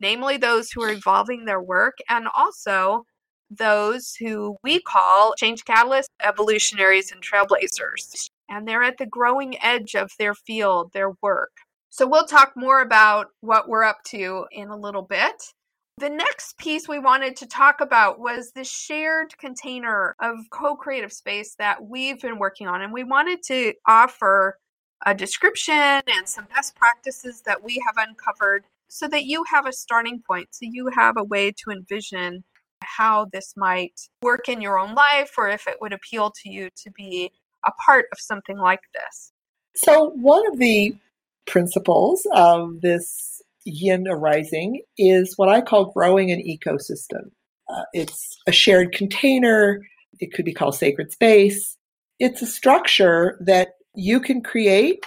namely 0.00 0.38
those 0.38 0.70
who 0.70 0.82
are 0.82 0.92
evolving 0.92 1.44
their 1.44 1.60
work 1.60 1.98
and 2.08 2.26
also 2.34 3.04
those 3.50 4.14
who 4.14 4.56
we 4.64 4.80
call 4.80 5.34
change 5.36 5.64
catalysts, 5.64 6.06
evolutionaries, 6.24 7.12
and 7.12 7.22
trailblazers. 7.22 8.30
And 8.48 8.66
they're 8.66 8.82
at 8.82 8.96
the 8.96 9.06
growing 9.06 9.62
edge 9.62 9.94
of 9.94 10.10
their 10.18 10.34
field, 10.34 10.92
their 10.92 11.12
work. 11.22 11.52
So 11.90 12.06
we'll 12.06 12.24
talk 12.24 12.52
more 12.56 12.80
about 12.80 13.26
what 13.42 13.68
we're 13.68 13.84
up 13.84 14.02
to 14.06 14.46
in 14.50 14.68
a 14.68 14.76
little 14.76 15.02
bit. 15.02 15.52
The 16.02 16.10
next 16.10 16.58
piece 16.58 16.88
we 16.88 16.98
wanted 16.98 17.36
to 17.36 17.46
talk 17.46 17.80
about 17.80 18.18
was 18.18 18.50
the 18.50 18.64
shared 18.64 19.38
container 19.38 20.16
of 20.20 20.34
co 20.50 20.74
creative 20.74 21.12
space 21.12 21.54
that 21.60 21.84
we've 21.86 22.20
been 22.20 22.40
working 22.40 22.66
on. 22.66 22.82
And 22.82 22.92
we 22.92 23.04
wanted 23.04 23.40
to 23.44 23.74
offer 23.86 24.58
a 25.06 25.14
description 25.14 26.02
and 26.08 26.26
some 26.26 26.48
best 26.52 26.74
practices 26.74 27.42
that 27.46 27.62
we 27.62 27.80
have 27.86 28.04
uncovered 28.04 28.64
so 28.88 29.06
that 29.06 29.26
you 29.26 29.44
have 29.52 29.64
a 29.64 29.72
starting 29.72 30.20
point, 30.26 30.48
so 30.50 30.66
you 30.68 30.88
have 30.88 31.16
a 31.16 31.22
way 31.22 31.52
to 31.52 31.70
envision 31.70 32.42
how 32.82 33.26
this 33.32 33.54
might 33.56 34.00
work 34.22 34.48
in 34.48 34.60
your 34.60 34.80
own 34.80 34.96
life 34.96 35.30
or 35.38 35.48
if 35.48 35.68
it 35.68 35.76
would 35.80 35.92
appeal 35.92 36.32
to 36.42 36.50
you 36.50 36.68
to 36.78 36.90
be 36.90 37.30
a 37.64 37.70
part 37.86 38.06
of 38.10 38.18
something 38.18 38.58
like 38.58 38.82
this. 38.92 39.30
So, 39.76 40.10
one 40.16 40.44
of 40.48 40.58
the 40.58 40.96
principles 41.46 42.26
of 42.34 42.80
this 42.80 43.31
yin 43.64 44.06
arising 44.08 44.82
is 44.98 45.34
what 45.36 45.48
I 45.48 45.60
call 45.60 45.92
growing 45.92 46.30
an 46.30 46.40
ecosystem. 46.40 47.30
Uh, 47.68 47.84
it's 47.92 48.36
a 48.46 48.52
shared 48.52 48.92
container, 48.92 49.80
it 50.20 50.32
could 50.32 50.44
be 50.44 50.52
called 50.52 50.74
sacred 50.74 51.10
space. 51.12 51.76
It's 52.18 52.42
a 52.42 52.46
structure 52.46 53.38
that 53.44 53.74
you 53.94 54.20
can 54.20 54.42
create 54.42 55.04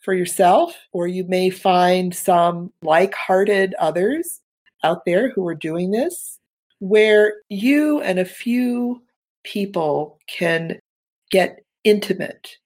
for 0.00 0.14
yourself, 0.14 0.74
or 0.92 1.06
you 1.06 1.24
may 1.24 1.50
find 1.50 2.14
some 2.14 2.72
like 2.82 3.14
hearted 3.14 3.74
others 3.78 4.40
out 4.84 5.04
there 5.04 5.30
who 5.30 5.46
are 5.46 5.54
doing 5.54 5.90
this, 5.90 6.38
where 6.78 7.34
you 7.48 8.00
and 8.00 8.18
a 8.18 8.24
few 8.24 9.02
people 9.44 10.18
can 10.28 10.78
get 11.30 11.60
intimate 11.84 12.56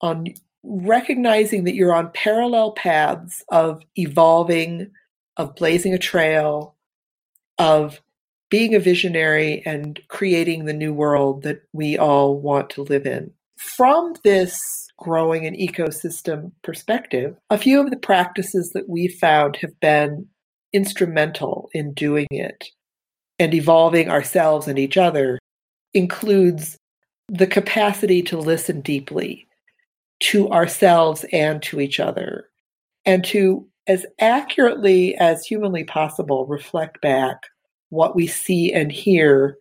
on 0.00 0.26
recognizing 0.62 1.64
that 1.64 1.74
you're 1.74 1.94
on 1.94 2.10
parallel 2.12 2.72
paths 2.72 3.42
of 3.50 3.82
evolving, 3.96 4.90
of 5.36 5.54
blazing 5.54 5.92
a 5.92 5.98
trail, 5.98 6.76
of 7.58 8.00
being 8.50 8.74
a 8.74 8.80
visionary 8.80 9.62
and 9.64 10.00
creating 10.08 10.64
the 10.64 10.72
new 10.72 10.92
world 10.92 11.42
that 11.42 11.62
we 11.72 11.96
all 11.96 12.38
want 12.38 12.70
to 12.70 12.82
live 12.82 13.06
in. 13.06 13.32
From 13.56 14.14
this 14.24 14.58
growing 14.98 15.46
an 15.46 15.54
ecosystem 15.54 16.52
perspective, 16.62 17.36
a 17.50 17.58
few 17.58 17.80
of 17.80 17.90
the 17.90 17.96
practices 17.96 18.70
that 18.74 18.88
we 18.88 19.08
found 19.08 19.56
have 19.56 19.78
been 19.80 20.26
instrumental 20.72 21.68
in 21.72 21.92
doing 21.92 22.26
it 22.30 22.66
and 23.38 23.54
evolving 23.54 24.10
ourselves 24.10 24.68
and 24.68 24.78
each 24.78 24.96
other 24.96 25.38
includes 25.94 26.76
the 27.28 27.46
capacity 27.46 28.22
to 28.22 28.38
listen 28.38 28.80
deeply 28.80 29.46
to 30.30 30.48
ourselves 30.50 31.24
and 31.32 31.62
to 31.62 31.80
each 31.80 32.00
other, 32.00 32.48
and 33.04 33.24
to, 33.24 33.66
as 33.86 34.06
accurately 34.20 35.14
as 35.16 35.44
humanly 35.44 35.84
possible, 35.84 36.46
reflect 36.46 37.00
back 37.00 37.46
what 37.90 38.14
we 38.14 38.26
see 38.26 38.72
and 38.72 38.92
hear, 38.92 39.58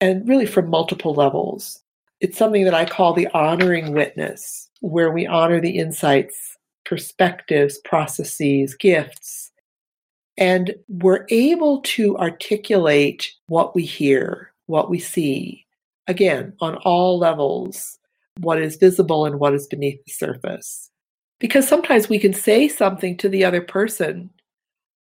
and 0.00 0.28
really 0.28 0.46
from 0.46 0.68
multiple 0.68 1.14
levels. 1.14 1.80
It's 2.20 2.36
something 2.36 2.64
that 2.64 2.74
I 2.74 2.84
call 2.84 3.14
the 3.14 3.28
honoring 3.28 3.92
witness, 3.92 4.68
where 4.80 5.10
we 5.12 5.26
honor 5.26 5.60
the 5.60 5.78
insights, 5.78 6.56
perspectives, 6.84 7.78
processes, 7.84 8.74
gifts, 8.74 9.52
And 10.38 10.76
we're 10.88 11.26
able 11.30 11.80
to 11.82 12.16
articulate 12.16 13.34
what 13.48 13.74
we 13.74 13.84
hear, 13.84 14.52
what 14.66 14.88
we 14.88 15.00
see, 15.00 15.66
again, 16.06 16.52
on 16.60 16.76
all 16.76 17.18
levels, 17.18 17.97
what 18.38 18.60
is 18.60 18.76
visible 18.76 19.26
and 19.26 19.38
what 19.38 19.54
is 19.54 19.66
beneath 19.66 20.04
the 20.04 20.12
surface. 20.12 20.90
Because 21.40 21.68
sometimes 21.68 22.08
we 22.08 22.18
can 22.18 22.32
say 22.32 22.68
something 22.68 23.16
to 23.18 23.28
the 23.28 23.44
other 23.44 23.60
person. 23.60 24.30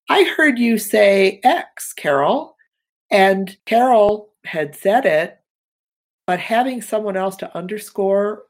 I 0.10 0.24
heard 0.24 0.60
you 0.60 0.78
say 0.78 1.40
X, 1.44 1.94
Carol, 1.94 2.56
and 3.10 3.56
Carol 3.66 4.34
had 4.44 4.76
said 4.76 5.06
it, 5.06 5.40
but 6.28 6.40
having 6.40 6.82
someone 6.82 7.18
else 7.18 7.36
to 7.38 7.58
underscore 7.58 8.44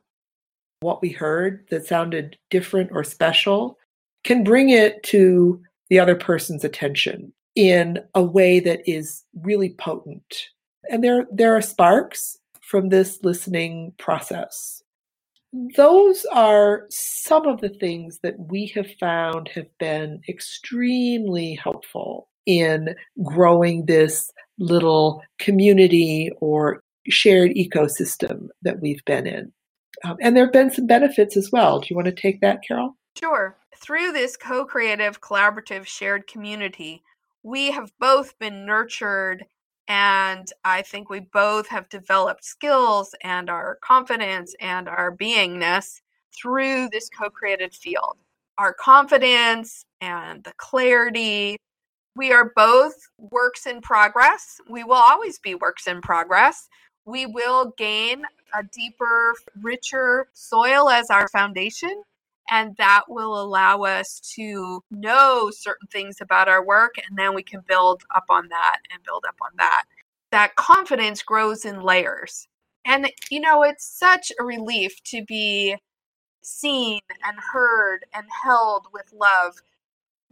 what 0.81 1.01
we 1.01 1.09
heard 1.09 1.65
that 1.69 1.85
sounded 1.85 2.37
different 2.49 2.89
or 2.91 3.03
special 3.03 3.77
can 4.23 4.43
bring 4.43 4.69
it 4.69 5.01
to 5.03 5.61
the 5.89 5.99
other 5.99 6.15
person's 6.15 6.63
attention 6.63 7.31
in 7.55 7.99
a 8.15 8.23
way 8.23 8.59
that 8.59 8.81
is 8.89 9.23
really 9.41 9.69
potent. 9.69 10.49
And 10.89 11.03
there, 11.03 11.25
there 11.31 11.55
are 11.55 11.61
sparks 11.61 12.37
from 12.65 12.89
this 12.89 13.19
listening 13.23 13.93
process. 13.97 14.81
Those 15.77 16.25
are 16.33 16.87
some 16.89 17.47
of 17.47 17.61
the 17.61 17.69
things 17.69 18.19
that 18.23 18.35
we 18.37 18.65
have 18.75 18.91
found 18.99 19.47
have 19.49 19.69
been 19.77 20.19
extremely 20.27 21.53
helpful 21.55 22.27
in 22.45 22.95
growing 23.23 23.85
this 23.85 24.31
little 24.57 25.21
community 25.39 26.31
or 26.41 26.81
shared 27.07 27.51
ecosystem 27.51 28.47
that 28.63 28.81
we've 28.81 29.03
been 29.05 29.27
in. 29.27 29.51
Um, 30.03 30.17
and 30.21 30.35
there 30.35 30.45
have 30.45 30.53
been 30.53 30.71
some 30.71 30.87
benefits 30.87 31.37
as 31.37 31.51
well. 31.51 31.79
Do 31.79 31.87
you 31.89 31.95
want 31.95 32.07
to 32.07 32.11
take 32.11 32.41
that, 32.41 32.59
Carol? 32.67 32.97
Sure. 33.17 33.55
Through 33.77 34.11
this 34.11 34.35
co 34.35 34.65
creative, 34.65 35.21
collaborative, 35.21 35.85
shared 35.85 36.27
community, 36.27 37.01
we 37.43 37.71
have 37.71 37.91
both 37.99 38.37
been 38.39 38.65
nurtured 38.65 39.45
and 39.87 40.47
I 40.63 40.81
think 40.81 41.09
we 41.09 41.19
both 41.19 41.67
have 41.67 41.89
developed 41.89 42.43
skills 42.43 43.13
and 43.21 43.49
our 43.49 43.77
confidence 43.81 44.55
and 44.59 44.89
our 44.89 45.15
beingness 45.15 46.01
through 46.35 46.89
this 46.91 47.09
co 47.09 47.29
created 47.29 47.73
field. 47.73 48.17
Our 48.57 48.73
confidence 48.73 49.85
and 50.01 50.43
the 50.43 50.53
clarity. 50.57 51.57
We 52.15 52.31
are 52.31 52.51
both 52.55 52.95
works 53.19 53.65
in 53.67 53.81
progress. 53.81 54.59
We 54.69 54.83
will 54.83 54.93
always 54.93 55.37
be 55.39 55.55
works 55.55 55.87
in 55.87 56.01
progress. 56.01 56.69
We 57.05 57.25
will 57.25 57.73
gain 57.77 58.23
a 58.57 58.63
deeper, 58.63 59.35
richer 59.61 60.27
soil 60.33 60.89
as 60.89 61.09
our 61.09 61.27
foundation. 61.27 62.03
And 62.49 62.75
that 62.77 63.03
will 63.07 63.41
allow 63.41 63.83
us 63.83 64.19
to 64.35 64.83
know 64.91 65.49
certain 65.51 65.87
things 65.87 66.17
about 66.21 66.47
our 66.47 66.63
work, 66.63 66.95
and 66.97 67.17
then 67.17 67.33
we 67.33 67.43
can 67.43 67.61
build 67.67 68.03
up 68.15 68.25
on 68.29 68.49
that 68.49 68.79
and 68.91 69.03
build 69.03 69.25
up 69.27 69.35
on 69.41 69.51
that. 69.57 69.85
That 70.31 70.55
confidence 70.55 71.23
grows 71.23 71.65
in 71.65 71.81
layers. 71.81 72.47
And, 72.85 73.11
you 73.31 73.39
know, 73.39 73.63
it's 73.63 73.87
such 73.87 74.31
a 74.39 74.43
relief 74.43 75.01
to 75.05 75.23
be 75.25 75.77
seen 76.43 76.99
and 77.23 77.37
heard 77.53 78.05
and 78.13 78.25
held 78.43 78.87
with 78.93 79.11
love 79.13 79.55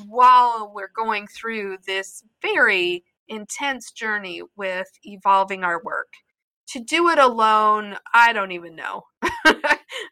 while 0.07 0.71
we're 0.73 0.91
going 0.95 1.27
through 1.27 1.77
this 1.87 2.23
very 2.41 3.03
intense 3.27 3.91
journey 3.91 4.41
with 4.55 4.87
evolving 5.03 5.63
our 5.63 5.81
work 5.83 6.09
to 6.67 6.79
do 6.79 7.09
it 7.09 7.19
alone, 7.19 7.97
I 8.13 8.33
don't 8.33 8.51
even 8.51 8.75
know. 8.75 9.03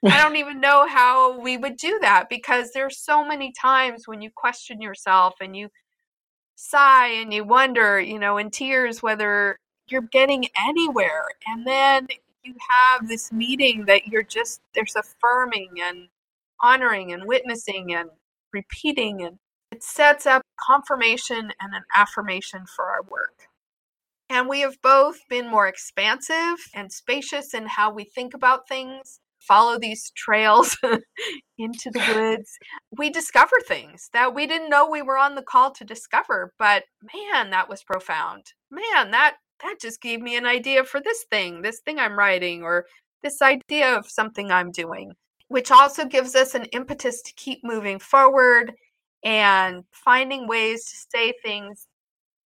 I 0.05 0.17
don't 0.21 0.35
even 0.35 0.59
know 0.59 0.87
how 0.87 1.39
we 1.39 1.57
would 1.57 1.77
do 1.77 1.99
that 2.01 2.29
because 2.29 2.71
there's 2.71 2.97
so 2.97 3.25
many 3.25 3.51
times 3.51 4.07
when 4.07 4.21
you 4.21 4.29
question 4.35 4.81
yourself 4.81 5.35
and 5.41 5.55
you 5.55 5.69
sigh 6.55 7.07
and 7.07 7.33
you 7.33 7.43
wonder, 7.43 7.99
you 7.99 8.19
know, 8.19 8.37
in 8.37 8.49
tears 8.51 9.01
whether 9.01 9.57
you're 9.87 10.01
getting 10.01 10.47
anywhere. 10.67 11.25
And 11.47 11.65
then 11.65 12.07
you 12.43 12.55
have 12.69 13.07
this 13.07 13.31
meeting 13.31 13.85
that 13.85 14.07
you're 14.07 14.23
just 14.23 14.61
there's 14.73 14.95
affirming 14.95 15.69
and 15.83 16.07
honoring 16.61 17.11
and 17.11 17.25
witnessing 17.25 17.93
and 17.93 18.09
repeating 18.53 19.21
and 19.21 19.37
it 19.71 19.83
sets 19.83 20.25
up 20.25 20.43
confirmation 20.59 21.53
and 21.61 21.73
an 21.73 21.83
affirmation 21.95 22.65
for 22.65 22.85
our 22.85 23.03
work. 23.03 23.47
And 24.29 24.47
we 24.49 24.61
have 24.61 24.81
both 24.81 25.27
been 25.29 25.49
more 25.49 25.67
expansive 25.67 26.57
and 26.73 26.91
spacious 26.91 27.53
in 27.53 27.67
how 27.67 27.91
we 27.91 28.03
think 28.03 28.33
about 28.33 28.67
things, 28.67 29.20
follow 29.41 29.77
these 29.77 30.11
trails 30.15 30.77
into 31.57 31.91
the 31.91 31.99
woods. 32.15 32.49
We 32.97 33.09
discover 33.09 33.55
things 33.67 34.09
that 34.13 34.33
we 34.33 34.47
didn't 34.47 34.69
know 34.69 34.89
we 34.89 35.01
were 35.01 35.17
on 35.17 35.35
the 35.35 35.41
call 35.41 35.71
to 35.71 35.83
discover, 35.83 36.53
but 36.57 36.83
man, 37.13 37.49
that 37.51 37.69
was 37.69 37.83
profound. 37.83 38.45
Man, 38.69 39.11
that 39.11 39.35
that 39.63 39.75
just 39.79 40.01
gave 40.01 40.21
me 40.21 40.35
an 40.37 40.45
idea 40.45 40.83
for 40.83 40.99
this 40.99 41.25
thing, 41.29 41.61
this 41.61 41.81
thing 41.81 41.99
I'm 41.99 42.17
writing 42.17 42.63
or 42.63 42.85
this 43.21 43.41
idea 43.41 43.95
of 43.95 44.09
something 44.09 44.51
I'm 44.51 44.71
doing, 44.71 45.11
which 45.49 45.69
also 45.69 46.05
gives 46.05 46.35
us 46.35 46.55
an 46.55 46.65
impetus 46.65 47.21
to 47.21 47.33
keep 47.35 47.59
moving 47.63 47.99
forward 47.99 48.73
and 49.23 49.83
finding 49.91 50.47
ways 50.47 50.85
to 50.85 50.95
say 51.15 51.33
things 51.43 51.87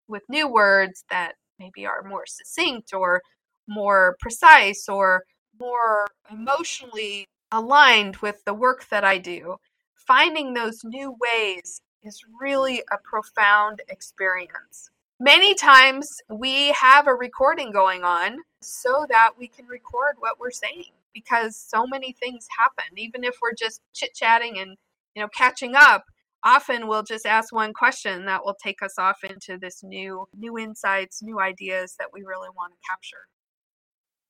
with 0.07 0.23
new 0.29 0.51
words 0.51 1.05
that 1.09 1.35
maybe 1.57 1.85
are 1.85 2.03
more 2.03 2.25
succinct 2.25 2.93
or 2.93 3.21
more 3.67 4.17
precise 4.19 4.87
or 4.89 5.23
more 5.59 6.07
emotionally 6.31 7.27
aligned 7.51 8.17
with 8.17 8.43
the 8.45 8.53
work 8.53 8.87
that 8.89 9.03
I 9.03 9.17
do, 9.17 9.57
finding 9.95 10.53
those 10.53 10.83
new 10.83 11.15
ways 11.19 11.81
is 12.03 12.23
really 12.39 12.83
a 12.91 12.97
profound 13.03 13.81
experience. 13.89 14.89
Many 15.19 15.55
times 15.55 16.21
we 16.29 16.71
have 16.73 17.07
a 17.07 17.13
recording 17.13 17.71
going 17.71 18.03
on 18.03 18.37
so 18.61 19.05
that 19.09 19.31
we 19.37 19.47
can 19.47 19.65
record 19.67 20.15
what 20.19 20.39
we're 20.39 20.51
saying 20.51 20.91
because 21.13 21.55
so 21.55 21.87
many 21.87 22.11
things 22.11 22.47
happen. 22.57 22.97
Even 22.97 23.23
if 23.23 23.37
we're 23.41 23.53
just 23.53 23.81
chit 23.93 24.13
chatting 24.13 24.59
and 24.59 24.75
you 25.15 25.21
know 25.21 25.29
catching 25.29 25.73
up, 25.75 26.03
often 26.43 26.87
we'll 26.87 27.03
just 27.03 27.25
ask 27.25 27.53
one 27.53 27.73
question 27.73 28.25
that 28.25 28.43
will 28.43 28.57
take 28.61 28.83
us 28.83 28.99
off 28.99 29.23
into 29.23 29.57
this 29.57 29.83
new 29.83 30.27
new 30.37 30.57
insights 30.57 31.23
new 31.23 31.39
ideas 31.39 31.95
that 31.97 32.09
we 32.13 32.21
really 32.21 32.49
want 32.55 32.73
to 32.73 32.87
capture 32.87 33.27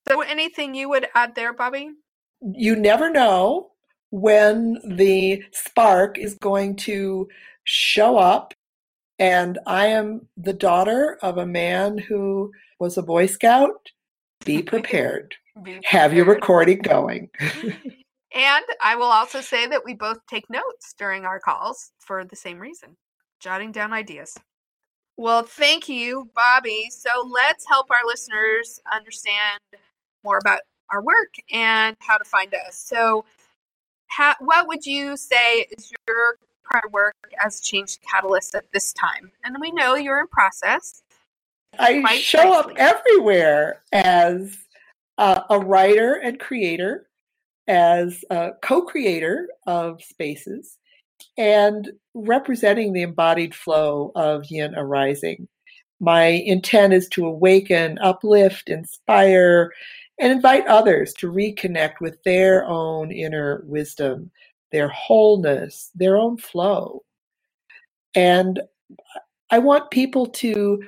so 0.08 0.22
anything 0.22 0.76
you 0.76 0.90
would 0.90 1.08
add 1.16 1.36
there 1.36 1.54
Bobbye 1.54 1.92
you 2.42 2.76
never 2.76 3.10
know 3.10 3.72
when 4.12 4.80
the 4.96 5.44
spark 5.52 6.18
is 6.18 6.36
going 6.36 6.76
to 6.76 7.28
show 7.64 8.18
up 8.18 8.54
and 9.20 9.58
i 9.66 9.88
am 9.88 10.28
the 10.38 10.54
daughter 10.54 11.18
of 11.22 11.38
a 11.38 11.46
man 11.46 11.98
who 11.98 12.52
was 12.80 12.98
a 12.98 13.04
boy 13.04 13.26
scout 13.26 13.90
be 14.44 14.62
prepared, 14.74 15.36
be 15.56 15.74
prepared. 15.74 15.86
have 15.86 16.14
your 16.14 16.26
recording 16.26 16.80
going 16.80 17.30
And 18.36 18.66
I 18.84 18.98
will 18.98 19.06
also 19.06 19.40
say 19.40 19.66
that 19.68 19.86
we 19.86 19.94
both 19.94 20.18
take 20.28 20.50
notes 20.50 20.94
during 20.98 21.24
our 21.24 21.40
calls 21.40 21.92
for 22.00 22.26
the 22.26 22.36
same 22.36 22.60
reason, 22.60 22.98
jotting 23.40 23.72
down 23.72 23.94
ideas. 23.94 24.38
Well, 25.16 25.44
thank 25.44 25.88
you, 25.88 26.30
Bobbye. 26.36 26.92
So 26.92 27.26
let's 27.26 27.66
help 27.66 27.90
our 27.90 28.06
listeners 28.06 28.82
understand 28.92 29.62
more 30.26 30.38
about 30.38 30.60
our 30.92 31.02
work 31.02 31.34
and 31.52 31.96
how 32.00 32.18
to 32.18 32.26
find 32.26 32.54
us. 32.68 32.78
So, 32.78 33.26
how, 34.08 34.36
what 34.40 34.68
would 34.68 34.86
you 34.86 35.18
say 35.18 35.66
is 35.78 35.92
your 36.08 36.38
prior 36.64 36.90
work 36.92 37.16
as 37.44 37.62
change 37.62 37.98
catalyst 38.02 38.56
at 38.56 38.72
this 38.74 38.94
time? 38.94 39.32
And 39.44 39.56
we 39.60 39.72
know 39.72 39.96
you're 39.96 40.20
in 40.20 40.28
process. 40.28 41.02
I 41.80 42.18
show 42.18 42.44
nicely. 42.44 42.58
up 42.58 42.72
everywhere 42.78 43.82
as 43.92 44.58
uh, 45.18 45.42
a 45.50 45.60
writer 45.60 46.16
and 46.16 46.40
creator 46.40 47.08
as 47.68 48.24
a 48.30 48.52
co 48.62 48.84
creator 48.84 49.50
of 49.66 50.02
spaces 50.04 50.78
and 51.38 51.92
representing 52.14 52.94
the 52.94 53.02
embodied 53.02 53.56
flow 53.56 54.12
of 54.16 54.46
yin 54.50 54.76
arising. 54.76 55.48
My 56.00 56.26
intent 56.26 56.94
is 56.94 57.08
to 57.10 57.26
awaken, 57.26 57.98
uplift, 58.00 58.70
inspire, 58.70 59.72
and 60.20 60.32
invite 60.32 60.68
others 60.68 61.14
to 61.16 61.32
reconnect 61.32 61.96
with 62.02 62.22
their 62.24 62.66
own 62.66 63.12
inner 63.12 63.64
wisdom, 63.66 64.32
their 64.72 64.90
wholeness, 64.90 65.92
their 65.96 66.18
own 66.18 66.38
flow. 66.38 67.04
And 68.16 68.62
I 69.52 69.60
want 69.60 69.92
people 69.92 70.28
to 70.28 70.84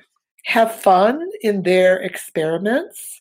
have 0.45 0.75
fun 0.75 1.29
in 1.41 1.63
their 1.63 1.97
experiments 2.01 3.17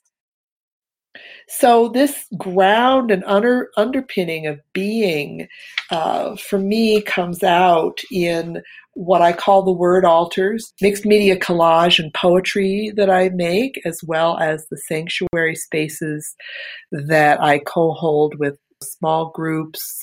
so, 1.49 1.89
this 1.89 2.27
ground 2.39 3.11
and 3.11 3.23
under, 3.27 3.71
underpinning 3.77 4.47
of 4.47 4.61
being 4.73 5.49
uh, 5.91 6.37
for 6.37 6.59
me 6.59 7.03
comes 7.03 7.43
out 7.43 8.01
in 8.11 8.63
what 8.97 9.21
I 9.23 9.33
call 9.33 9.63
the 9.63 9.73
word 9.73 10.05
altars, 10.05 10.73
mixed 10.81 11.05
media 11.05 11.39
collage 11.39 11.99
and 11.99 12.13
poetry 12.15 12.93
that 12.97 13.11
I 13.11 13.29
make, 13.29 13.81
as 13.85 14.01
well 14.03 14.39
as 14.39 14.67
the 14.69 14.79
sanctuary 14.79 15.55
spaces 15.55 16.35
that 16.91 17.41
I 17.43 17.59
co 17.61 17.93
hold 17.93 18.39
with 18.39 18.59
small 18.83 19.31
groups 19.31 20.03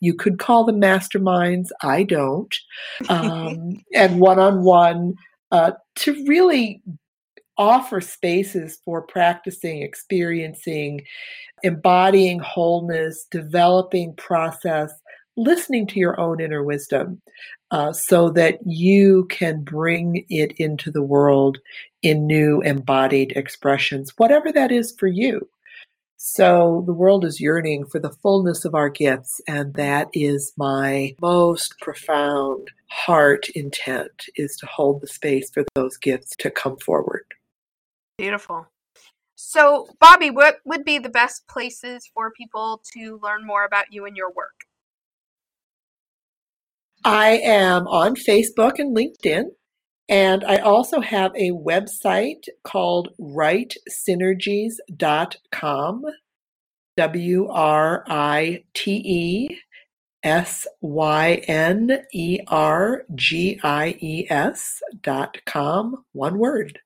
you 0.00 0.14
could 0.14 0.38
call 0.38 0.64
them 0.64 0.80
masterminds. 0.80 1.68
I 1.82 2.02
don't. 2.02 2.54
Um, 3.08 3.82
and 3.94 4.20
one 4.20 4.38
on 4.38 4.62
one 4.62 5.14
to 5.52 6.26
really 6.26 6.82
offer 7.58 8.00
spaces 8.00 8.78
for 8.84 9.02
practicing, 9.02 9.82
experiencing, 9.82 11.02
embodying 11.62 12.38
wholeness, 12.38 13.26
developing 13.30 14.14
process, 14.16 14.92
listening 15.36 15.86
to 15.88 15.98
your 15.98 16.18
own 16.20 16.40
inner 16.40 16.62
wisdom 16.62 17.20
uh, 17.70 17.92
so 17.92 18.30
that 18.30 18.58
you 18.66 19.26
can 19.30 19.62
bring 19.62 20.24
it 20.28 20.52
into 20.58 20.90
the 20.90 21.02
world 21.02 21.58
in 22.02 22.26
new 22.26 22.60
embodied 22.62 23.32
expressions, 23.32 24.12
whatever 24.16 24.50
that 24.52 24.72
is 24.72 24.94
for 24.98 25.06
you. 25.06 25.48
So 26.16 26.82
the 26.86 26.92
world 26.92 27.24
is 27.24 27.40
yearning 27.40 27.86
for 27.86 27.98
the 27.98 28.10
fullness 28.10 28.66
of 28.66 28.74
our 28.74 28.90
gifts, 28.90 29.40
and 29.48 29.72
that 29.74 30.08
is 30.12 30.52
my 30.56 31.14
most 31.20 31.78
profound 31.80 32.68
heart 32.90 33.48
intent 33.50 34.26
is 34.36 34.54
to 34.56 34.66
hold 34.66 35.00
the 35.00 35.06
space 35.06 35.50
for 35.50 35.64
those 35.74 35.96
gifts 35.96 36.36
to 36.40 36.50
come 36.50 36.76
forward. 36.76 37.24
Beautiful. 38.18 38.66
So, 39.34 39.88
Bobbye, 40.02 40.34
what 40.34 40.58
would 40.66 40.84
be 40.84 40.98
the 40.98 41.08
best 41.08 41.48
places 41.48 42.10
for 42.12 42.30
people 42.30 42.82
to 42.92 43.18
learn 43.22 43.46
more 43.46 43.64
about 43.64 43.86
you 43.90 44.04
and 44.04 44.14
your 44.14 44.30
work? 44.30 44.66
I 47.04 47.38
am 47.38 47.86
on 47.86 48.16
Facebook 48.16 48.78
and 48.78 48.96
LinkedIn. 48.96 49.44
And 50.08 50.42
I 50.44 50.56
also 50.58 51.00
have 51.00 51.32
a 51.36 51.52
website 51.52 52.48
called 52.64 53.10
writesynergies.com. 53.20 56.02
W 56.96 57.46
R 57.48 58.04
I 58.08 58.64
T 58.74 59.00
E 59.04 59.60
S 60.22 60.66
Y 60.80 61.42
N 61.46 62.02
E 62.12 62.40
R 62.48 63.04
G 63.14 63.60
I 63.62 63.96
E 64.00 64.26
S 64.28 64.82
dot 65.00 65.38
com. 65.46 66.04
One 66.12 66.38
word. 66.38 66.80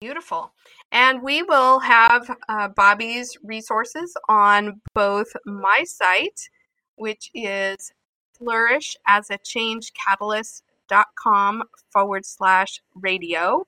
Beautiful. 0.00 0.52
And 0.90 1.22
we 1.22 1.42
will 1.42 1.80
have 1.80 2.30
uh, 2.48 2.70
Bobbye's 2.70 3.36
resources 3.44 4.16
on 4.28 4.80
both 4.94 5.28
my 5.44 5.84
site, 5.84 6.48
which 6.96 7.30
is 7.34 7.92
flourish 8.38 8.96
as 9.06 9.30
a 9.30 9.38
change 9.38 9.92
catalyst.com 9.94 11.62
forward 11.90 12.24
slash 12.24 12.80
radio, 12.94 13.66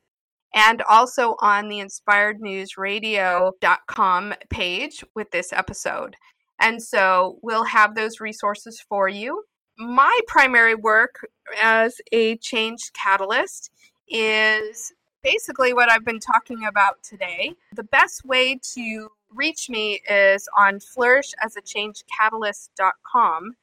and 0.54 0.82
also 0.88 1.36
on 1.40 1.68
the 1.68 1.78
inspirednewsradio.com 1.78 4.34
page 4.50 5.04
with 5.14 5.30
this 5.30 5.52
episode. 5.52 6.16
And 6.60 6.82
so 6.82 7.38
we'll 7.42 7.64
have 7.64 7.94
those 7.94 8.20
resources 8.20 8.80
for 8.80 9.08
you. 9.08 9.44
My 9.78 10.18
primary 10.26 10.74
work 10.74 11.24
as 11.62 12.00
a 12.10 12.36
change 12.38 12.90
catalyst 12.94 13.70
is 14.08 14.92
basically 15.22 15.72
what 15.72 15.88
I've 15.90 16.04
been 16.04 16.20
talking 16.20 16.66
about 16.66 17.02
today. 17.02 17.54
The 17.74 17.84
best 17.84 18.24
way 18.24 18.58
to 18.74 19.08
reach 19.34 19.70
me 19.70 20.00
is 20.08 20.48
on 20.58 20.80
flourishasachangecatalyst.com. 20.80 23.56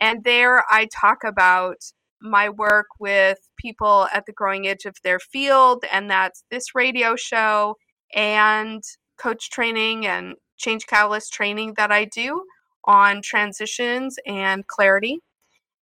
And 0.00 0.24
there 0.24 0.64
I 0.70 0.86
talk 0.86 1.18
about 1.24 1.76
my 2.22 2.48
work 2.48 2.86
with 2.98 3.38
people 3.58 4.08
at 4.12 4.26
the 4.26 4.32
growing 4.32 4.66
edge 4.66 4.84
of 4.84 4.96
their 5.02 5.18
field, 5.18 5.84
and 5.92 6.10
that's 6.10 6.44
this 6.50 6.74
radio 6.74 7.16
show 7.16 7.76
and 8.14 8.82
coach 9.18 9.50
training 9.50 10.06
and 10.06 10.34
change 10.58 10.86
catalyst 10.86 11.32
training 11.32 11.74
that 11.76 11.90
I 11.90 12.04
do 12.04 12.42
on 12.84 13.22
transitions 13.22 14.16
and 14.26 14.66
clarity. 14.66 15.20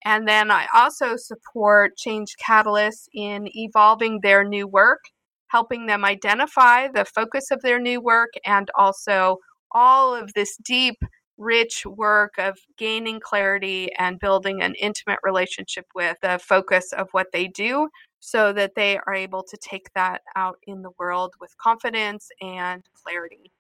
And 0.06 0.28
then 0.28 0.52
I 0.52 0.68
also 0.74 1.16
support 1.18 1.98
Change 1.98 2.36
Catalysts 2.44 3.08
in 3.14 3.48
evolving 3.54 4.20
their 4.22 4.44
new 4.44 4.68
work, 4.68 5.00
helping 5.48 5.86
them 5.88 6.06
identify 6.06 6.88
the 6.88 7.06
focus 7.06 7.52
of 7.52 7.62
their 7.62 7.80
new 7.80 8.00
work 8.00 8.30
and 8.46 8.70
also 8.78 9.38
all 9.72 10.16
of 10.16 10.34
this 10.34 10.58
deep 10.64 10.98
rich 11.38 11.86
work 11.86 12.36
of 12.38 12.58
gaining 12.78 13.20
clarity 13.20 13.92
and 13.98 14.20
building 14.20 14.62
an 14.62 14.74
intimate 14.76 15.20
relationship 15.24 15.86
with 15.94 16.18
the 16.22 16.40
focus 16.40 16.94
of 16.94 17.08
what 17.12 17.32
they 17.32 17.48
do 17.48 17.90
so 18.20 18.52
that 18.54 18.76
they 18.76 18.98
are 19.06 19.14
able 19.14 19.44
to 19.44 19.58
take 19.58 19.94
that 19.94 20.22
out 20.36 20.58
in 20.64 20.82
the 20.82 20.92
world 20.98 21.34
with 21.40 21.58
confidence 21.58 22.30
and 22.42 22.84
clarity. 22.94 23.52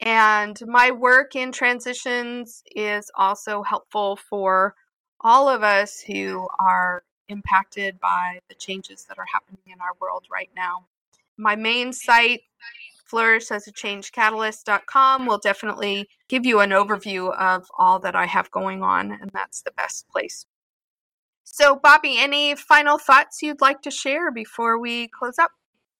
And 0.00 0.58
my 0.66 0.90
work 0.90 1.36
in 1.36 1.52
transitions 1.52 2.64
is 2.74 3.10
also 3.14 3.62
helpful 3.62 4.16
for 4.16 4.74
all 5.20 5.48
of 5.48 5.62
us 5.62 6.00
who 6.00 6.48
are 6.58 7.04
impacted 7.28 8.00
by 8.00 8.40
the 8.48 8.54
changes 8.56 9.04
that 9.04 9.18
are 9.18 9.26
happening 9.32 9.62
in 9.66 9.80
our 9.80 9.94
world 10.00 10.24
right 10.30 10.50
now. 10.56 10.86
My 11.36 11.54
main 11.54 11.92
site 11.92 12.42
Flourish 13.12 13.50
as 13.50 13.68
a 13.68 13.72
change 13.72 14.10
catalyst.com 14.12 15.26
will 15.26 15.36
definitely 15.36 16.08
give 16.30 16.46
you 16.46 16.60
an 16.60 16.70
overview 16.70 17.30
of 17.38 17.66
all 17.78 17.98
that 17.98 18.16
I 18.16 18.24
have 18.24 18.50
going 18.50 18.82
on, 18.82 19.12
and 19.12 19.30
that's 19.34 19.60
the 19.60 19.70
best 19.72 20.08
place. 20.08 20.46
So, 21.44 21.76
Bobbye, 21.76 22.16
any 22.16 22.54
final 22.54 22.96
thoughts 22.96 23.42
you'd 23.42 23.60
like 23.60 23.82
to 23.82 23.90
share 23.90 24.30
before 24.32 24.78
we 24.78 25.08
close 25.08 25.38
up? 25.38 25.50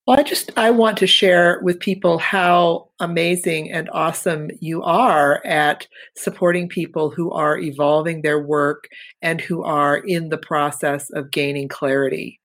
Well, 0.06 0.18
I 0.18 0.22
just 0.22 0.52
I 0.56 0.70
want 0.70 0.96
to 0.98 1.06
share 1.06 1.60
with 1.62 1.80
people 1.80 2.16
how 2.16 2.88
amazing 2.98 3.70
and 3.70 3.90
awesome 3.92 4.48
you 4.60 4.82
are 4.82 5.44
at 5.44 5.86
supporting 6.16 6.66
people 6.66 7.10
who 7.10 7.30
are 7.30 7.58
evolving 7.58 8.22
their 8.22 8.40
work 8.40 8.88
and 9.20 9.38
who 9.38 9.62
are 9.62 9.98
in 9.98 10.30
the 10.30 10.38
process 10.38 11.10
of 11.10 11.30
gaining 11.30 11.68
clarity. 11.68 12.40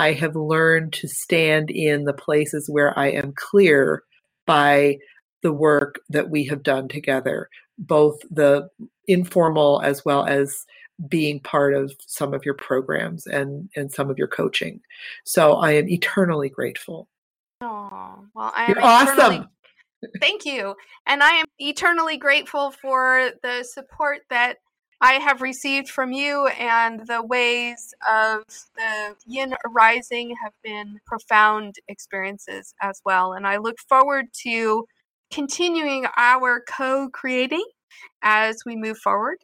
I 0.00 0.14
have 0.14 0.34
learned 0.34 0.94
to 0.94 1.08
stand 1.08 1.70
in 1.70 2.04
the 2.04 2.14
places 2.14 2.70
where 2.70 2.98
I 2.98 3.08
am 3.08 3.34
clear 3.36 4.02
by 4.46 4.96
the 5.42 5.52
work 5.52 6.00
that 6.08 6.30
we 6.30 6.46
have 6.46 6.62
done 6.62 6.88
together, 6.88 7.50
both 7.78 8.18
the 8.30 8.70
informal 9.06 9.82
as 9.82 10.02
well 10.02 10.24
as 10.24 10.64
being 11.06 11.38
part 11.40 11.74
of 11.74 11.92
some 12.06 12.32
of 12.32 12.46
your 12.46 12.54
programs 12.54 13.26
and, 13.26 13.68
and 13.76 13.92
some 13.92 14.08
of 14.08 14.16
your 14.16 14.26
coaching. 14.26 14.80
So 15.24 15.56
I 15.56 15.72
am 15.72 15.86
eternally 15.86 16.48
grateful. 16.48 17.06
Oh, 17.60 18.24
well, 18.34 18.52
I 18.56 18.64
am 18.64 18.70
You're 18.70 18.82
awesome. 18.82 19.48
Thank 20.18 20.46
you. 20.46 20.74
And 21.04 21.22
I 21.22 21.30
am 21.32 21.46
eternally 21.58 22.16
grateful 22.16 22.70
for 22.70 23.32
the 23.42 23.64
support 23.64 24.20
that 24.30 24.56
I 25.02 25.14
have 25.14 25.40
received 25.40 25.88
from 25.88 26.12
you, 26.12 26.48
and 26.48 27.06
the 27.06 27.22
ways 27.22 27.94
of 28.06 28.42
the 28.76 29.16
yin 29.26 29.54
arising 29.66 30.36
have 30.42 30.52
been 30.62 31.00
profound 31.06 31.76
experiences 31.88 32.74
as 32.82 33.00
well. 33.04 33.32
And 33.32 33.46
I 33.46 33.56
look 33.56 33.78
forward 33.88 34.26
to 34.42 34.86
continuing 35.32 36.04
our 36.16 36.62
co 36.68 37.08
creating 37.08 37.64
as 38.22 38.62
we 38.66 38.76
move 38.76 38.98
forward. 38.98 39.38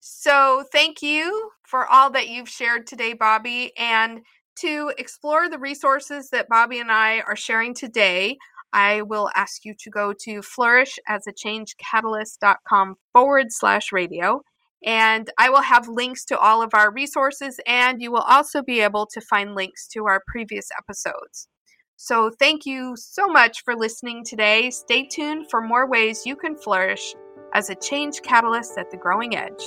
So, 0.00 0.64
thank 0.72 1.02
you 1.02 1.50
for 1.66 1.86
all 1.86 2.08
that 2.10 2.28
you've 2.28 2.48
shared 2.48 2.86
today, 2.86 3.14
Bobbye. 3.14 3.72
And 3.78 4.22
to 4.60 4.94
explore 4.96 5.50
the 5.50 5.58
resources 5.58 6.30
that 6.30 6.48
Bobbye 6.48 6.80
and 6.80 6.90
I 6.90 7.20
are 7.20 7.36
sharing 7.36 7.74
today, 7.74 8.38
I 8.72 9.02
will 9.02 9.28
ask 9.34 9.66
you 9.66 9.74
to 9.78 9.90
go 9.90 10.14
to 10.20 10.40
flourishasachangecatalyst.com 10.40 12.96
forward 13.12 13.52
slash 13.52 13.92
radio 13.92 14.42
and 14.84 15.30
I 15.38 15.50
will 15.50 15.62
have 15.62 15.88
links 15.88 16.24
to 16.26 16.38
all 16.38 16.62
of 16.62 16.74
our 16.74 16.92
resources, 16.92 17.60
and 17.66 18.00
you 18.00 18.10
will 18.10 18.26
also 18.28 18.62
be 18.62 18.80
able 18.80 19.06
to 19.12 19.20
find 19.20 19.54
links 19.54 19.86
to 19.88 20.06
our 20.06 20.22
previous 20.26 20.68
episodes. 20.78 21.48
So, 21.96 22.30
thank 22.38 22.66
you 22.66 22.94
so 22.96 23.28
much 23.28 23.62
for 23.64 23.76
listening 23.76 24.24
today. 24.24 24.70
Stay 24.70 25.06
tuned 25.06 25.50
for 25.50 25.60
more 25.60 25.88
ways 25.88 26.26
you 26.26 26.34
can 26.34 26.56
flourish 26.56 27.14
as 27.54 27.70
a 27.70 27.76
change 27.76 28.22
catalyst 28.22 28.76
at 28.76 28.90
the 28.90 28.96
growing 28.96 29.36
edge. 29.36 29.62